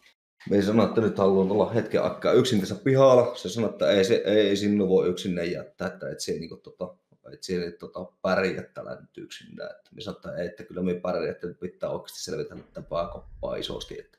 [0.49, 3.35] me sanoi, että nyt haluan olla hetken aikaa yksin tässä pihalla.
[3.35, 6.95] Se sanoi, että ei, se, ei sinun voi yksin jättää, että et siellä, niin tota,
[7.33, 9.47] et siellä tota, pärjää tällä nyt yksin.
[9.47, 13.55] Että me sanoi, että, ei, että kyllä me pärjää, että pitää oikeasti selvitä tätä pääkoppaa
[13.55, 13.99] isosti.
[13.99, 14.17] Että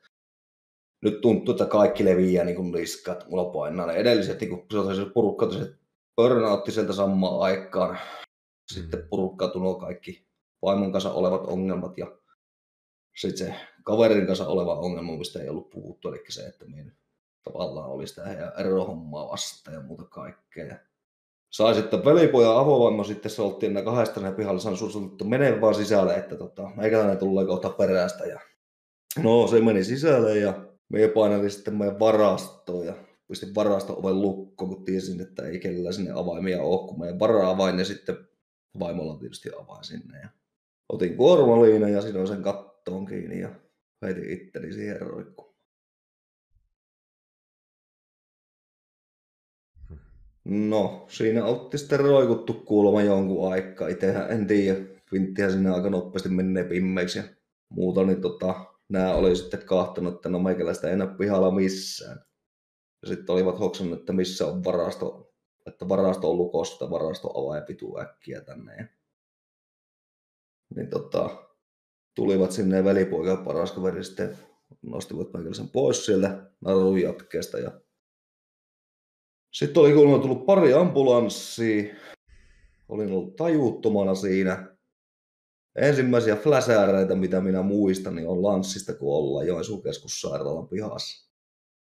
[1.02, 3.28] nyt tuntuu, että kaikki leviää niin kuin liskat.
[3.30, 4.66] Mulla painaa ne edelliset, niin
[4.96, 5.76] se purukkautuiset
[6.16, 7.98] burnoutti sieltä samaan aikaan.
[8.72, 10.26] Sitten purukkautunut kaikki
[10.62, 12.18] vaimon kanssa olevat ongelmat ja
[13.16, 13.54] sitten se
[13.84, 16.92] kaverin kanssa oleva ongelma, mistä ei ollut puhuttu, eli se, että minä
[17.44, 20.76] tavallaan oli sitä heidän erohommaa vastaan ja muuta kaikkea.
[21.50, 25.74] Sai sitten velipoja avovoima sitten se oltiin nämä kahdesta ne pihalla saanut suosittu menee vaan
[25.74, 28.24] sisälle, että tota, meikäläinen tulee kohta perästä.
[28.24, 28.40] Ja...
[29.22, 32.94] No se meni sisälle ja me painelin sitten meidän varastoon ja
[33.28, 37.78] pistin varasto oven lukko, kun tiesin, että ei kellään sinne avaimia ole, kun meidän vara-avain
[37.78, 38.16] ja sitten
[38.78, 40.20] vaimolla tietysti avain sinne.
[40.20, 40.28] Ja
[40.88, 43.50] otin kuormaliina ja siinä sen kat- kattoon kiinni ja
[44.02, 45.54] heitin itteni siihen roikkuun.
[50.44, 53.88] No, siinä otti sitten roikuttu kuulemma jonkun aikaa.
[53.88, 54.80] Itsehän en tiedä,
[55.12, 57.24] vinttihän sinne aika nopeasti menee pimmeiksi ja
[57.68, 62.24] muuta, niin tota, nämä oli sitten kahtanut, että no meikäläistä ei enää pihalla missään.
[63.02, 65.34] Ja sitten olivat hoksannut, että missä on varasto,
[65.66, 68.88] että varasto on lukossa, varasto avaa ja pituu äkkiä tänne.
[70.76, 71.43] Niin tota,
[72.14, 74.38] tulivat sinne ja paras kaveri sitten
[74.82, 77.58] nostivat meikäläisen pois sieltä narun jatkeesta.
[77.58, 77.80] Ja...
[79.52, 81.94] Sitten oli kuulemma tullut pari ambulanssia.
[82.88, 84.76] Olin ollut tajuuttomana siinä.
[85.76, 91.30] Ensimmäisiä fläsääreitä, mitä minä muistan, niin on Lanssista, kun ollaan Joensuun keskussairaalan pihassa.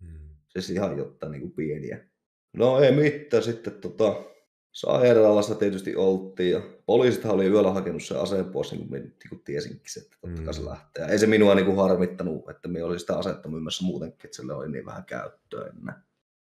[0.05, 0.37] Hmm.
[0.49, 2.09] Siis ihan jotta niin kuin pieniä.
[2.53, 4.25] No ei mitään, sitten tota,
[4.73, 9.43] sairaalassa tietysti oltiin ja poliisit oli yöllä hakenut sen aseen pois, niin kuin, niin kuin
[9.45, 10.67] tiesinkin, että totta kai se mm.
[10.67, 11.07] lähtee.
[11.07, 14.55] Ei se minua niin kuin harmittanut, että minä olisin sitä asetta myymässä muutenkin, että sille
[14.55, 15.73] oli niin vähän käyttöä.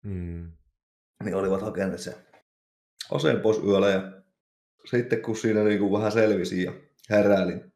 [0.04, 0.52] Mm.
[1.24, 2.14] Niin olivat hakeneet sen
[3.12, 4.12] aseen pois yöllä ja
[4.86, 6.74] sitten kun siinä niin kuin vähän selvisi ja
[7.10, 7.74] heräilin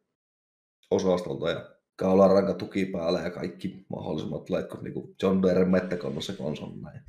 [0.91, 6.91] osastolta ja kaularanka tuki päällä ja kaikki mahdollisimmat laitkot niin kuin John Deere mettäkonnossa konsonna.
[6.93, 6.99] Ja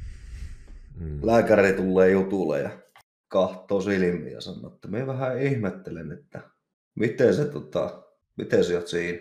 [0.94, 1.20] mm.
[1.22, 2.70] Lääkäri tulee jutulle ja
[3.32, 6.40] kahtoo silmiä ja sanoo, että me vähän ihmettelen, että
[6.94, 8.02] miten se, tota,
[8.36, 9.18] miten se oot siinä.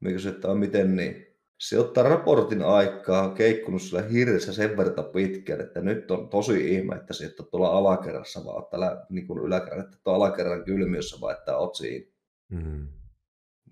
[0.00, 1.26] Me kysyin, että miten niin.
[1.58, 6.96] Se ottaa raportin aikaa keikkunut sillä hirveässä sen verran pitkään, että nyt on tosi ihme,
[6.96, 11.36] että se on tuolla alakerrassa, vaan täällä niin kuin yläkerran, että tuolla alakerran kylmiössä, vaan
[11.38, 12.06] että oot siinä.
[12.48, 12.88] Mm.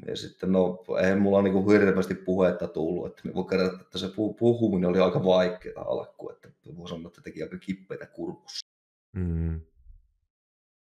[0.06, 3.98] Ja sitten no, eihän mulla niin kuin hirveästi puhetta tullut, että me voi kertoa, että
[3.98, 4.08] se
[4.38, 8.66] puhuminen oli aika vaikeaa alkuun, että voi sanoa, että teki aika kippeitä kurkussa.
[9.16, 9.60] Mm.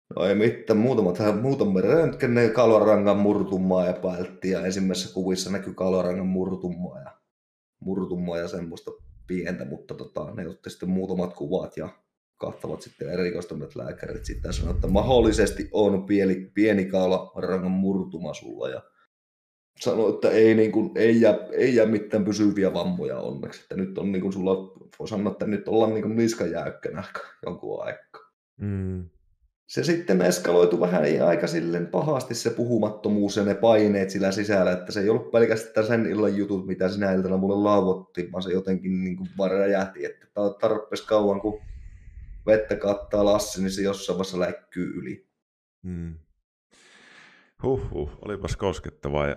[0.09, 6.99] No ei mitään, muutamat, muutama röntgen kalorangan murtumaa epäiltiin ja ensimmäisessä kuvissa näkyy kalorangan murtumaa
[6.99, 7.11] ja,
[7.79, 8.91] murtumaa ja semmoista
[9.27, 11.89] pientä, mutta tota, ne otti sitten muutamat kuvat ja
[12.37, 18.69] kahtavat sitten erikoistuneet lääkärit sitten sanoivat, että mahdollisesti on pieni, pieni kaularangan murtuma sulla.
[18.69, 18.81] Ja
[19.79, 23.97] sanoi, että ei, niin kuin, ei, jää, ei jää mitään pysyviä vammoja onneksi, että nyt
[23.97, 24.55] on niin kuin sulla,
[24.99, 27.03] voi sanoa, että nyt ollaan niin kuin niskajäykkänä
[27.45, 28.21] jonkun aikaa.
[28.57, 29.09] Mm
[29.67, 34.91] se sitten eskaloitu vähän aika silleen pahasti se puhumattomuus ja ne paineet sillä sisällä, että
[34.91, 39.03] se ei ollut pelkästään sen illan jutut, mitä sinä iltana mulle lauvotti, vaan se jotenkin
[39.03, 40.27] niin kuin vaan räjähti, että
[40.59, 41.61] tarpeeksi kauan kun
[42.45, 45.27] vettä kattaa lassi, niin se jossain vaiheessa läikkyy yli.
[45.83, 46.15] Hmm.
[47.63, 49.27] Huhhuh, olipas koskettavaa.
[49.27, 49.35] Ja,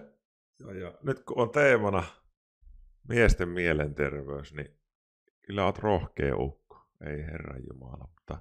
[0.60, 2.04] ja, ja nyt kun on teemana
[3.08, 4.76] miesten mielenterveys, niin
[5.42, 6.86] kyllä olet rohkea ukko.
[7.06, 8.38] Ei herran jumala, mutta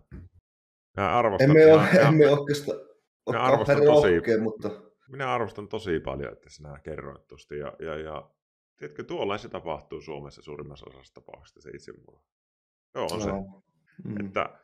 [0.98, 2.78] Mä arvostan emme ole, ja, emme oikeastaan
[3.26, 4.70] ole arvostan tosi, rohkea, mutta...
[5.10, 7.56] Minä arvostan tosi paljon, että sinä kerroit tuosta.
[7.56, 8.32] Ja, ja, ja
[8.78, 12.24] tiedätkö, tuollain se tapahtuu Suomessa suurimmassa osassa tapauksista se itsemurha.
[12.96, 13.26] Joo, on no.
[13.26, 13.32] se.
[14.04, 14.26] Mm.
[14.26, 14.60] Että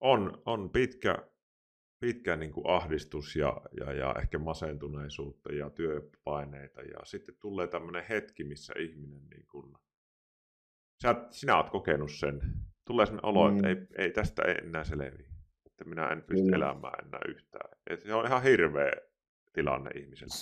[0.00, 1.18] on, on pitkä,
[2.00, 6.82] pitkä niin kuin ahdistus ja, ja, ja ehkä masentuneisuutta ja työpaineita.
[6.82, 9.74] Ja sitten tulee tämmöinen hetki, missä ihminen, niin kuin,
[11.02, 12.40] sä, sinä olet kokenut sen.
[12.84, 13.56] Tulee sellainen olo, mm.
[13.56, 15.27] että ei, ei tästä enää selviä
[15.78, 16.54] että minä en pysty mm.
[16.54, 17.70] elämään enää yhtään.
[17.90, 18.92] Et se on ihan hirveä
[19.52, 20.34] tilanne ihmiselle.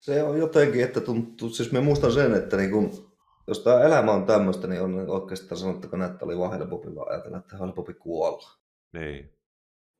[0.00, 4.12] Se on jotenkin, että tuntuu, siis me muistan sen, että niin kun, jos tämä elämä
[4.12, 8.48] on tämmöistä, niin on oikeastaan sanottako, että oli vaan helpompi vaan ajatella, että helpompi kuolla.
[8.92, 9.38] Niin.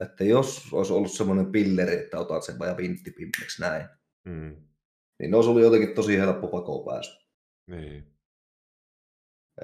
[0.01, 3.89] Että jos olisi ollut semmoinen pilleri, että otat sen vaan vinttipimmeksi näin,
[4.25, 4.57] mm.
[5.19, 7.27] niin olisi ollut jotenkin tosi helppo pakoon pääsy.
[7.67, 8.13] Niin.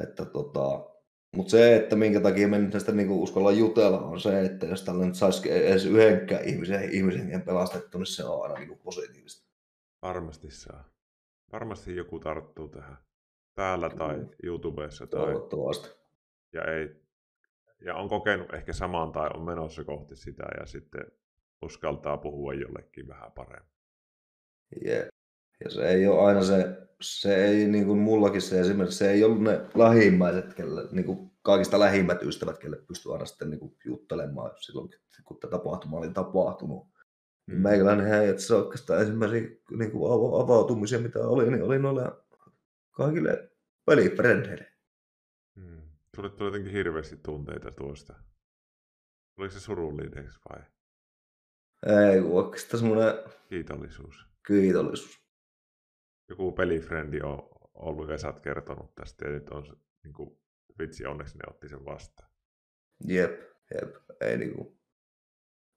[0.03, 0.94] Että tota,
[1.37, 4.83] mutta se, että minkä takia me nyt tästä niinku uskalla jutella, on se, että jos
[4.83, 9.49] tällä nyt saisi edes yhdenkään ihmisen, ihmisen pelastettu, niin se on aina niinku positiivista.
[10.03, 10.85] Varmasti saa.
[11.53, 12.97] Varmasti joku tarttuu tähän.
[13.55, 14.29] Täällä tai mm.
[14.43, 15.07] YouTubessa.
[15.07, 15.21] Tai...
[15.21, 15.89] Toivottavasti.
[16.53, 17.05] Ja, ei,
[17.85, 21.05] ja on kokenut ehkä samaan tai on menossa kohti sitä ja sitten
[21.63, 23.75] uskaltaa puhua jollekin vähän paremmin.
[24.87, 25.09] Yeah.
[25.65, 26.55] Ja se ei ole aina se,
[27.05, 31.31] se ei niin kuin mullakin se esimerkiksi, se ei ollut ne lähimmäiset, kelle, niin kuin
[31.43, 34.91] kaikista lähimmät ystävät, kelle pystyi aina sitten niin kuin juttelemaan silloin,
[35.25, 36.87] kun tämä tapahtuma oli tapahtunut.
[37.47, 37.55] Mm.
[37.55, 39.41] Meikäläinen hei, että se oikeastaan ensimmäisiä
[39.71, 42.13] niin kuin avautumisia, mitä oli, niin oli noille
[42.91, 43.51] kaikille
[43.87, 44.73] pelifrendeille.
[45.55, 45.83] Mm.
[46.17, 48.15] Tuli, tuli jotenkin hirveästi tunteita tuosta.
[49.37, 50.63] Oliko se surullinen vai?
[51.87, 53.15] Ei, oikeastaan semmoinen...
[53.49, 54.27] Kiitollisuus.
[54.47, 55.24] Kiitollisuus
[56.29, 60.39] joku pelifrendi on ollut ja sä oot kertonut tästä ja nyt on niin kuin,
[60.79, 62.31] vitsi, onneksi ne otti sen vastaan.
[63.07, 63.41] Jep,
[63.75, 64.79] jep, ei niinku.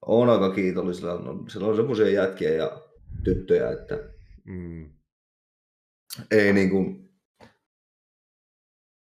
[0.06, 1.20] On aika kiitollisilla.
[1.22, 2.82] No, siellä on semmoisia jätkiä ja
[3.24, 3.96] tyttöjä, että
[4.44, 4.94] mm.
[6.32, 7.10] ei niinku,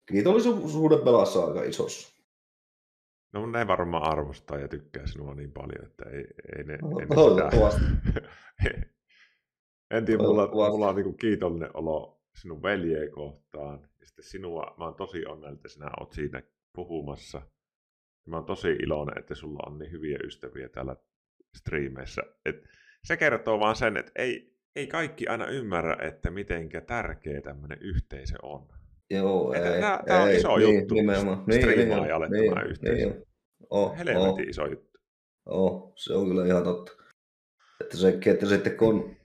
[0.06, 2.20] kiitollisuuden pelassa aika isossa.
[3.32, 6.26] No ne varmaan arvostaa ja tykkää sinua niin paljon, että ei,
[6.56, 7.16] ei ne, no, ei ne
[7.50, 8.99] sitä...
[9.90, 13.80] En tiedä, mulla, mulla on niin kiitollinen olo sinun veljeä kohtaan.
[14.00, 16.42] Ja sitten sinua, mä oon tosi onnellinen, että sinä oot siinä
[16.74, 17.42] puhumassa.
[18.26, 20.96] Mä oon tosi iloinen, että sulla on niin hyviä ystäviä täällä
[21.56, 22.22] striimeissä.
[22.46, 22.64] Et
[23.04, 28.36] se kertoo vaan sen, että ei, ei kaikki aina ymmärrä, että mitenkä tärkeä tämmöinen yhteisö
[28.42, 28.68] on.
[29.10, 31.44] Joo, Että ei, tää on ei, iso niin, juttu nimenomaan.
[31.46, 33.06] Niin, striimaajalle niin, tämä niin, yhteisö.
[33.06, 33.24] niin.
[33.70, 34.98] Oh, Helvetin oh, iso juttu.
[35.46, 36.92] oh, se on kyllä ihan totta.
[37.80, 39.16] Että sekin, että sitten kun,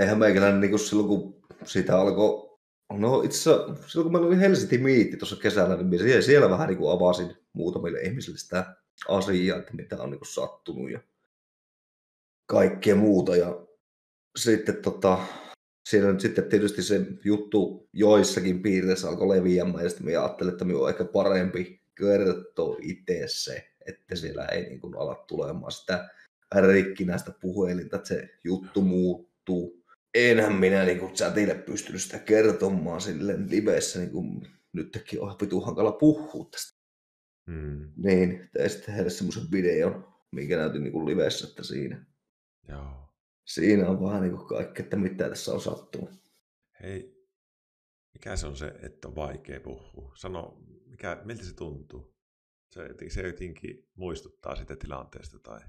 [0.00, 2.58] eihän meikäläinen niin silloin kun siitä alkoi,
[2.92, 6.68] no itse asiassa silloin kun meillä oli Helsinki Miitti tuossa kesällä, niin siellä, siellä vähän
[6.68, 8.76] niin kuin avasin muutamille ihmisille sitä
[9.08, 11.00] asiaa, että mitä on niin kuin sattunut ja
[12.46, 13.36] kaikkea muuta.
[13.36, 13.66] Ja
[14.36, 15.18] sitten tota,
[15.88, 20.64] siinä nyt sitten tietysti se juttu joissakin piireissä alkoi leviämään, ja sitten mä ajattelin, että
[20.64, 26.08] minun on ehkä parempi kertoa itse se, että siellä ei niin kuin ala tulemaan sitä
[26.54, 29.27] rikkinäistä puhelinta, että se juttu muuttuu.
[30.14, 35.60] Enhän minä niin kuin chatille pystynyt sitä kertomaan silleen livessä, niin kuin nytkin on vitu
[35.60, 36.78] hankala puhua tästä.
[37.50, 37.92] Hmm.
[37.96, 42.06] Niin, tein sitten heille semmoisen videon, minkä näytin niin kuin livessä, että siinä,
[42.68, 43.14] Joo.
[43.46, 46.10] siinä on vähän niin kuin kaikki, että mitä tässä on sattunut.
[46.82, 47.26] Hei,
[48.14, 50.12] mikä se on se, että on vaikea puhua?
[50.16, 52.14] Sano, mikä, miltä se tuntuu?
[52.70, 55.60] Se, se jotenkin muistuttaa sitä tilanteesta tai...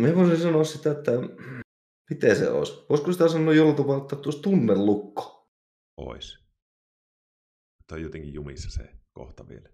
[0.00, 1.12] Mä voisin sanoa sitä, että
[2.10, 2.86] miten se olisi.
[2.88, 5.50] Voisiko sitä sanoa jollain tavalla, että tuossa tunnelukko?
[5.96, 6.38] Ois.
[7.78, 9.68] Mutta on jotenkin jumissa se kohta vielä.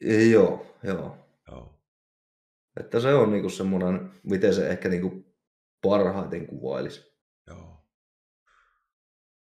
[0.00, 1.16] Ei, joo, joo.
[1.50, 1.80] Joo.
[2.80, 5.34] Että se on niinku semmoinen, miten se ehkä niinku
[5.82, 7.18] parhaiten kuvailisi.
[7.46, 7.88] Joo.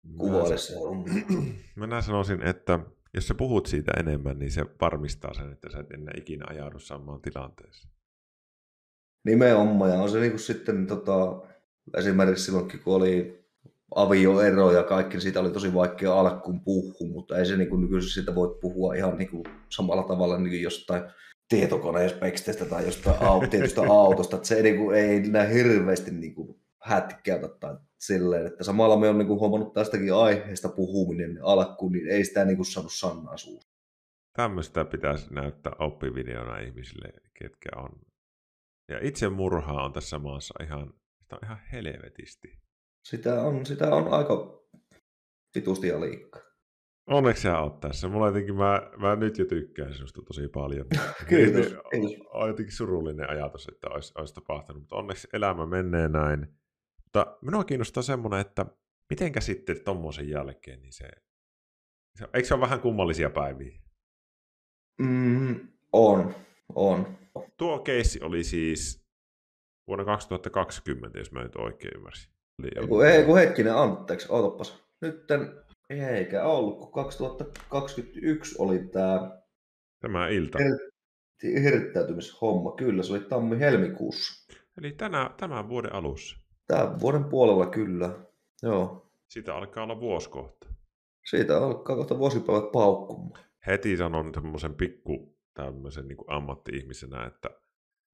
[0.03, 1.05] Mä Kuvailisi se homma.
[1.75, 2.79] Minä sanoisin, että
[3.13, 6.79] jos sä puhut siitä enemmän, niin se varmistaa sen, että sä et enää ikinä ajaudu
[6.79, 7.93] samaan tilanteeseen.
[9.25, 11.41] Nimenomaan, ja on se niinku sitten tota,
[11.97, 13.41] esimerkiksi silloinkin, kun oli
[13.95, 18.09] avioero ja kaikki, niin siitä oli tosi vaikea alkuun puhua, mutta ei se niinku nykyisin
[18.09, 21.03] siitä voi puhua ihan niinku samalla tavalla niin jostain
[21.49, 27.47] tietokonespeksteistä tai jostain au- tietystä autosta, että se ei, niinku, ei näin hirveästi niinku hätkäytä
[27.47, 32.45] tai silleen, että samalla me on niinku huomannut tästäkin aiheesta puhuminen alkuun, niin ei sitä
[32.45, 33.71] niinku saanut sanaa suusta.
[34.33, 37.89] Tämmöistä pitäisi näyttää oppivideona ihmisille, ketkä on.
[38.89, 40.93] Ja itse murhaa on tässä maassa ihan,
[41.31, 42.59] sitä on ihan helvetisti.
[43.05, 44.63] Sitä on, sitä on aika
[45.55, 46.41] vitusti ja liikaa.
[47.07, 48.07] Onneksi sä oot tässä.
[48.07, 50.85] Mulla jotenkin, mä, mä nyt jo tykkään sinusta tosi paljon.
[51.29, 52.27] Kiitos, Niin, kiitos.
[52.33, 56.47] On jotenkin surullinen ajatus, että olisi, olisi tapahtunut, mutta onneksi elämä menee näin.
[57.03, 58.65] Mutta minua kiinnostaa semmoinen, että
[59.09, 61.09] mitenkä sitten tommosen jälkeen, niin se,
[62.15, 63.81] se eikö se ole vähän kummallisia päiviä?
[65.01, 66.35] Mm, on,
[66.75, 67.17] on.
[67.57, 69.00] Tuo keissi oli siis
[69.91, 72.31] vuonna 2020, jos mä nyt oikein ymmärsin.
[72.75, 74.83] Eli kun, ei kun hetkinen, anteeksi, ootapas.
[75.01, 75.53] Nytten,
[75.89, 79.41] eikä ollut, kun 2021 oli tämä
[79.99, 80.57] Tämä ilta.
[81.63, 82.71] hirttäytymishomma.
[82.71, 84.53] Kyllä, se oli tammi-helmikuussa.
[84.77, 86.37] Eli tänä, tämän vuoden alussa.
[86.67, 88.19] Tämän vuoden puolella kyllä.
[88.63, 89.11] Joo.
[89.27, 90.67] Sitä alkaa olla vuosi kohta.
[91.29, 93.43] Siitä alkaa kohta vuosipäivät paukkumaan.
[93.67, 97.49] Heti sanon semmoisen pikku tämmöisen niin ammatti-ihmisenä, että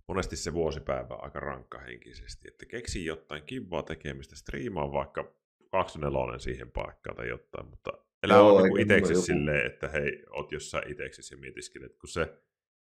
[0.08, 5.34] monesti se vuosipäivä on aika rankka henkisesti, että keksi jotain kivaa tekemistä, striimaa vaikka
[5.72, 7.92] 24 siihen paikkaan tai jotain, mutta
[8.24, 12.34] elä Joo, on niin joku- silleen, että hei, oot jossain itseksi ja mietiskelet, kun se,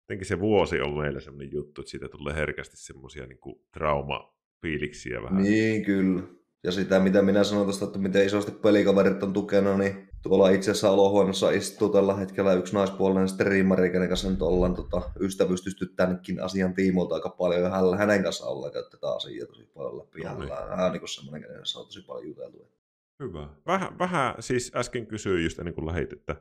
[0.03, 3.39] jotenkin se vuosi on meillä semmoinen juttu, että siitä tulee herkästi semmoisia niin
[3.71, 5.43] trauma-fiiliksiä vähän.
[5.43, 6.23] Niin, kyllä.
[6.63, 10.71] Ja sitä, mitä minä sanon tuosta, että miten isosti pelikaverit on tukena, niin tuolla itse
[10.71, 16.41] asiassa olohuoneessa istuu tällä hetkellä yksi naispuolinen striimari, kenen kanssa nyt ollaan tota, ystävystytty tännekin
[16.41, 20.21] asian tiimoilta aika paljon, ja hän, hänen kanssa ollaan käyty tätä asiaa tosi paljon läpi.
[20.21, 20.51] No niin.
[20.77, 22.71] hän on niin semmoinen, kenen kanssa on tosi paljon juteltu.
[23.19, 23.49] Hyvä.
[23.65, 26.35] Vähän, vähän siis äsken kysyin just ennen kuin lähit, että,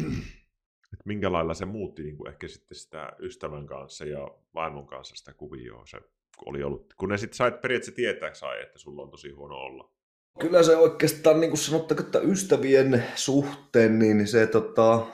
[0.92, 5.16] että minkä lailla se muutti niin kuin ehkä sitten sitä ystävän kanssa ja vaimon kanssa
[5.16, 6.00] sitä kuvioa, se,
[6.38, 9.54] kun oli ollut, kun ne sitten sait periaatteessa tietää sai, että sulla on tosi huono
[9.54, 9.92] olla.
[10.40, 15.06] Kyllä se oikeastaan, niin kuin sanottaako, että ystävien suhteen, niin se tota,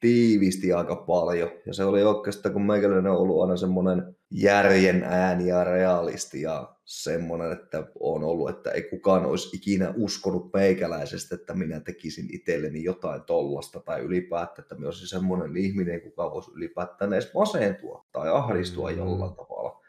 [0.00, 1.50] tiivisti aika paljon.
[1.66, 6.74] Ja se oli oikeastaan, kun meikäläinen on ollut aina semmoinen järjen ääni ja realisti ja
[6.84, 12.84] semmoinen, että on ollut, että ei kukaan olisi ikinä uskonut meikäläisestä, että minä tekisin itselleni
[12.84, 18.28] jotain tollasta tai ylipäätään, että minä olisin semmoinen ihminen, kuka voisi ylipäätään edes masentua tai
[18.28, 18.98] ahdistua Mm.
[18.98, 19.80] jollain tavalla.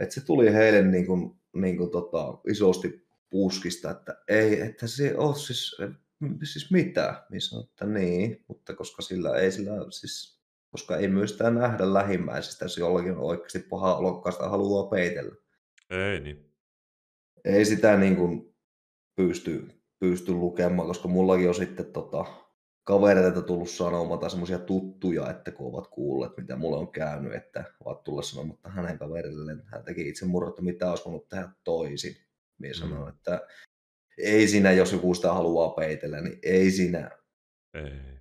[0.00, 5.16] Et se tuli heille niin kuin, niin kuin tota, isosti puskista, että ei, että se
[5.16, 5.76] on siis,
[6.44, 7.26] siis mitä?
[7.30, 11.94] Niin sanoi, että niin, mutta koska sillä ei sillä, siis, koska ei myös sitä nähdä
[11.94, 15.34] lähimmäisestä, jos jollakin on oikeasti paha olokkaasta haluaa peitellä.
[15.90, 16.54] Ei niin.
[17.44, 18.54] Ei sitä niin kuin
[19.16, 19.68] pysty,
[19.98, 22.24] pysty lukemaan, koska mullakin on sitten tota,
[22.84, 27.64] kavereita tullut sanomaan tai semmoisia tuttuja, että kun ovat kuulleet, mitä mulle on käynyt, että
[27.84, 32.16] ovat tulleet sanomaan, että hänen kaverilleen hän teki itse murrottu, mitä olisi voinut tehdä toisin.
[32.58, 33.08] Minä sanoin, mm.
[33.08, 33.46] että
[34.18, 37.10] ei siinä, jos joku sitä haluaa peitellä, niin ei siinä.
[37.74, 38.18] Ei.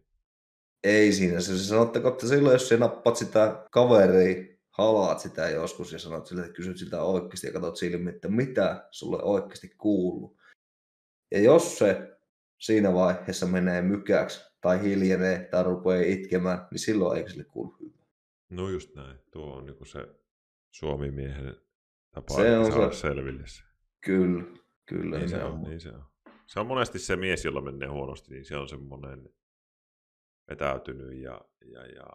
[0.83, 1.39] Ei siinä.
[1.39, 6.27] Se, se sanotteko, että silloin, jos sinä nappat sitä kaveria, halaat sitä joskus ja sanot
[6.27, 10.39] sille, että kysyt sitä oikeasti ja katsot silmiin, että mitä sulle oikeasti kuuluu.
[11.31, 12.17] Ja jos se
[12.57, 17.97] siinä vaiheessa menee mykäksi tai hiljenee tai rupeaa itkemään, niin silloin ei sille kuulu hyvä.
[18.49, 19.17] No just näin.
[19.31, 20.07] Tuo on niin se
[20.71, 21.55] Suomi-miehen
[22.11, 22.99] tapa se on saada se...
[22.99, 23.66] selville se.
[24.05, 24.43] Kyllä,
[24.85, 25.17] kyllä.
[25.17, 26.03] Niin se on, niin se on.
[26.45, 29.29] Se on monesti se mies, jolla menee huonosti, niin se on semmoinen
[30.49, 32.05] vetäytynyt ja, ja, ja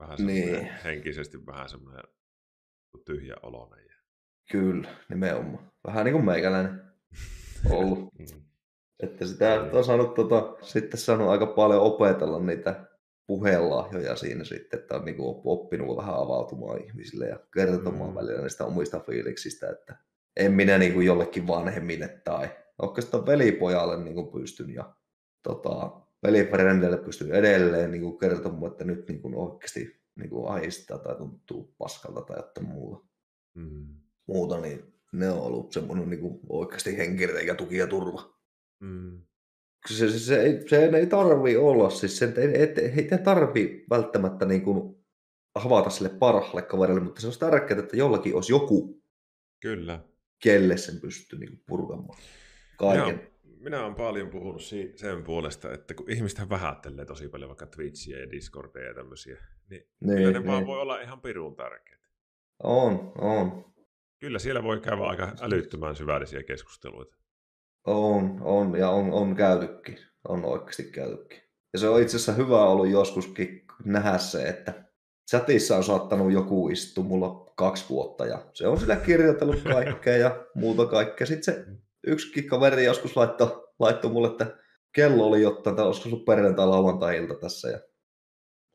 [0.00, 0.68] vähän niin.
[0.84, 2.04] henkisesti vähän semmoinen
[3.04, 3.84] tyhjä oloinen.
[4.50, 5.72] Kyllä, nimenomaan.
[5.86, 6.82] Vähän niin kuin meikäläinen
[7.70, 8.18] ollut.
[8.18, 8.42] mm.
[9.02, 12.86] Että sitä on saanut tota, sitten saanut aika paljon opetella niitä
[13.26, 18.14] puhelahjoja siinä sitten, että on niinku oppinut vähän avautumaan ihmisille ja kertomaan mm.
[18.14, 19.96] välillä niistä omista fiiliksistä, että
[20.36, 22.48] en minä niinku jollekin vanhemmille tai
[22.82, 24.94] oikeastaan velipojalle niinku pystyn ja
[25.42, 32.22] tota, velifrendelle pystyn edelleen niinku kertomaan, että nyt niinku oikeasti niinku ahistaa tai tuntuu paskalta
[32.22, 33.06] tai jotain muuta.
[33.54, 33.86] Mm.
[34.26, 38.34] Muuta, niin ne on ollut semmoinen niinku oikeasti henkireikä, tuki ja turva.
[38.80, 39.22] Mm.
[39.88, 44.46] Se, se, se, ei, se ei tarvi olla, siis sen, ei, ei, ei tarvi välttämättä
[44.46, 45.04] niin kuin
[45.54, 49.04] avata sille parhaalle kaverille, mutta se olisi tärkeää, että jollakin olisi joku,
[49.64, 50.00] Kyllä.
[50.42, 52.18] Kelle sen pystyy niin purkamaan
[52.76, 53.14] kaiken.
[53.42, 54.62] Minä, minä olen paljon puhunut
[54.96, 59.36] sen puolesta, että kun ihmiset vähättelee tosi paljon vaikka Twitchiä ja Discordia ja tämmöisiä,
[59.70, 60.46] niin, niin kyllä ne niin.
[60.46, 62.04] vaan voi olla ihan pirun tärkeitä.
[62.62, 63.74] On, on.
[64.20, 67.16] Kyllä siellä voi käydä aika älyttömän syvällisiä keskusteluita.
[67.86, 69.98] On, on ja on, on käytykin.
[70.28, 71.40] On oikeasti käytykin.
[71.72, 74.83] Ja se on itse asiassa hyvä ollut joskuskin nähdä se, että
[75.30, 80.46] chatissa on saattanut joku istua mulla kaksi vuotta ja se on sillä kirjoitellut kaikkea ja
[80.54, 81.26] muuta kaikkea.
[81.26, 81.64] Sitten se
[82.06, 84.56] yksikin kaveri joskus laittoi, laittoi mulle, että
[84.92, 87.80] kello oli jotain, tai olisiko sun perjantai lauantai-ilta tässä ja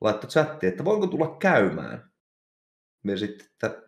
[0.01, 2.11] laittoi chatti, että voinko tulla käymään.
[3.03, 3.81] Me sitten, että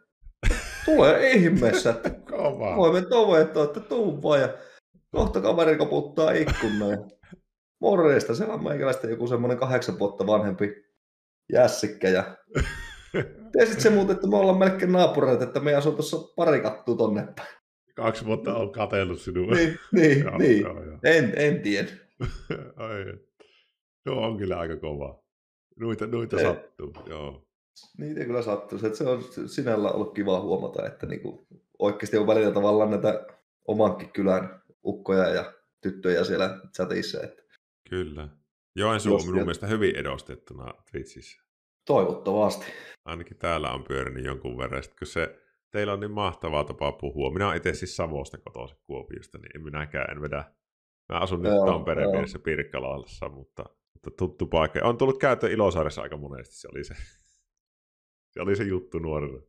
[0.86, 2.12] tulee ihmeessä, että
[2.78, 4.42] voimme tovettaa, että tuu vaan.
[4.42, 4.58] Ja
[5.12, 7.08] Kohta kaveri koputtaa ikkunaa.
[7.82, 10.91] Morjesta, se on meikäläistä joku semmoinen kahdeksan vuotta vanhempi
[11.52, 12.10] jässikkä.
[12.10, 12.38] Ja...
[13.52, 17.28] Tiesit se muuten, että me ollaan melkein naapureita, että me asuu tuossa pari kattua tonne
[17.36, 17.56] päin.
[17.96, 19.56] Kaksi vuotta on katsellut sinua.
[19.56, 20.62] Niin, niin, joo, niin.
[20.62, 20.98] Joo, joo.
[21.04, 21.90] En, en tiedä.
[22.76, 23.06] Ai,
[24.06, 25.24] no on kyllä aika kova.
[25.80, 26.44] Noita, noita Ei.
[26.44, 27.48] sattuu, joo.
[27.98, 28.80] Niitä kyllä sattuu.
[28.80, 31.48] Se on sinällä ollut kiva huomata, että niinku
[31.80, 33.26] oikeasti on välillä tavallaan näitä
[33.68, 37.24] omankin kylän ukkoja ja tyttöjä siellä chatissa.
[37.24, 37.44] Että
[37.90, 38.30] Kyllä.
[38.76, 41.41] Joensuu on minun mielestä hyvin edustettuna Twitchissä.
[41.86, 42.66] Toivottavasti.
[43.06, 44.84] Ainakin täällä on pyörinyt jonkun verran.
[44.84, 45.40] Sitten kun se,
[45.72, 47.32] teillä on niin mahtavaa tapa puhua.
[47.32, 50.44] Minä olen itse siis Savosta kotoisin Kuopiosta, niin en minäkään en vedä.
[51.10, 53.64] Mä asun nyt Tampereen vieressä Pirkkalassa, mutta,
[53.94, 54.80] mutta tuttu paikka.
[54.84, 56.94] On tullut käyttö Ilosaaressa aika monesti, se oli se,
[58.30, 59.42] se, oli se juttu nuorena.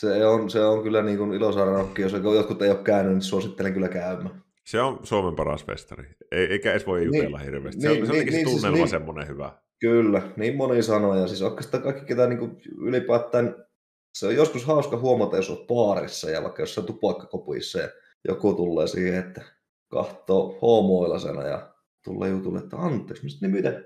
[0.00, 3.74] Se on, se on kyllä niin kuin Ilosaaren jos jotkut ei ole käynyt, niin suosittelen
[3.74, 4.42] kyllä käymään.
[4.64, 6.08] Se on Suomen paras festari.
[6.30, 7.80] Ei, eikä edes voi jutella niin, hirveästi.
[7.80, 9.52] Se, niin, se on niin, se niin, siis tunnelma siis, semmoinen hyvä.
[9.80, 11.14] Kyllä, niin moni sanoo.
[11.14, 13.66] Ja siis oikeastaan kaikki, ketä niin kuin ylipäätään,
[14.14, 17.88] se on joskus hauska huomata, jos on baarissa ja vaikka jossain tupakkakopuissa ja
[18.28, 19.42] joku tulee siihen, että
[19.88, 21.74] kahtoo homoilasena ja
[22.04, 23.84] tulee jutulle, että anteeksi, niin miten,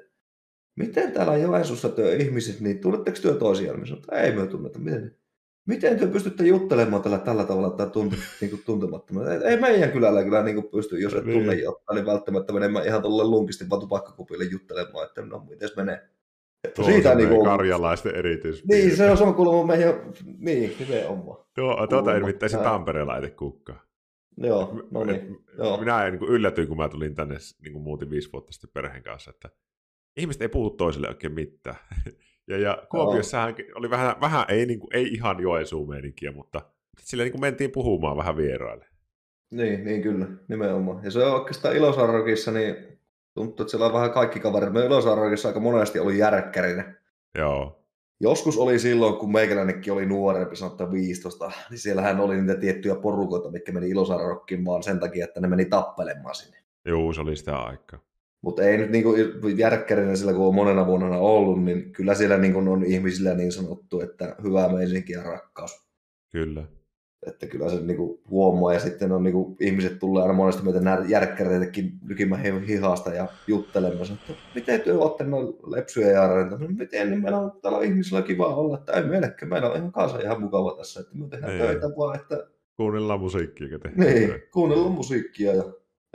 [0.77, 3.81] miten täällä Joensuussa työ ihmiset, niin tunnetteko työ toisiaan?
[3.81, 5.17] Mä sanoin, että ei me tunneta, miten,
[5.67, 9.33] Miten te pystytte juttelemaan tällä, tällä tavalla tai tunt, niin kuin tuntemattomalla?
[9.33, 11.63] Ei meidän kylällä kyllä niin kuin pysty, jos et tunne niin.
[11.63, 16.09] jotain, niin välttämättä menemään ihan tuolle lunkisti vaan tupakkakupille juttelemaan, että no miten menee.
[16.75, 17.45] Tuo siitä on niin kuin...
[17.45, 18.65] karjalaisten erityis.
[18.65, 19.95] Niin, se on sama kuulemma meidän,
[20.39, 21.45] niin, nimenomaan.
[21.55, 23.77] Tuo, tuota ei se Tampereella ei kukka.
[24.37, 25.45] Joo, no niin.
[25.59, 25.77] Joo.
[25.77, 29.31] Minä niin yllätyin, kun mä tulin tänne, niin kuin muutin viisi vuotta sitten perheen kanssa,
[29.31, 29.51] että
[30.17, 31.77] ihmiset ei puhu toisille oikein mitään.
[32.53, 36.61] Ja, ja Kuopiossahan oli vähän, vähän ei, niin kuin, ei ihan Joensuun meininkiä, mutta
[37.01, 38.87] sillä niin kuin mentiin puhumaan vähän vieraille.
[39.51, 41.05] Niin, niin kyllä, nimenomaan.
[41.05, 42.77] Ja se on oikeastaan Ilosaarokissa, niin
[43.35, 44.73] tuntuu, että siellä on vähän kaikki kaverit.
[44.73, 46.97] Me Ilosaarokissa aika monesti oli järkkärinen.
[47.39, 47.79] Joo.
[48.21, 53.51] Joskus oli silloin, kun meikäläinenkin oli nuorempi, sanotaan 15, niin siellähän oli niitä tiettyjä porukoita,
[53.51, 56.59] mitkä meni Ilosaarokkiin vaan sen takia, että ne meni tappelemaan sinne.
[56.85, 58.01] Joo, se oli sitä aikaa.
[58.43, 59.15] Mutta ei nyt niinku
[59.57, 64.01] järkkärinä sillä, kun on monena vuonna ollut, niin kyllä siellä niinku on ihmisillä niin sanottu,
[64.01, 65.87] että hyvä meininki ja rakkaus.
[66.33, 66.65] Kyllä.
[67.27, 71.93] Että kyllä se niinku huomaa ja sitten on niinku, ihmiset tulee aina monesti meitä järkkäreitäkin
[72.09, 76.59] nykimään hihasta ja juttelemassa, että miten työ olette noin lepsyjä ja arentaa.
[76.59, 79.93] No miten, niin meillä on täällä ihmisillä kiva olla, että ei meillekään, meillä on ihan
[79.93, 81.67] kanssa ihan mukava tässä, että me tehdään Niin.
[81.67, 84.47] töitä vaan, että Kuunnellaan musiikkia, tehdään niin, työtä.
[84.53, 85.65] kuunnellaan musiikkia ja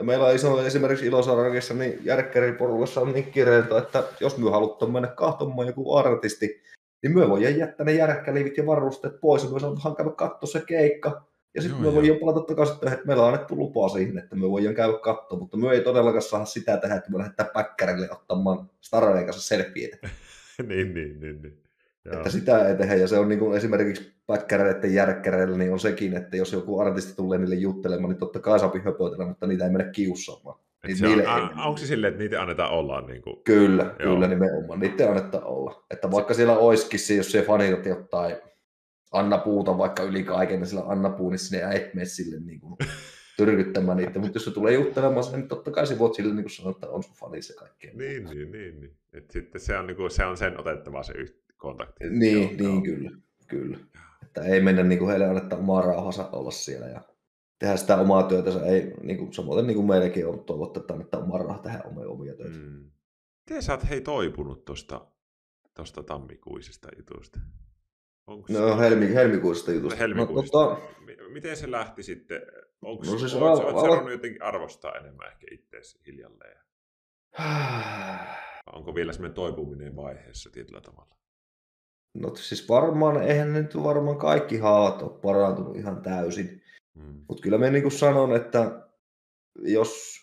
[0.04, 5.08] meillä on iso esimerkiksi Ilosarakissa, niin järkkäriporukassa on niin kireiltä, että jos me halutaan mennä
[5.08, 6.62] kahtomaan joku artisti,
[7.02, 10.62] niin me voidaan jättää ne järkkälivit ja varusteet pois, ja me saadaan käydä katsoa se
[10.66, 11.28] keikka.
[11.54, 14.74] Ja sitten me voidaan palata takaisin että meillä on annettu lupa siihen, että me voidaan
[14.74, 19.24] käydä katsoa, mutta me ei todellakaan saa sitä tehdä, että me lähdetään päkkärille ottamaan Starojen
[19.24, 20.08] kanssa selfieitä.
[20.68, 21.67] niin, niin, niin, niin.
[22.12, 22.16] Joo.
[22.16, 26.16] Että sitä ei tehdä, ja se on niin kuin esimerkiksi päkkäreiden järkkäreillä, niin on sekin,
[26.16, 29.70] että jos joku artisti tulee niille juttelemaan, niin totta kai saapi höpötellä, mutta niitä ei
[29.70, 30.58] mennä kiusaamaan.
[30.86, 33.82] Niin se on, niille ei- onko se silleen, että niitä annetaan olla niin kuin, Kyllä,
[33.84, 34.14] Joo.
[34.14, 34.80] Kyllä nimenomaan.
[34.80, 35.84] Niitä annetta olla.
[35.90, 38.36] Että vaikka siellä olisikin se, jos se fanit jotain
[39.12, 42.60] Anna Puuta vaikka yli kaiken, niin sillä Anna Puu, niin sinne et mene sille niin
[42.60, 42.76] kuin
[43.36, 44.18] tyrkyttämään niitä.
[44.18, 46.70] Mutta jos se tulee juttelemaan sinne, niin totta kai se voit sille niin kuin sanoa,
[46.70, 47.90] että on sun fani se kaikkea.
[47.94, 48.96] niin, niin, niin, niin.
[49.12, 52.10] Et sitten se on, niin kuin, se on sen otettava se yht, kontakti.
[52.10, 52.82] Niin, Joo, niin joo.
[52.82, 53.10] kyllä.
[53.48, 53.78] kyllä.
[54.22, 57.00] Että ei mennä niin kuin heille annetta omaa rauhansa olla siellä ja
[57.58, 58.50] tehdä sitä omaa työtä.
[58.52, 61.80] Se ei, niin kuin, samoin niin kuin meilläkin on toivottu, että annetaan omaa rahaa tehdä
[61.84, 62.56] omia, omia töitä.
[62.58, 62.90] Mm.
[63.50, 65.06] Miten sä oot hei toipunut tuosta
[65.74, 67.40] tosta tammikuisesta jutusta?
[68.26, 69.98] Onko No helmi, helmikuisesta jutusta.
[69.98, 70.58] helmikuisesta.
[70.58, 72.42] No, tota, Mi- Miten se lähti sitten?
[72.82, 76.58] Onko No no, siis oot, al- oot al- ruvennut jotenkin arvostaa enemmän ehkä itseäsi hiljalleen?
[78.76, 81.16] Onko vielä semmoinen toipuminen vaiheessa tietyllä tavalla?
[82.14, 86.62] No siis varmaan, eihän nyt varmaan kaikki haavat ole parantunut ihan täysin.
[86.94, 87.24] Mm.
[87.28, 88.88] Mutta kyllä mä niin kuin sanon, että
[89.58, 90.18] jos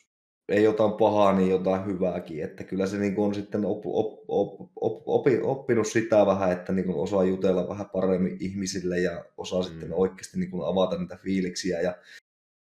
[0.49, 2.43] ei jotain pahaa, niin jotain hyvääkin.
[2.43, 6.51] Että kyllä se niin kuin on sitten op, op, op, op, opi, oppinut sitä vähän,
[6.51, 9.67] että niin kuin osaa jutella vähän paremmin ihmisille ja osaa mm.
[9.67, 11.95] sitten oikeasti niin kuin avata niitä fiiliksiä ja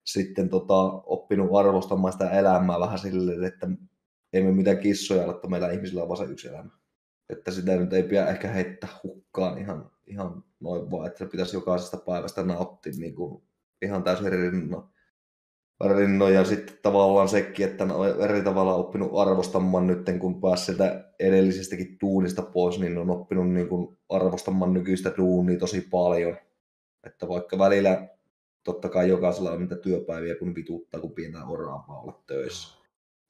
[0.06, 3.68] sitten tota, oppinut arvostamaan sitä elämää vähän silleen, että
[4.32, 6.79] ei me mitään kissoja ole, että meillä ihmisillä on vaan se yksi elämä.
[7.32, 11.96] Että sitä nyt ei pidä ehkä heittää hukkaan ihan, ihan noin vaan, että pitäisi jokaisesta
[11.96, 13.42] päivästä nauttia niin kuin
[13.82, 14.88] ihan täysin rinno.
[15.96, 16.28] rinno.
[16.28, 21.96] Ja sitten tavallaan sekin, että on eri tavalla oppinut arvostamaan nyt, kun pääsi sieltä edellisestäkin
[22.00, 26.36] duunista pois, niin on oppinut niin kuin arvostamaan nykyistä duunia tosi paljon.
[27.04, 28.08] Että vaikka välillä
[28.64, 32.80] totta kai jokaisella on niitä työpäiviä, kun vituttaa, kun pientä oraavaa olla töissä.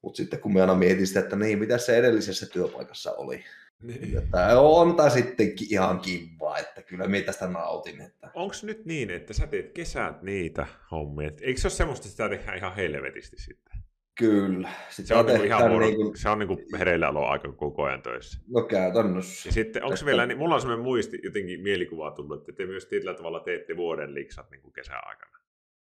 [0.02, 3.44] Mutta sitten kun me aina mietin sitä, että niin, mitä se edellisessä työpaikassa oli.
[3.82, 4.18] Niin.
[4.18, 8.00] Että on tämä sitten ihan kiva, että kyllä minä tästä nautin.
[8.00, 8.30] Että...
[8.34, 11.30] Onko nyt niin, että sä teet kesät niitä hommia?
[11.40, 13.80] Eikö se ole semmoista, että sitä tehdään ihan helvetisti sitten?
[14.18, 14.68] Kyllä.
[14.90, 18.02] Se Sitä on, niinku ihan vuoro, niin kuin, se on niinku hereilläolo aika koko ajan
[18.02, 18.40] töissä.
[18.48, 19.48] no käytännössä.
[19.48, 22.52] Ja sitten onko se Että- vielä, niin mulla on semmoinen muisti, jotenkin mielikuva tullut, että
[22.52, 25.38] te myös tietyllä tavalla teette vuoden liksat niin kuin kesän aikana.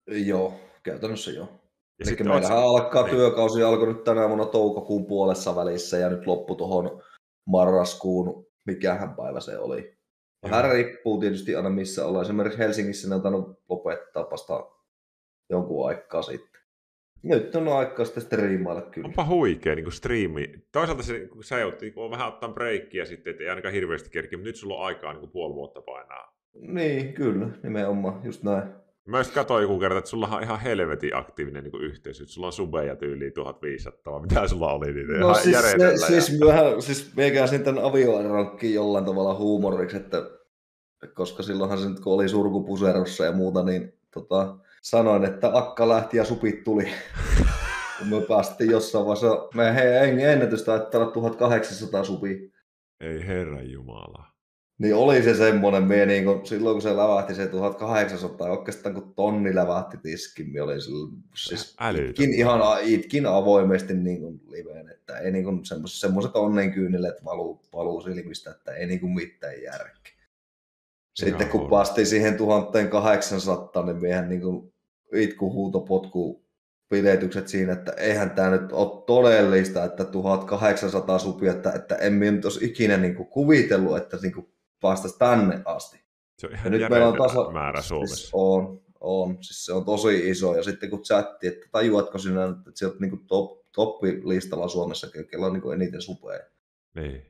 [0.07, 1.45] Joo, käytännössä joo.
[1.45, 3.15] Ja Eli sitten meillähän sä- alkaa niin.
[3.15, 7.01] työkausi, alkoi nyt tänä vuonna toukokuun puolessa välissä ja nyt loppu tuohon
[7.49, 9.97] marraskuun, mikähän päivä se oli.
[10.43, 10.73] Vähän Joo.
[10.73, 12.25] riippuu tietysti aina missä ollaan.
[12.25, 14.71] Esimerkiksi Helsingissä ne on tainnut lopettaa vasta
[15.49, 16.61] jonkun aikaa sitten.
[17.23, 19.07] Nyt on aikaa sitten striimailla kyllä.
[19.07, 20.53] Onpa huikea niin striimi.
[20.71, 24.37] Toisaalta se, kun sä joudut niin vähän ottaa breikkiä sitten, että ei ainakaan hirveästi kerki,
[24.37, 26.39] mutta nyt sulla on aikaa niin puoli vuotta painaa.
[26.53, 28.63] Niin, kyllä, nimenomaan, just näin.
[29.09, 32.23] Mä just katsoin joku kerta, että sulla on ihan helvetin aktiivinen niin yhteisö.
[32.27, 36.39] Sulla on subeja tyyliin 1500, mitä sulla oli niitä No ihan siis, se, ja- siis,
[36.39, 40.23] myöhän, siis meikäsin tämän avioeronkin jollain tavalla huumoriksi, että
[41.13, 46.17] koska silloinhan se nyt kun oli surkupuserossa ja muuta, niin tota, sanoin, että akka lähti
[46.17, 46.83] ja supit tuli.
[47.99, 52.37] kun me päästiin jossain vaiheessa, me hei, ennätys taittaa olla 1800 supia.
[52.99, 54.28] Ei herran jumala.
[54.79, 59.13] Niin oli se semmoinen, mie niin kun, silloin kun se lävähti se 1800, oikeastaan kun
[59.15, 61.75] tonni lävähti tiskin, me oli sillä, siis
[62.07, 67.61] itkin, ihan, itkin avoimesti niin kuin liveen, että ei niin kuin semmoiset, semmoiset onnenkyyneleet valuu,
[67.73, 70.13] valuu silmistä, että ei niin mitään järkeä.
[71.15, 71.69] Sitten Ihan kun on.
[71.69, 74.73] päästiin siihen 1800, niin meidän niin kuin
[75.13, 76.45] itku, huuto, potku,
[76.89, 82.31] pidetykset siinä, että eihän tämä nyt ole todellista, että 1800 supia, että, että en minä
[82.31, 84.47] nyt olisi ikinä niin kuin kuvitellut, että niin kuin
[84.81, 85.99] päästäisiin tänne asti.
[86.37, 87.51] Se on Ja ihan nyt meillä on tasa...
[87.51, 88.29] määrä Siis Suomessa.
[88.33, 89.37] on, on.
[89.41, 90.55] Siis se on tosi iso.
[90.55, 95.53] Ja sitten kun chatti, että tajuatko sinä, että sieltä niin top, toppilistalla Suomessa, kello on
[95.53, 96.43] niin eniten supeja.
[96.95, 97.25] Niin.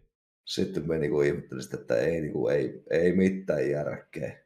[0.45, 4.39] Sitten me niin ihmettelin sitä, että ei, niin kuin, ei, ei mitään järkeä.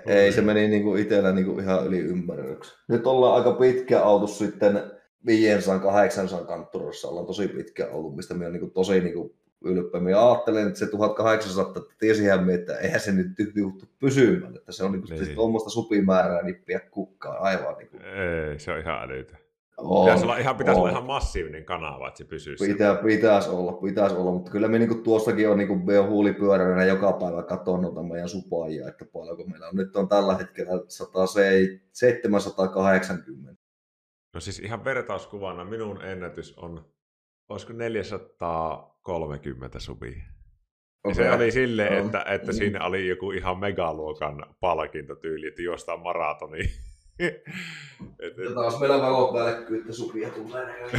[0.06, 2.74] Ei, se meni niin kuin itsellä niin kuin ihan yli ymmärryksi.
[2.88, 4.82] Nyt ollaan aika pitkä oltu sitten
[5.26, 9.37] 500 800 kantturossa ollaan tosi pitkä ollut, mistä me on niin kuin tosi niin kuin
[9.64, 10.10] ylpeämmin.
[10.10, 14.84] Ja ajattelin, että se 1800, että tiesihän että eihän se nyt juttu pysymään, että se
[14.84, 15.34] on niin niin.
[15.34, 17.78] tuommoista supimäärää nippiä kukkaa aivan.
[17.78, 18.02] Niin kuin...
[18.02, 19.36] Ei, se on ihan älytä.
[19.78, 20.82] On, pitäisi olla ihan, pitäisi on.
[20.82, 24.78] olla ihan massiivinen kanava, että se pysyy Pitää, pitäisi olla, pitäisi olla, mutta kyllä me
[24.78, 29.04] niin tuostakin on, niin kuin, me on huulipyöränä joka päivä katon noita meidän supaajia, että
[29.04, 29.76] paljonko meillä on.
[29.76, 30.72] Nyt on tällä hetkellä
[31.92, 33.62] 780.
[34.34, 36.84] No siis ihan vertauskuvana minun ennätys on,
[37.48, 40.22] olisiko 430 subia.
[41.04, 41.14] Okay.
[41.14, 46.58] Se oli silleen, että, että siinä oli joku ihan megaluokan palkintotyyli, että juostaan maratoni.
[47.18, 47.44] et,
[48.44, 50.90] ja taas meillä valot päälle, että supia tulee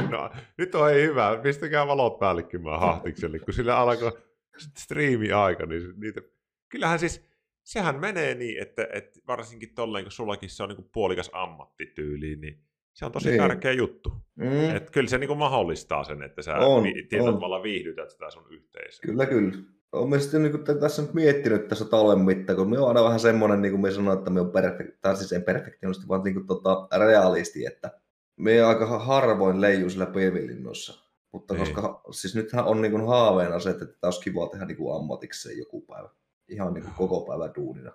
[0.10, 1.38] no, nyt on ei hyvä.
[1.42, 4.18] Pistäkää valot päällekin mä hahtikselle, kun sillä alkoi
[4.78, 6.20] striimi-aika, niin niitä...
[6.68, 7.28] Kyllähän siis,
[7.62, 12.64] sehän menee niin, että, että varsinkin tolleen, kun sullakin se on niin puolikas ammattityyli, niin
[12.96, 13.38] se on tosi niin.
[13.38, 14.12] tärkeä juttu.
[14.34, 14.76] Mm.
[14.76, 19.02] Et kyllä se niin mahdollistaa sen, että sä on, tietyllä tavalla viihdytät sitä sun yhteisöä.
[19.02, 19.52] Kyllä, kyllä.
[19.92, 23.20] Olen sitten niin kuin, tässä nyt miettinyt tässä talven mittaan, kun me on aina vähän
[23.20, 26.34] semmoinen, niin kuin me sanoin, että me on perfekti, tai siis ei perfektionisti, vaan niin
[26.34, 27.90] kuin, tota, realisti, että
[28.36, 31.06] me aika harvoin leiju sillä pievilinnossa.
[31.32, 31.54] Mutta.
[31.54, 31.60] Niin.
[31.60, 34.96] koska siis nythän on niin kuin haaveena se, että tämä olisi kiva tehdä niin kuin
[34.96, 36.08] ammatikseen joku päivä.
[36.48, 37.92] Ihan niin kuin koko päivä duunina.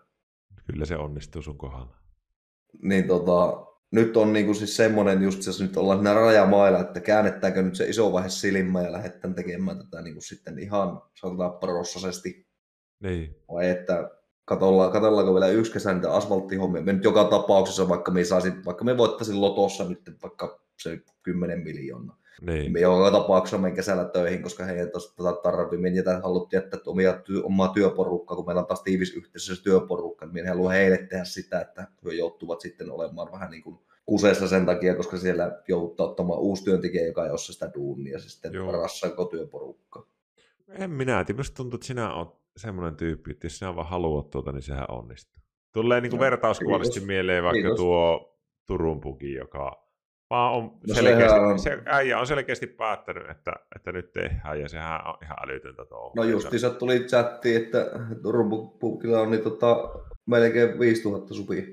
[0.71, 1.95] Kyllä se onnistuu sun kohdalla.
[2.81, 6.99] Niin tota, nyt on niin kuin siis semmoinen just, jos nyt ollaan siinä rajamailla, että
[6.99, 11.59] käännettääkö nyt se iso vaihe silmä ja lähdetään tekemään tätä niin kuin sitten ihan, sanotaan
[11.59, 12.47] prossaisesti.
[13.03, 13.35] Niin.
[13.51, 14.09] Vai että
[14.45, 16.81] katsotaan, katsotaanko vielä yksi kesä niitä asfalttihommia.
[16.81, 21.59] Me nyt joka tapauksessa, vaikka me, saisin, vaikka me voittaisin lotossa nyt vaikka se 10
[21.59, 22.20] miljoonaa.
[22.41, 22.71] Niin.
[22.71, 25.77] Me joka tapauksessa menen kesällä töihin, koska he ei tätä tarvitse.
[25.77, 30.25] Me ei haluttu jättää omia, ty, omaa työporukkaa, kun meillä on taas tiivis yhteisössä työporukka,
[30.25, 33.79] niin me ei halua heille tehdä sitä, että he joutuvat sitten olemaan vähän niin kuin
[34.05, 38.19] kuseessa sen takia, koska siellä joutuu ottamaan uusi työntekijä, joka ei osaa sitä duunia, ja
[38.19, 40.07] sitten rassanko työporukka.
[40.67, 44.51] En minä, minusta tuntuu, että sinä olet semmoinen tyyppi, että jos sinä vaan haluat tuota,
[44.51, 45.41] niin sehän onnistuu.
[45.73, 47.77] Tulee niin kuin no, vertauskuvallisesti mieleen vaikka kiitos.
[47.77, 48.31] tuo
[48.65, 49.90] Turun puki, joka
[50.31, 51.59] vaan on no selkeästi, on...
[51.59, 56.13] se äijä on selkeästi päättänyt, että, että nyt tehdään, ja sehän on ihan älytöntä tuo.
[56.15, 57.85] No justiinsa tuli chatti, että
[58.21, 59.89] Turun pukilla on niin tota,
[60.25, 61.63] melkein 5000 supia.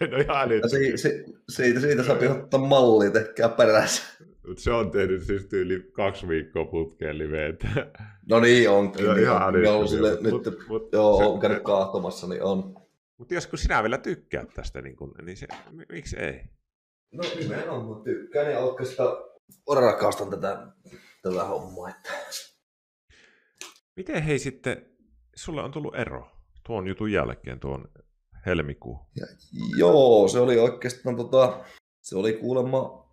[0.10, 0.68] no ihan älytöntä.
[0.68, 4.02] Si, si, siitä, siitä saa ottaa mallia, tehkää perässä.
[4.46, 7.68] Mutta se on tehnyt siis tyyli kaksi viikkoa putkeen liveitä.
[8.30, 9.06] No niin, onkin.
[9.06, 9.86] No, ihan älytöntä.
[9.86, 12.74] Sille, mut, nyt, mut, joo, se, on käynyt kaahtomassa, niin on.
[13.18, 15.46] Mutta jos kun sinä vielä tykkäät tästä, niin, kun, niin se,
[15.88, 16.40] miksi ei?
[17.12, 19.16] No nimenomaan tykkään ja oikeastaan
[19.74, 20.66] rakastan tätä,
[21.22, 21.88] tätä hommaa.
[21.88, 22.10] Että...
[23.96, 24.86] Miten hei sitten,
[25.36, 26.30] sulle on tullut ero
[26.66, 27.88] tuon jutun jälkeen, tuon
[28.46, 28.98] helmikuun?
[29.16, 29.26] Ja,
[29.76, 31.64] joo, se oli oikeastaan tota,
[32.02, 33.10] se oli kuulemma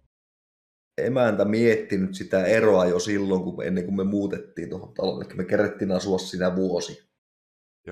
[0.98, 5.26] emäntä miettinyt sitä eroa jo silloin, kun ennen kuin me muutettiin tuohon taloon.
[5.26, 7.08] Eli me kerettiin asua siinä vuosi.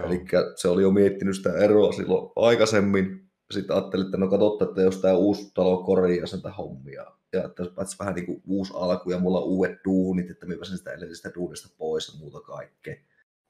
[0.05, 0.25] Eli
[0.55, 4.97] se oli jo miettinyt sitä eroa silloin aikaisemmin sitten ajattelin, että no katsotaan, että jos
[4.97, 9.19] tämä uusi talo korjaa sen hommia, ja että jos vähän niin kuin uusi alku ja
[9.19, 12.95] mulla on uudet duunit, että mä pääsen sitä edellisestä duunista pois ja muuta kaikkea.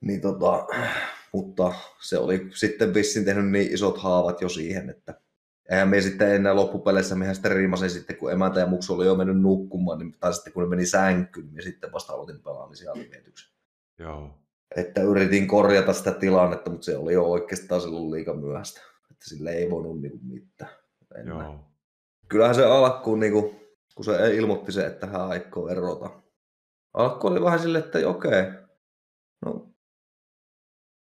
[0.01, 0.67] Niin tota,
[1.33, 5.21] mutta se oli sitten vissiin tehnyt niin isot haavat jo siihen, että
[5.69, 9.15] eihän me sitten enää loppupeleissä, mehän sitten riimasin sitten, kun emäntä ja muksu oli jo
[9.15, 13.51] mennyt nukkumaan, niin, tai sitten kun ne meni sänkyyn, niin sitten vasta aloitin pelaamisia alivietyksen.
[13.99, 14.39] Joo.
[14.75, 18.81] Että yritin korjata sitä tilannetta, mutta se oli jo oikeastaan silloin liikaa myöhäistä
[19.29, 20.71] sille ei voinut niin mitään.
[21.25, 21.59] Joo.
[22.27, 23.59] Kyllähän se alkuun, niin kuin,
[23.95, 26.09] kun se ilmoitti se, että hän aikoo erota.
[26.93, 28.43] Alku oli vähän silleen, että okei,
[29.45, 29.75] no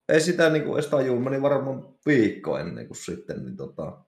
[0.10, 4.02] ei sitä niin kuin edes tajua, meni varmaan viikko ennen kuin sitten, niin tota,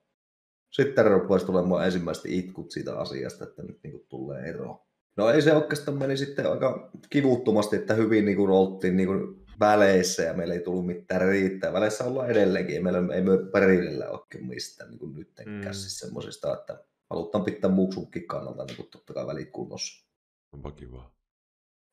[0.70, 4.86] sitten rupesi tulemaan ensimmäiset itkut siitä asiasta, että nyt niin kuin tulee ero.
[5.16, 9.39] No ei se oikeastaan meni sitten aika kivuttomasti, että hyvin niin kuin oltiin niin kuin
[9.60, 11.72] väleissä ja meillä ei tullut mitään riittää.
[11.72, 15.72] Väleissä ollaan edelleenkin, meillä ei me perillä oikein mistään niin kuin nyttenkään mm.
[15.72, 20.06] siis semmoisista, että halutaan pitää muuksunkin kannalta niin kuin totta kai välit kunnossa.
[20.52, 21.12] Onpa kiva.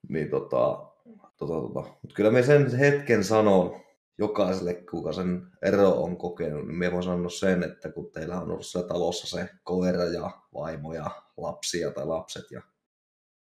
[0.09, 0.91] Niin tota,
[1.37, 1.79] tota, tota.
[1.79, 3.81] Mutta kyllä me sen hetken sanon
[4.17, 8.51] jokaiselle, kuka sen ero on kokenut, niin me voin sanoa sen, että kun teillä on
[8.51, 12.61] ollut siellä talossa se koira ja vaimo ja lapsia tai lapset ja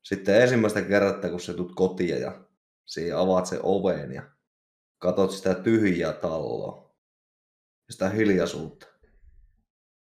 [0.02, 2.45] sitten ensimmäistä kertaa, kun sä tulet kotiin ja
[2.86, 4.22] siihen avaat sen oven ja
[4.98, 6.96] katot sitä tyhjää talloa,
[7.90, 8.86] sitä hiljaisuutta,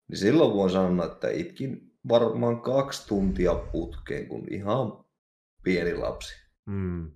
[0.07, 5.05] niin silloin voin sanoa, että itkin varmaan kaksi tuntia putkeen, kun ihan
[5.63, 6.35] pieni lapsi.
[6.65, 7.11] Mm.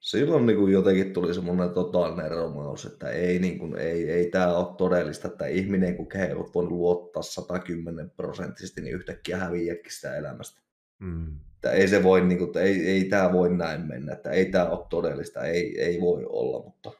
[0.00, 4.56] Silloin niin kuin jotenkin tuli semmoinen totaalinen romaus, että ei, niin kuin, ei, ei tämä
[4.56, 6.06] ole todellista, että ihminen, kun
[6.36, 10.62] on voinut luottaa 110 prosenttisesti, niin yhtäkkiä häviääkin sitä elämästä.
[10.98, 11.40] Mm.
[11.64, 14.44] Että ei se voi, niin kuin, että ei, ei tämä voi näin mennä, että ei
[14.44, 16.92] tämä ole todellista, ei, ei voi olla, mutta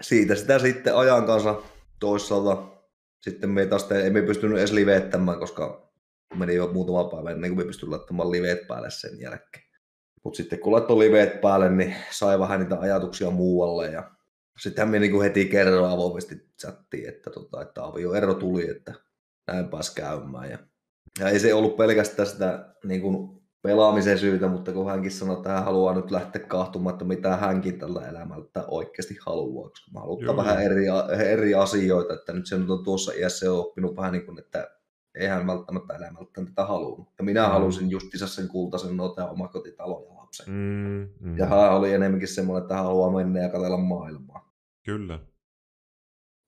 [0.00, 1.62] siitä sitä sitten ajan kanssa
[2.00, 2.80] toisaalta
[3.20, 5.92] sitten me taas te, emme pystynyt edes liveettämään, koska
[6.34, 9.64] meni jo muutama päivä ennen kuin me pystyimme laittamaan liveet päälle sen jälkeen.
[10.24, 14.10] Mutta sitten kun laittoi liveet päälle, niin sai vähän niitä ajatuksia muualle ja
[14.58, 18.94] sitten me niin heti kerran avoimesti chattiin, että, tota, että avioero tuli, että
[19.46, 20.50] näin pääsi käymään.
[20.50, 20.58] Ja,
[21.18, 25.48] ja ei se ollut pelkästään sitä niin kuin pelaamisen syytä, mutta kun hänkin sanoi, että
[25.52, 30.36] hän haluaa nyt lähteä kahtumaan, että mitä hänkin tällä elämällä oikeasti haluaa, koska mä haluan
[30.36, 30.84] vähän eri,
[31.26, 34.70] eri asioita, että nyt se nyt on tuossa iässä on oppinut vähän niin kuin, että
[35.14, 37.08] eihän välttämättä elämältä tätä halunnut.
[37.18, 37.52] Ja minä mm.
[37.52, 40.46] halusin justiinsa sen kultaisen noita omakotitalon ja lapsen.
[40.48, 41.38] Mm, mm.
[41.38, 44.52] Ja hän oli enemmänkin semmoinen, että hän haluaa mennä ja katsella maailmaa.
[44.84, 45.18] Kyllä.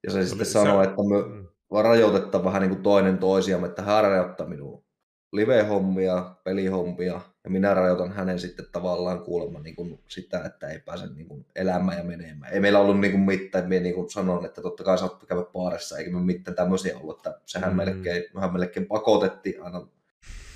[0.06, 1.46] Ja se, se sitten sanoi, että me mm.
[1.82, 4.82] rajoitetaan vähän niin kuin toinen toisiamme, että hän rajoittaa minua
[5.32, 11.06] live-hommia, pelihommia, ja minä rajoitan hänen sitten tavallaan kuulemma niin kuin sitä, että ei pääse
[11.06, 12.52] niin kuin elämään ja menemään.
[12.52, 15.42] Ei meillä ollut niin kuin mitään, että niin kuin sanon, että totta kai saattaa käydä
[15.52, 17.76] paarissa, eikä me mitään tämmöisiä ollut, että sehän mm.
[17.76, 19.86] melkein, mehän melkein pakotettiin aina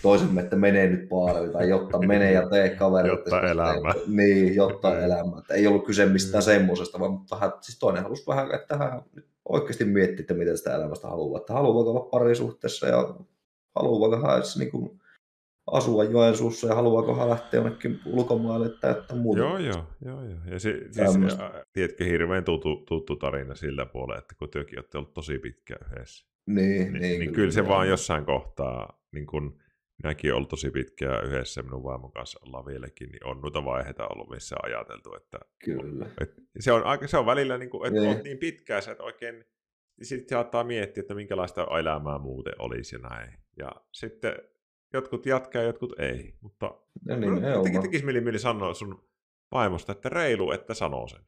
[0.02, 3.12] toisemme, että menee nyt paarille, tai jotta menee ja tee kaverit.
[3.12, 3.94] jotta elämä.
[4.06, 5.04] Niin, jotta mm.
[5.04, 5.38] elämä.
[5.38, 6.44] Että ei ollut kyse mistään mm.
[6.44, 9.02] semmoisesta, vaan hän, siis toinen halusi vähän, että hän
[9.48, 11.40] oikeasti miettii, että miten sitä elämästä haluaa.
[11.40, 13.14] Että haluaa olla parisuhteessa ja
[13.76, 15.00] haluaako hän niin kuin,
[15.66, 19.40] asua Joensuussa ja haluaako hän lähteä jonnekin ulkomaille täyttää muuta.
[19.40, 20.38] Joo, joo, joo, joo.
[20.50, 21.38] Ja se, siis,
[21.72, 26.26] tiedätkö, hirveän tuttu, tuttu tarina sillä puolella, että kun työkin olette ollut tosi pitkään yhdessä.
[26.46, 29.58] Niin, niin, niin, niin kyllä se vaan jossain kohtaa, niin kun
[30.02, 34.08] minäkin olen ollut tosi pitkään yhdessä minun vaimon kanssa ollaan vieläkin, niin on noita vaiheita
[34.08, 36.06] ollut, missä on ajateltu, että, kyllä.
[36.20, 38.10] että se, on, se on välillä, niin kuin, että niin.
[38.10, 39.44] olet niin pitkään, että oikein
[40.02, 43.32] sitten saattaa miettiä, että minkälaista elämää muuten olisi ja näin.
[43.58, 44.32] Ja sitten
[44.92, 46.34] jotkut jatkaa ja jotkut ei.
[46.40, 46.74] Mutta
[47.08, 49.08] no niin, teki, tekisi mieli, mieli sanoa sun
[49.52, 51.20] vaimosta, että reilu, että sanoo sen.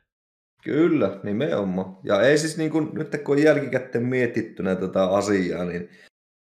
[0.65, 1.97] Kyllä, nimenomaan.
[2.03, 5.89] Ja ei siis niin kuin, nyt kun on jälkikäteen mietittynä tätä asiaa, niin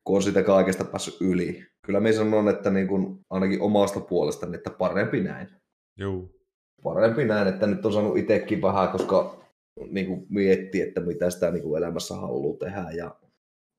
[0.04, 1.64] kun on sitä kaikesta päässyt yli.
[1.86, 5.48] Kyllä me sanon, että niin kuin, ainakin omasta puolestani, että parempi näin.
[5.96, 6.28] Joo.
[6.82, 9.44] Parempi näin, että nyt on saanut itsekin vähän, koska
[9.90, 13.16] niin kuin miettiä, että mitä sitä niin kuin elämässä haluaa tehdä ja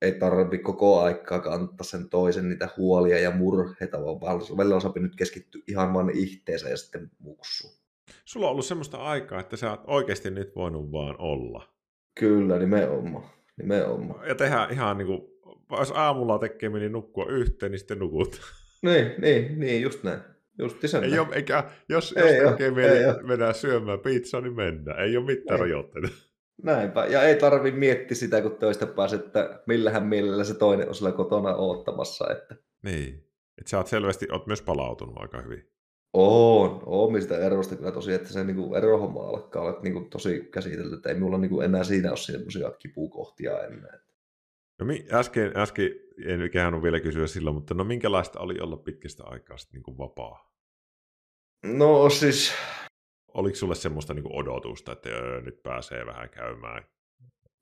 [0.02, 5.16] ei tarvitse koko aikaa kantaa sen toisen niitä huolia ja murheita, vaan välillä on nyt
[5.16, 7.74] keskittyä ihan vain ihteeseen ja sitten muksuun.
[8.24, 11.68] Sulla on ollut semmoista aikaa, että sä oot oikeasti nyt voinut vaan olla.
[12.20, 13.24] Kyllä, nimenomaan.
[13.56, 14.28] nimenomaan.
[14.28, 15.20] Ja tehdä ihan niin kuin,
[15.78, 18.40] jos aamulla tekee niin nukkua yhteen, niin sitten nukut.
[18.82, 20.20] Niin, niin, niin just näin.
[20.60, 25.04] Justi sen ei ole, eikä, jos, ei jos tekee mieli mennä syömään pizzaa, niin mennään.
[25.04, 25.60] Ei ole mitään ei.
[25.60, 26.08] rajoitteita.
[26.62, 27.06] Näinpä.
[27.06, 31.16] Ja ei tarvi miettiä sitä, kun toista pääs, että millähän mielellä se toinen on siellä
[31.16, 32.30] kotona oottamassa.
[32.32, 32.56] Että...
[32.82, 33.26] Niin.
[33.58, 35.70] Että sä oot selvästi, oot myös palautunut aika hyvin.
[36.12, 40.94] On, on mistä erosta kyllä tosi, että se niinku erohomma alkaa olla niinku tosi käsitelty,
[40.94, 44.00] että ei minulla niinku enää siinä ole semmoisia kipukohtia enää.
[44.80, 45.90] No äsken, äsken
[46.26, 49.98] en kehannut vielä kysyä silloin, mutta no minkälaista oli olla pitkästä aikaa sitten niin kuin
[49.98, 50.49] vapaa?
[51.62, 52.52] No siis...
[53.34, 56.84] Oliko sulle semmoista niin kuin odotusta, että öö, nyt pääsee vähän käymään?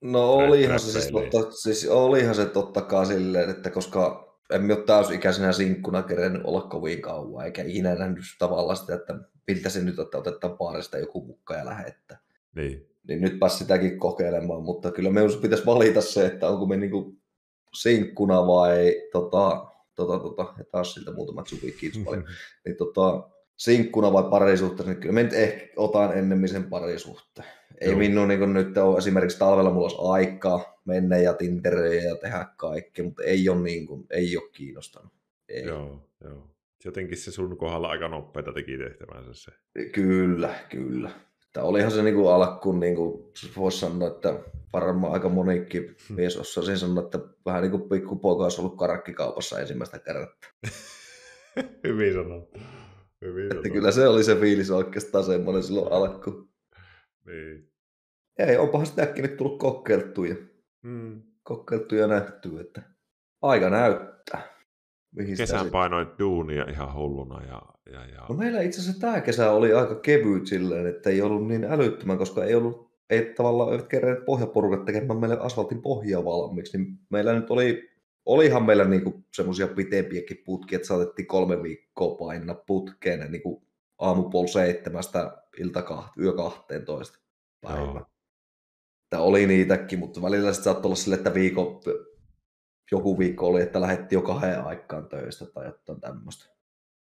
[0.00, 4.84] No olihan se, siis totta, siis olihan se totta kai silleen, että koska emme ole
[4.84, 9.98] täysikäisenä sinkkuna kerennyt olla kovin kauan, eikä ikinä nähnyt tavallaan sitä, että miltä se nyt,
[9.98, 12.18] että otetaan paarista joku mukka ja lähettää.
[12.54, 12.86] Niin.
[13.08, 17.16] Niin nyt pääsi sitäkin kokeilemaan, mutta kyllä me pitäisi valita se, että onko me niinku
[17.74, 21.46] sinkkuna vai tota, tota, tota, ja taas siltä muutamat
[21.80, 22.24] kiitos paljon,
[22.64, 27.48] niin tota, sinkkuna vai parisuhteessa, niin kyllä mä nyt ehkä otan ennemmin sen parisuhteen.
[27.80, 27.98] Ei Joo.
[27.98, 33.04] minun niin nyt ole esimerkiksi talvella mulla olisi aikaa mennä ja tinteröjä ja tehdä kaikkea,
[33.04, 35.12] mutta ei ole, niin kuin, ei ole kiinnostanut.
[35.48, 35.64] Ei.
[35.64, 36.50] Joo, joo.
[36.84, 39.52] Jotenkin se sun kohdalla aika nopeita teki tehtävänsä se.
[39.92, 41.10] Kyllä, kyllä.
[41.46, 44.40] Että olihan se niin kuin alkuun, niin kuin, voisi sanoa, että
[44.72, 46.16] varmaan aika monikin hmm.
[46.16, 50.50] mies osaa sanoa, että vähän niin kuin pikkupoika olisi ollut karakkikaupassa ensimmäistä kertaa.
[51.86, 52.60] Hyvin sanottu.
[53.24, 56.48] Hyvin että kyllä se oli se fiilis oikeastaan semmoinen silloin alkuun.
[57.26, 57.70] Niin.
[58.38, 60.34] Ei, onpahan sitäkin nyt tullut kokeiltuja.
[60.82, 61.22] Mm.
[61.42, 62.82] Kokeiltuja ja nähty, että
[63.42, 64.42] aika näyttää.
[65.14, 67.42] Mihin Kesän painoit duunia ihan hulluna.
[67.46, 67.62] Ja,
[67.92, 68.26] ja, ja...
[68.28, 72.18] No meillä itse asiassa tämä kesä oli aika kevyt silleen, että ei ollut niin älyttömän,
[72.18, 77.32] koska ei ollut ei tavallaan eivät kerran pohjaporukat tekemään meille asfaltin pohjaa valmiiksi, niin meillä
[77.32, 77.90] nyt oli,
[78.28, 83.62] olihan meillä niinku semmoisia pitempiäkin putkia, että saatettiin kolme viikkoa painaa putkeen niin kuin
[83.98, 87.18] aamupuol seitsemästä ilta kahti, yö 12
[87.60, 88.04] päivä.
[89.10, 91.80] Tämä oli niitäkin, mutta välillä sitten saattoi olla sille, että viikko,
[92.92, 96.44] joku viikko oli, että lähetti jo kahden aikaan töistä tai jotain tämmöistä.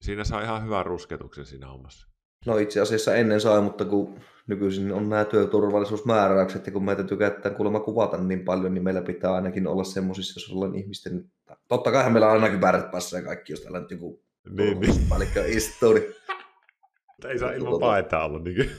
[0.02, 2.08] Siinä saa ihan hyvän rusketuksen siinä hommassa.
[2.46, 7.56] No itse asiassa ennen sai, mutta kun nykyisin on nämä työturvallisuusmääräykset, ja kun meitä tykätään
[7.56, 11.26] kuulemma kuvata niin paljon, niin meillä pitää ainakin olla semmoisissa, jos ollaan ihmisten...
[11.68, 15.06] Totta kai meillä on ainakin väärät passeja kaikki, jos täällä nyt joku niin, niin.
[15.10, 16.16] päällikkö istuu, niin...
[17.28, 17.86] Ei saa ilman tota...
[17.86, 18.72] paetaa olla niin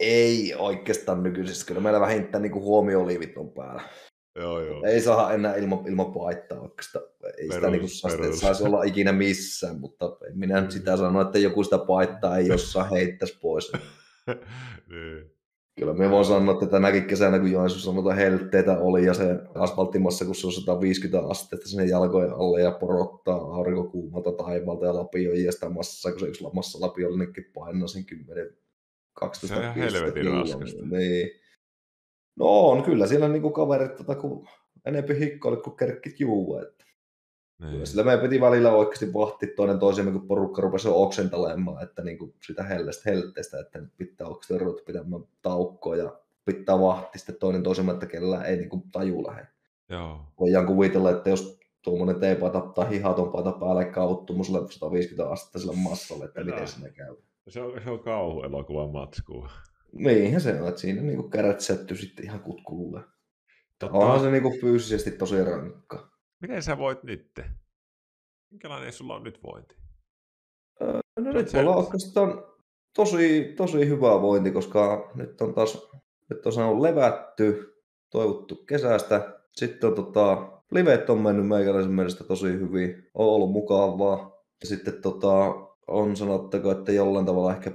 [0.00, 1.66] Ei oikeastaan nykyisessä.
[1.66, 3.82] Kyllä meillä vähintään niin huomiooliivit on päällä.
[4.36, 4.82] Joo, joo.
[4.84, 7.04] Ei saa enää ilman, ilman paittaa oikeastaan.
[7.38, 11.38] Ei perus, sitä niin saa, saisi olla ikinä missään, mutta minä nyt sitä sano, että
[11.38, 13.72] joku sitä paittaa ei jossain heittäisi pois.
[14.90, 15.32] niin.
[15.78, 19.24] Kyllä me voin sanoa, että tänäkin kesänä, kun Joensuussa noita helteitä oli ja se
[19.54, 24.94] asfalttimassa, kun se on 150 astetta sinne jalkojen alle ja porottaa aurinko kuumalta taivaalta ja
[24.94, 28.56] lapio sitä massaa, kun se yksi massa lapiollinenkin painaa sen 10
[29.12, 30.86] 12 Se on ihan helvetin raskasta.
[30.86, 31.30] Niin.
[32.36, 34.48] No on, kyllä siellä niinku kaverit, tota, kun
[34.84, 36.62] enempi hikkoille, kun kerkkit juua.
[36.62, 36.81] Että.
[37.62, 37.86] Niin.
[37.86, 42.34] Sillä meidän piti välillä oikeasti vahti toinen toisemme, kun porukka rupesi oksentalemaan, että niin kuin
[42.46, 47.92] sitä hellestä helteestä, että pitää oikeasti ruveta pitämään taukkoa ja pitää vahti sitten toinen toisemme,
[47.92, 49.46] että kellään ei niin kuin taju lähde.
[49.88, 50.20] Joo.
[50.40, 56.24] Voidaan kuvitella, että jos tuommoinen teepaita tai hihaton paita päälle kauttumuselle 150 astetta sillä massalle,
[56.24, 57.16] että miten sinne käy.
[57.48, 59.50] Se on, se on kauhuelokuvan matskua.
[59.92, 63.00] Niinhän se on, että siinä niinku kärätsätty sitten ihan kutkululle.
[63.78, 63.98] Totta.
[63.98, 66.11] Onhan se niinku fyysisesti tosi rankka.
[66.42, 67.40] Miten sä voit nyt?
[68.50, 69.74] Minkälainen sulla on nyt vointi?
[70.82, 72.44] Öö, no nyt mulla on oikeastaan
[72.96, 75.88] tosi, tosi hyvä vointi, koska nyt on taas
[76.30, 77.74] nyt on saanut levätty,
[78.10, 79.40] toivottu kesästä.
[79.52, 84.32] Sitten on tota, livet on mennyt meikäläisen mielestä tosi hyvin, on ollut mukavaa.
[84.60, 85.54] Ja sitten tota,
[85.86, 87.72] on sanottako, että jollain tavalla ehkä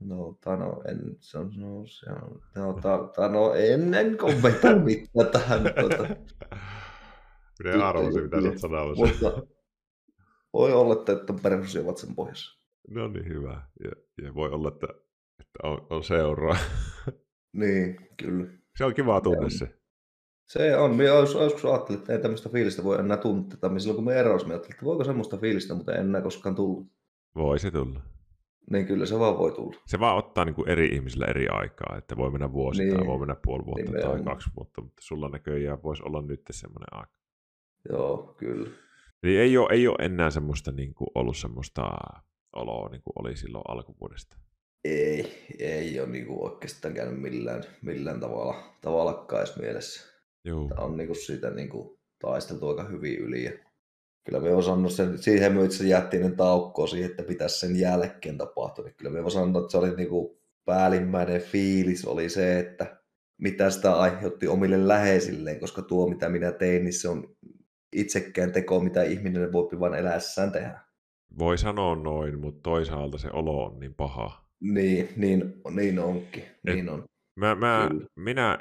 [0.00, 4.16] No, ta, no, en, se on, no, se on, no, ta, ta, no, en, en
[4.16, 5.62] kommentoida mitään tähän.
[5.80, 6.16] Tuota.
[7.64, 8.98] Minä arvasin, mitä olet sanonut.
[8.98, 9.42] Mutta
[10.52, 12.60] voi olla, että, perus ovat sen pohjassa.
[12.88, 13.62] No niin, hyvä.
[13.84, 13.90] Ja,
[14.24, 14.86] ja voi olla, että,
[15.40, 16.56] että on, on seuraa.
[17.60, 18.46] niin, kyllä.
[18.76, 19.78] Se on kiva tunne se.
[20.48, 20.96] Se on.
[20.96, 23.78] Minä joskus ajattelin, että ei tämmöistä fiilistä voi enää tuntea.
[23.78, 26.86] Silloin kun me eroisimme, ajattelin, että voiko semmoista fiilistä, mutta en enää koskaan tullut.
[27.34, 28.00] Voi se tulla.
[28.70, 29.76] Niin kyllä se vaan voi tulla.
[29.86, 32.96] Se vaan ottaa niin kuin eri ihmisillä eri aikaa, että voi mennä vuosi niin.
[32.96, 36.40] tai voi mennä puoli vuotta niin tai kaksi vuotta, mutta sulla näköjään voisi olla nyt
[36.50, 37.16] semmoinen aika.
[37.88, 38.70] Joo, kyllä.
[39.22, 41.82] Eli ei ole, ei ole enää semmoista niin kuin ollut semmoista
[42.52, 44.36] oloa niin kuin oli silloin alkuvuodesta.
[44.84, 50.16] Ei, ei ole niin kuin oikeastaan käynyt millään, millään tavalla, tavalla edes mielessä.
[50.44, 50.68] Joo.
[50.68, 53.52] Tämä on niin kuin siitä niin kuin taisteltu aika hyvin yli ja
[54.24, 58.84] kyllä me osannut sen, siihen me itse jättinen taukko siihen, että pitäisi sen jälkeen tapahtua.
[58.84, 63.00] Niin kyllä me osannut, että se oli niin kuin päällimmäinen fiilis oli se, että
[63.38, 67.36] mitä sitä aiheutti omille läheisilleen, koska tuo mitä minä tein, niin se on
[67.96, 70.80] itsekään teko, mitä ihminen voi vain eläessään tehdä.
[71.38, 74.46] Voi sanoa noin, mutta toisaalta se olo on niin paha.
[74.60, 76.44] Niin, niin, niin onkin.
[76.62, 77.04] Niin on.
[77.36, 78.58] Mä, mä, minä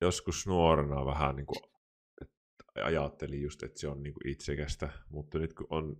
[0.00, 1.70] joskus nuorena vähän niin kuin
[2.84, 5.96] ajattelin just, että se on niin kuin itsekästä, mutta nyt kun on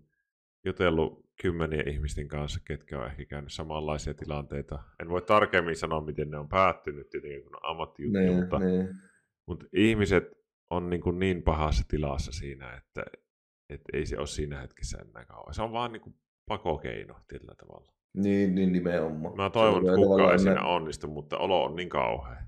[0.65, 4.79] jutellut kymmenien ihmisten kanssa, ketkä on ehkä käynyt samanlaisia tilanteita.
[5.03, 8.89] En voi tarkemmin sanoa, miten ne on päättynyt, tietenkin kun on ammattijuttu, niin, mutta, niin.
[9.47, 10.40] mutta ihmiset
[10.71, 13.05] on niin, kuin niin pahassa tilassa siinä, että,
[13.69, 15.55] että ei se ole siinä hetkessä enää kauan.
[15.55, 16.15] Se on vaan niin kuin
[16.49, 17.93] pakokeino tietyllä tavalla.
[18.17, 19.37] Niin, niin nimenomaan.
[19.37, 22.43] Mä toivon, että kukaan ei siinä onnistu, mutta olo on niin kauhea.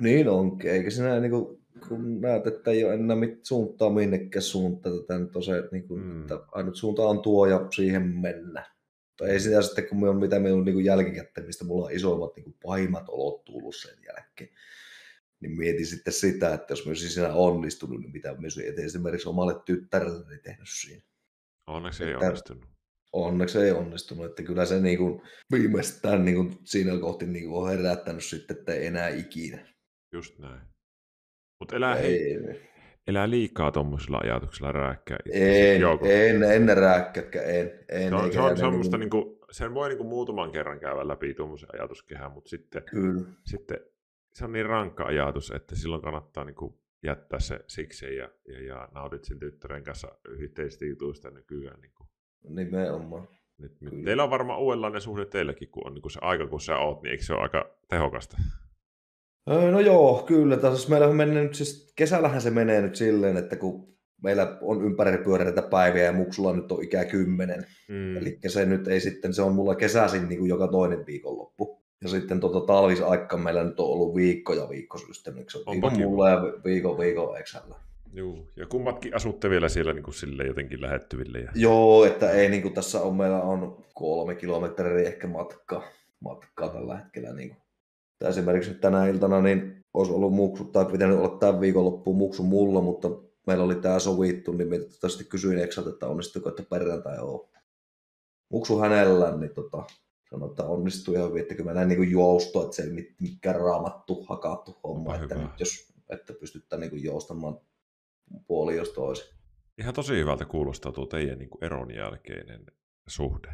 [0.00, 1.58] Niin onkin, eikä siinä niin kuin
[1.88, 5.88] kun näet, että ei ole enää mit, suuntaa minnekään suuntaa, tätä nyt on se, niin
[5.88, 6.20] kuin, mm.
[6.20, 8.66] että ainut suunta on tuo ja siihen mennä.
[9.08, 11.92] Mutta ei sitä sitten, kun me on mitä me on niin jälkikäteen, mistä mulla on
[11.92, 14.50] isoimmat niin pahimmat olot tullut sen jälkeen.
[15.40, 19.28] Niin mietin sitten sitä, että jos mä olisin siinä onnistunut, niin mitä mä olisin esimerkiksi
[19.28, 21.02] omalle tyttärelle tehnyt siinä.
[21.66, 22.68] Onneksi ei että, onnistunut.
[23.12, 27.62] Onneksi ei onnistunut, että kyllä se niin kuin, viimeistään niin kuin, siinä kohti niin kuin,
[27.62, 29.66] on herättänyt sitten, että ei enää ikinä.
[30.12, 30.60] Just näin.
[31.60, 32.38] Mutta elää, ei,
[33.06, 35.18] elää liikaa tuommoisilla ajatuksilla rääkkää.
[35.32, 37.70] En, en, en rääkkätkä, en.
[37.88, 39.24] en no, se on semmoista, niin kuin...
[39.24, 43.22] Niinku, sen voi niin kuin muutaman kerran käydä läpi tuommoisen ajatuskehän, mutta sitten, Kyllä.
[43.44, 43.78] sitten
[44.38, 48.62] se on niin rankka ajatus, että silloin kannattaa niin kuin jättää se siksi ja, ja,
[48.62, 51.80] ja nautit sen tyttären kanssa yhteisistä jutuista nykyään.
[51.80, 52.08] Niin kuin.
[52.48, 53.28] Nimenomaan.
[53.58, 56.60] Nyt, nyt teillä on varmaan uudenlainen suhde teilläkin, kun on niin kuin se aika, kun
[56.60, 58.36] sä oot, niin eikö se ole aika tehokasta?
[59.46, 60.56] No joo, kyllä.
[60.56, 64.84] Tässä meillä on mennyt nyt siis, kesällähän se menee nyt silleen, että kun meillä on
[64.84, 67.66] ympäripyöreitä päiviä ja muksulla nyt on ikä kymmenen.
[67.88, 68.16] Mm.
[68.16, 71.77] Eli se nyt ei sitten, se on mulla kesäisin niin kuin joka toinen viikonloppu.
[72.02, 75.44] Ja sitten tota, talvisaikka meillä nyt on ollut viikko ja viikkosysteemi.
[75.48, 77.74] Se on viikon mulla ja viikon viikon eksällä.
[78.12, 81.38] Joo, ja kummatkin asutte vielä siellä niin kuin sille jotenkin lähettyville.
[81.38, 81.52] Ja...
[81.54, 85.82] Joo, että ei niin kuin tässä on, meillä on kolme kilometriä ehkä matkaa,
[86.20, 87.32] matkaa tällä hetkellä.
[87.32, 87.58] Niin kuin.
[88.28, 93.08] Esimerkiksi tänä iltana niin olisi ollut muksu, tai pitänyt olla tämän viikonloppuun muksu mulla, mutta
[93.46, 97.48] meillä oli tämä sovittu, niin minä tästä kysyin Exalta, että onnistuiko, että perjantai on
[98.48, 99.84] muksu hänellä, niin tota,
[100.30, 103.60] sanoi, että onnistuu ihan hyvin, että kyllä mä näin niin joustoa, että se ei mikään
[103.60, 105.46] raamattu, hakattu homma, Onpa että hyvä.
[105.46, 107.60] nyt jos että pystytään niin joustamaan
[108.46, 109.34] puoli jos toisin.
[109.78, 112.66] Ihan tosi hyvältä kuulostaa tuo teidän niin eron jälkeinen
[113.06, 113.48] suhde.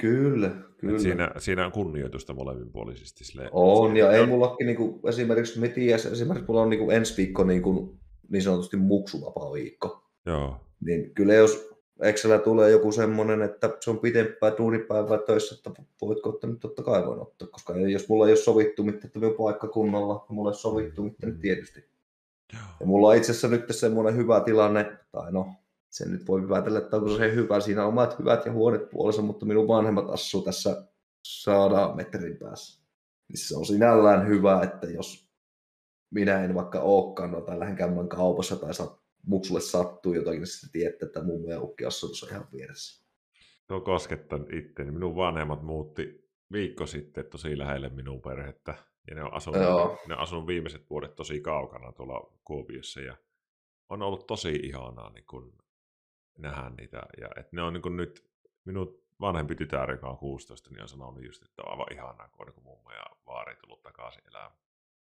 [0.00, 0.96] Kyllä, kyllä.
[0.96, 3.24] Et siinä, siinä on kunnioitusta molemminpuolisesti.
[3.24, 7.16] Sille, on, ja ei mullakin niin kuin, esimerkiksi, ties, esimerkiksi mulla on niin kuin ensi
[7.16, 10.10] viikko niin, kuin, niin sanotusti muksuvapaa viikko.
[10.26, 10.60] Joo.
[10.80, 11.69] Niin kyllä jos
[12.02, 16.82] Excellä tulee joku semmoinen, että se on pitempää duunipäivää töissä, että voitko ottaa, niin totta
[16.82, 20.52] kai voin ottaa, koska jos mulla ei ole sovittu mitään, että minun paikkakunnalla, mulla ei
[20.52, 21.90] ole sovittu mitään, niin tietysti.
[22.80, 25.46] Ja mulla on itse asiassa nyt semmoinen hyvä tilanne, tai no,
[25.90, 27.60] sen nyt voi päätellä, että onko se hyvä.
[27.60, 30.86] Siinä on omat hyvät ja huonot puolensa, mutta minun vanhemmat asuu tässä
[31.24, 32.82] saadaan metrin päässä.
[33.28, 35.30] Niin se on sinällään hyvä, että jos
[36.10, 40.46] minä en vaikka olekaan no, tai lähden käymään kaupassa tai sat, muksulle sattuu jotakin, niin
[40.46, 43.04] sitten tiedätte, että mummo ja ukki asuu tuossa ihan vieressä.
[43.66, 44.84] Tuo koskettanut itse.
[44.84, 48.74] Minun vanhemmat muutti viikko sitten tosi lähelle minun perhettä.
[49.08, 49.60] Ja ne on asunut,
[50.06, 53.00] ne on asunut viimeiset vuodet tosi kaukana tuolla Kuopiossa.
[53.00, 53.16] Ja
[53.88, 55.58] on ollut tosi ihanaa niin kun
[56.38, 57.02] nähdä niitä.
[57.20, 58.30] Ja et ne on niin kun nyt,
[58.64, 62.48] minun vanhempi tytär, joka on 16, niin on sanonut just, että on aivan ihanaa, kun
[62.48, 64.52] on niin mummo ja vaari tullut takaisin elämään.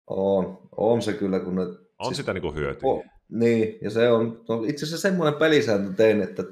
[0.07, 1.63] On, on se kyllä, kun ne...
[1.63, 2.91] On siis, sitä niin kuin hyötyä.
[2.91, 6.43] On, niin, ja se on, no itse asiassa semmoinen pelisääntö tein, että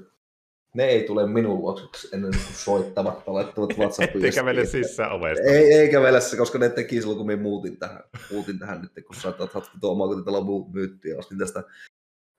[0.75, 5.45] ne ei tule minun luokseksi ennen kuin soittavat tai laittavat WhatsApp Eikä kävele sisään ovesta.
[5.45, 8.03] Ei, ei kävele se, koska ne teki silloin, kun minä muutin tähän,
[8.33, 11.65] muutin tähän nyt, kun saatat hatki tuo omakotitalon myytti ja ostin tästä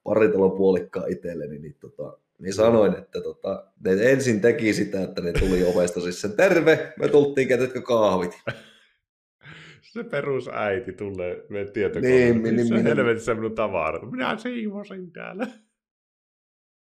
[0.04, 5.32] paritalon puolikkaa itselleni, niin tota, niin sanoin, että tota, ne ensin teki sitä, että ne
[5.32, 8.38] tuli ovesta siis sen terve, me tultiin kätetkö kahvit.
[9.92, 12.38] Se perusäiti tulee meidän tietokoneelle.
[12.38, 14.10] Niin, niin, niin, helvetissä minun tavarat.
[14.10, 15.46] Minä siivosin täällä.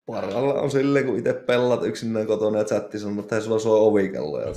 [0.07, 4.41] Paralla on silleen, kun itse pellat yksinään kotona ja chatti sanoo, että sulla soi ovikello.
[4.41, 4.53] Ja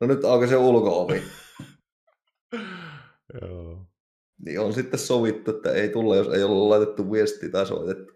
[0.00, 1.22] no nyt auki se ulko-ovi.
[3.42, 3.86] Joo.
[4.44, 8.12] Niin on sitten sovittu, että ei tulla, jos ei ole laitettu viestiä tai soitettu.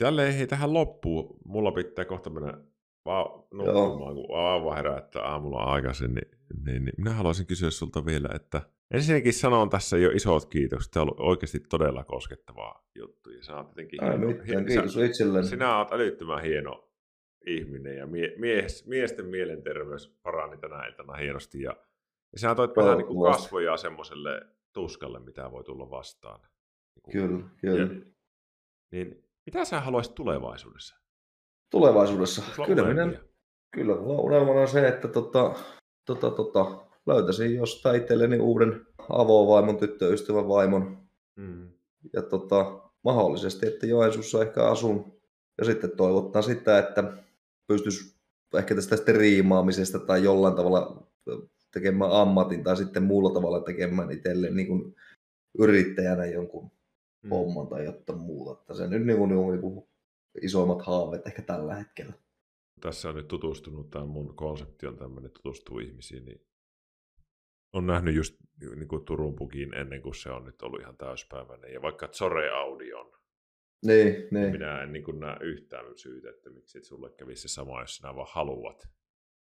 [0.00, 1.38] Jälleen hei tähän loppuun.
[1.44, 2.58] Mulla pitää kohta mennä
[3.04, 8.28] vaan nukkumaan, kun aamu herättää aamulla aikaisin, niin, niin, niin, minä haluaisin kysyä sulta vielä,
[8.34, 10.90] että ensinnäkin sanon tässä jo isot kiitokset.
[10.90, 13.30] Tämä on ollut oikeasti todella koskettavaa juttu.
[13.30, 15.46] Ja oot jotenkin Ai, hieno, mitään, kiitos sä, itselleni.
[15.46, 16.90] Sinä oot älyttömän hieno
[17.46, 21.62] ihminen ja mie, mies, miesten mielenterveys parani tänä iltana hienosti.
[21.62, 21.76] Ja,
[22.32, 24.42] ja sä toit vähän niin kuin kasvoja semmoiselle
[24.72, 26.40] tuskalle, mitä voi tulla vastaan.
[26.40, 27.94] Niin kyllä, kyllä.
[27.94, 28.00] Ja,
[28.92, 30.96] niin mitä sä haluaisit tulevaisuudessa?
[31.70, 32.42] Tulevaisuudessa?
[32.66, 33.20] Kyllä, minä,
[33.74, 35.54] kyllä mulla unelmana se, että tota,
[36.06, 40.98] tota, tota, löytäisin jostain itselleni uuden avovaimon, tyttöystävän vaimon.
[41.36, 41.68] Mm.
[42.12, 45.12] Ja tota, mahdollisesti, että Joensuussa ehkä asun.
[45.58, 47.12] Ja sitten toivottaa sitä, että
[47.66, 48.16] pystyisi
[48.58, 51.06] ehkä tästä striimaamisesta tai jollain tavalla
[51.72, 54.96] tekemään ammatin tai sitten muulla tavalla tekemään itselle niin kuin
[55.58, 56.70] yrittäjänä jonkun
[57.22, 57.30] mm.
[57.30, 58.60] homman tai jotain muuta.
[58.60, 59.88] Että se nyt niin kuin, niin kuin
[60.42, 62.12] isoimmat haaveet ehkä tällä hetkellä.
[62.80, 66.46] Tässä on nyt tutustunut, tämä mun konsepti on tämmöinen, tutustuu ihmisiin, niin
[67.72, 68.36] on nähnyt just
[68.76, 71.72] niin kuin Turun pukin ennen kuin se on nyt ollut ihan täyspäiväinen.
[71.72, 73.12] Ja vaikka Zore Audion,
[73.86, 74.52] niin, niin.
[74.52, 77.96] minä en niin kuin näe yhtään syytä, että miksi et sulle kävisi se sama, jos
[77.96, 78.88] sinä vaan haluat.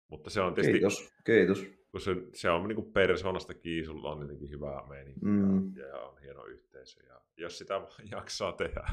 [0.08, 0.72] Mutta se on tietysti...
[0.72, 1.66] Kiitos, kiitos.
[1.90, 5.76] Kun se, se on niin kuin persoonasta kiinni, sulla on jotenkin hyvää meininkiä mm.
[5.76, 7.06] ja on hieno yhteisö.
[7.06, 7.80] Ja jos sitä
[8.10, 8.88] jaksaa tehdä.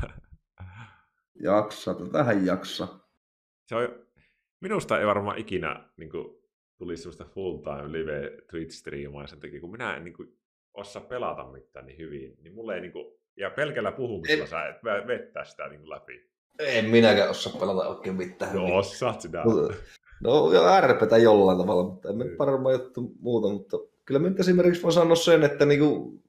[1.43, 2.87] Jaksa, tähän jaksa.
[3.65, 4.04] Se on,
[4.65, 6.25] minusta ei varmaan ikinä niin kuin,
[6.77, 10.37] tulisi sellaista full-time live Twitch-striimaa sen takia, kun minä en niin kuin,
[10.73, 13.05] osaa pelata mitään niin hyvin, niin mulle ei niin kuin,
[13.37, 14.49] ja pelkällä puhumisella et...
[14.49, 16.29] sä et vettää sitä niin kuin, läpi.
[16.59, 18.55] En minäkään osaa pelata oikein mitään.
[18.55, 19.43] No osaat sitä.
[20.23, 22.35] No jo ärpetä jollain tavalla, mutta en mm.
[22.39, 26.19] varmaan juttu muuta, mutta kyllä minä esimerkiksi voin sanoa sen, että niinku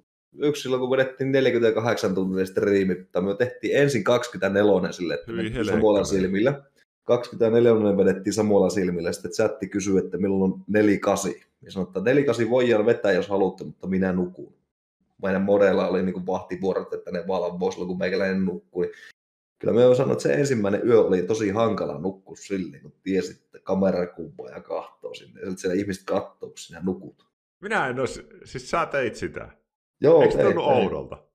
[0.43, 5.33] yksi silloin, kun vedettiin 48 tuntia striimi, mutta me tehtiin ensin 24 sille, että
[5.65, 6.63] Samoilla silmillä.
[7.07, 11.33] 24 vedettiin Samoilla silmillä, sitten chatti kysyi, että milloin on 48.
[11.63, 14.55] Ja sanoi, että 48 voidaan vetää, jos haluatte, mutta minä nukun.
[15.23, 18.93] Meidän modella oli niin vahtivuorot, että ne valvoi silloin, kun meikäläinen nukkui.
[19.59, 23.33] Kyllä me on sanonut, että se ensimmäinen yö oli tosi hankala nukkua silleen, kun tiesi,
[23.33, 25.41] että kamera kumpaa ja kahtoo sinne.
[25.41, 27.27] Ja siellä ihmiset katsoo, kun sinä nukut.
[27.61, 28.09] Minä en ole,
[28.45, 29.49] siis sä teit sitä.
[30.01, 31.26] Joo, Eikö se tunnu oudolta?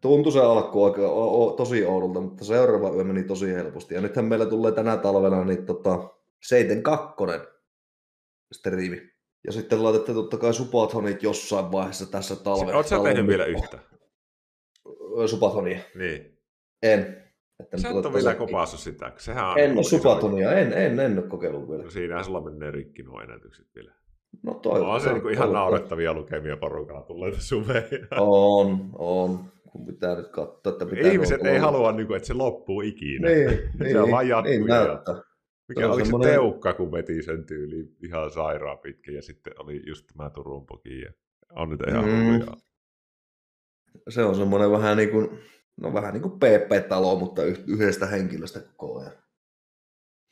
[0.00, 3.94] Tuntui se alku aika o, o, tosi oudolta, mutta seuraava yö meni tosi helposti.
[3.94, 6.08] Ja nythän meillä tulee tänä talvena niin tota,
[6.42, 7.40] Seiten kakkonen
[8.52, 9.10] striimi.
[9.46, 12.76] Ja sitten laitatte totta kai Supathonit jossain vaiheessa tässä talvena.
[12.78, 13.78] Oletko tehnyt vielä yhtä?
[15.26, 15.78] Supathonia.
[15.94, 16.38] Niin.
[16.82, 17.24] En.
[17.60, 19.12] Että Sä et ole vielä kopassu sitä.
[19.16, 21.82] Sehän on en ole Supathonia, en, en, en ole kokeillut vielä.
[21.82, 23.92] No siinä sulla menee rikki nuo ennätykset vielä.
[24.42, 28.08] No toi on se niin ihan naurettavia lukemia porukalla tulee sumeen.
[28.18, 29.52] On, on.
[29.78, 33.28] Kun pitää nyt katsoa, että pitää Ihmiset ei halua, niin kuin, että se loppuu ikinä.
[33.28, 34.52] Niin, se niin, on vaan jatkuu.
[34.52, 34.64] Niin.
[35.68, 36.28] Mikä oli semmoinen...
[36.28, 40.66] se teukka, kun veti sen tyyliin ihan sairaan pitkä, ja sitten oli just tämä Turun
[40.66, 41.12] poki, ja
[41.50, 42.46] on nyt ihan mm.
[44.08, 45.38] Se on semmoinen vähän niin kuin,
[45.80, 49.12] no vähän niin kuin PP-talo, mutta yhdestä henkilöstä koko ajan.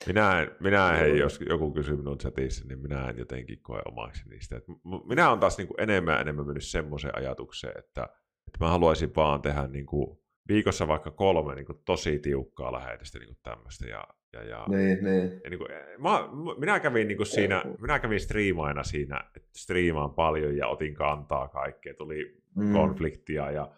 [0.07, 3.81] Minä en, minä en hei, jos joku kysyy minun chatissa, niin minä en jotenkin koe
[3.85, 4.57] omaksi niistä.
[4.57, 4.65] Et
[5.09, 8.09] minä olen taas niin kuin enemmän ja enemmän mennyt semmoiseen ajatukseen, että,
[8.47, 10.19] että mä haluaisin vaan tehdä niin kuin
[10.49, 13.87] viikossa vaikka kolme niin kuin tosi tiukkaa lähetystä niin kuin tämmöistä.
[13.87, 15.41] Ja, ja, ja, niin, niin.
[15.45, 15.69] Ja niin kuin,
[15.99, 16.29] mä,
[16.59, 21.49] minä kävin niin kuin siinä, minä kävin striimaina siinä, että striimaan paljon ja otin kantaa
[21.49, 22.73] kaikkea, tuli mm.
[22.73, 23.71] konfliktia ja,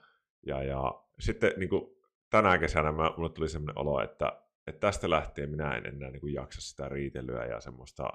[0.46, 1.98] ja, ja sitten niin kuin,
[2.30, 6.20] tänä kesänä mä, mulle tuli sellainen olo, että, että tästä lähtien minä en enää niin
[6.20, 8.08] kuin, jaksa sitä riitelyä ja semmoista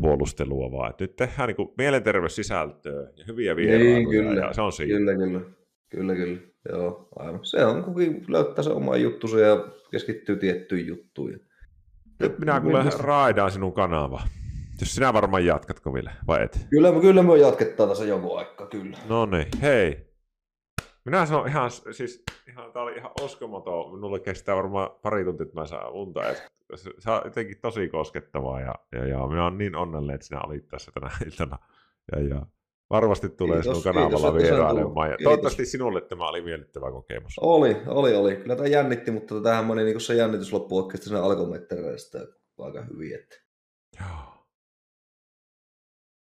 [0.00, 4.40] puolustelua, vaan että nyt tehdään niin mielenterveyssisältöä ja hyviä vierailuja niin, kyllä.
[4.40, 4.98] ja se on siinä.
[4.98, 5.40] Kyllä, kyllä.
[5.88, 6.40] Kyllä, kyllä.
[6.68, 7.40] Joo, aivan.
[7.42, 11.40] Se on, kukin löytää se oma juttusa ja keskittyy tiettyyn juttuun.
[12.20, 14.22] Nyt minä kuule raidaan sinun kanava.
[14.80, 16.66] Jos sinä varmaan jatkatko vielä, vai et?
[16.70, 18.98] Kyllä, kyllä me jatketaan tässä jonkun aikaa, kyllä.
[19.08, 20.06] No niin, hei.
[21.04, 23.94] Minä sanon ihan, siis ihan, tää oli ihan uskomaton.
[23.94, 26.20] Minulle kestää varmaan pari tuntia, että mä saan unta.
[26.74, 30.68] Se on jotenkin tosi koskettavaa ja, ja, ja minä olen niin onnellinen, että sinä olit
[30.68, 31.58] tässä tänä iltana.
[32.12, 32.46] Ja, ja
[32.90, 35.10] Varmasti tulee kiitos, sinun kanavalla vierailemaan.
[35.10, 37.38] Ja toivottavasti sinulle tämä oli miellyttävä kokemus.
[37.38, 38.36] Oli, oli, oli.
[38.36, 42.18] Kyllä tämä jännitti, mutta tähän meni niin se jännitys loppu oikeasti sen alkometreistä
[42.58, 43.14] aika hyvin.
[43.14, 43.36] Että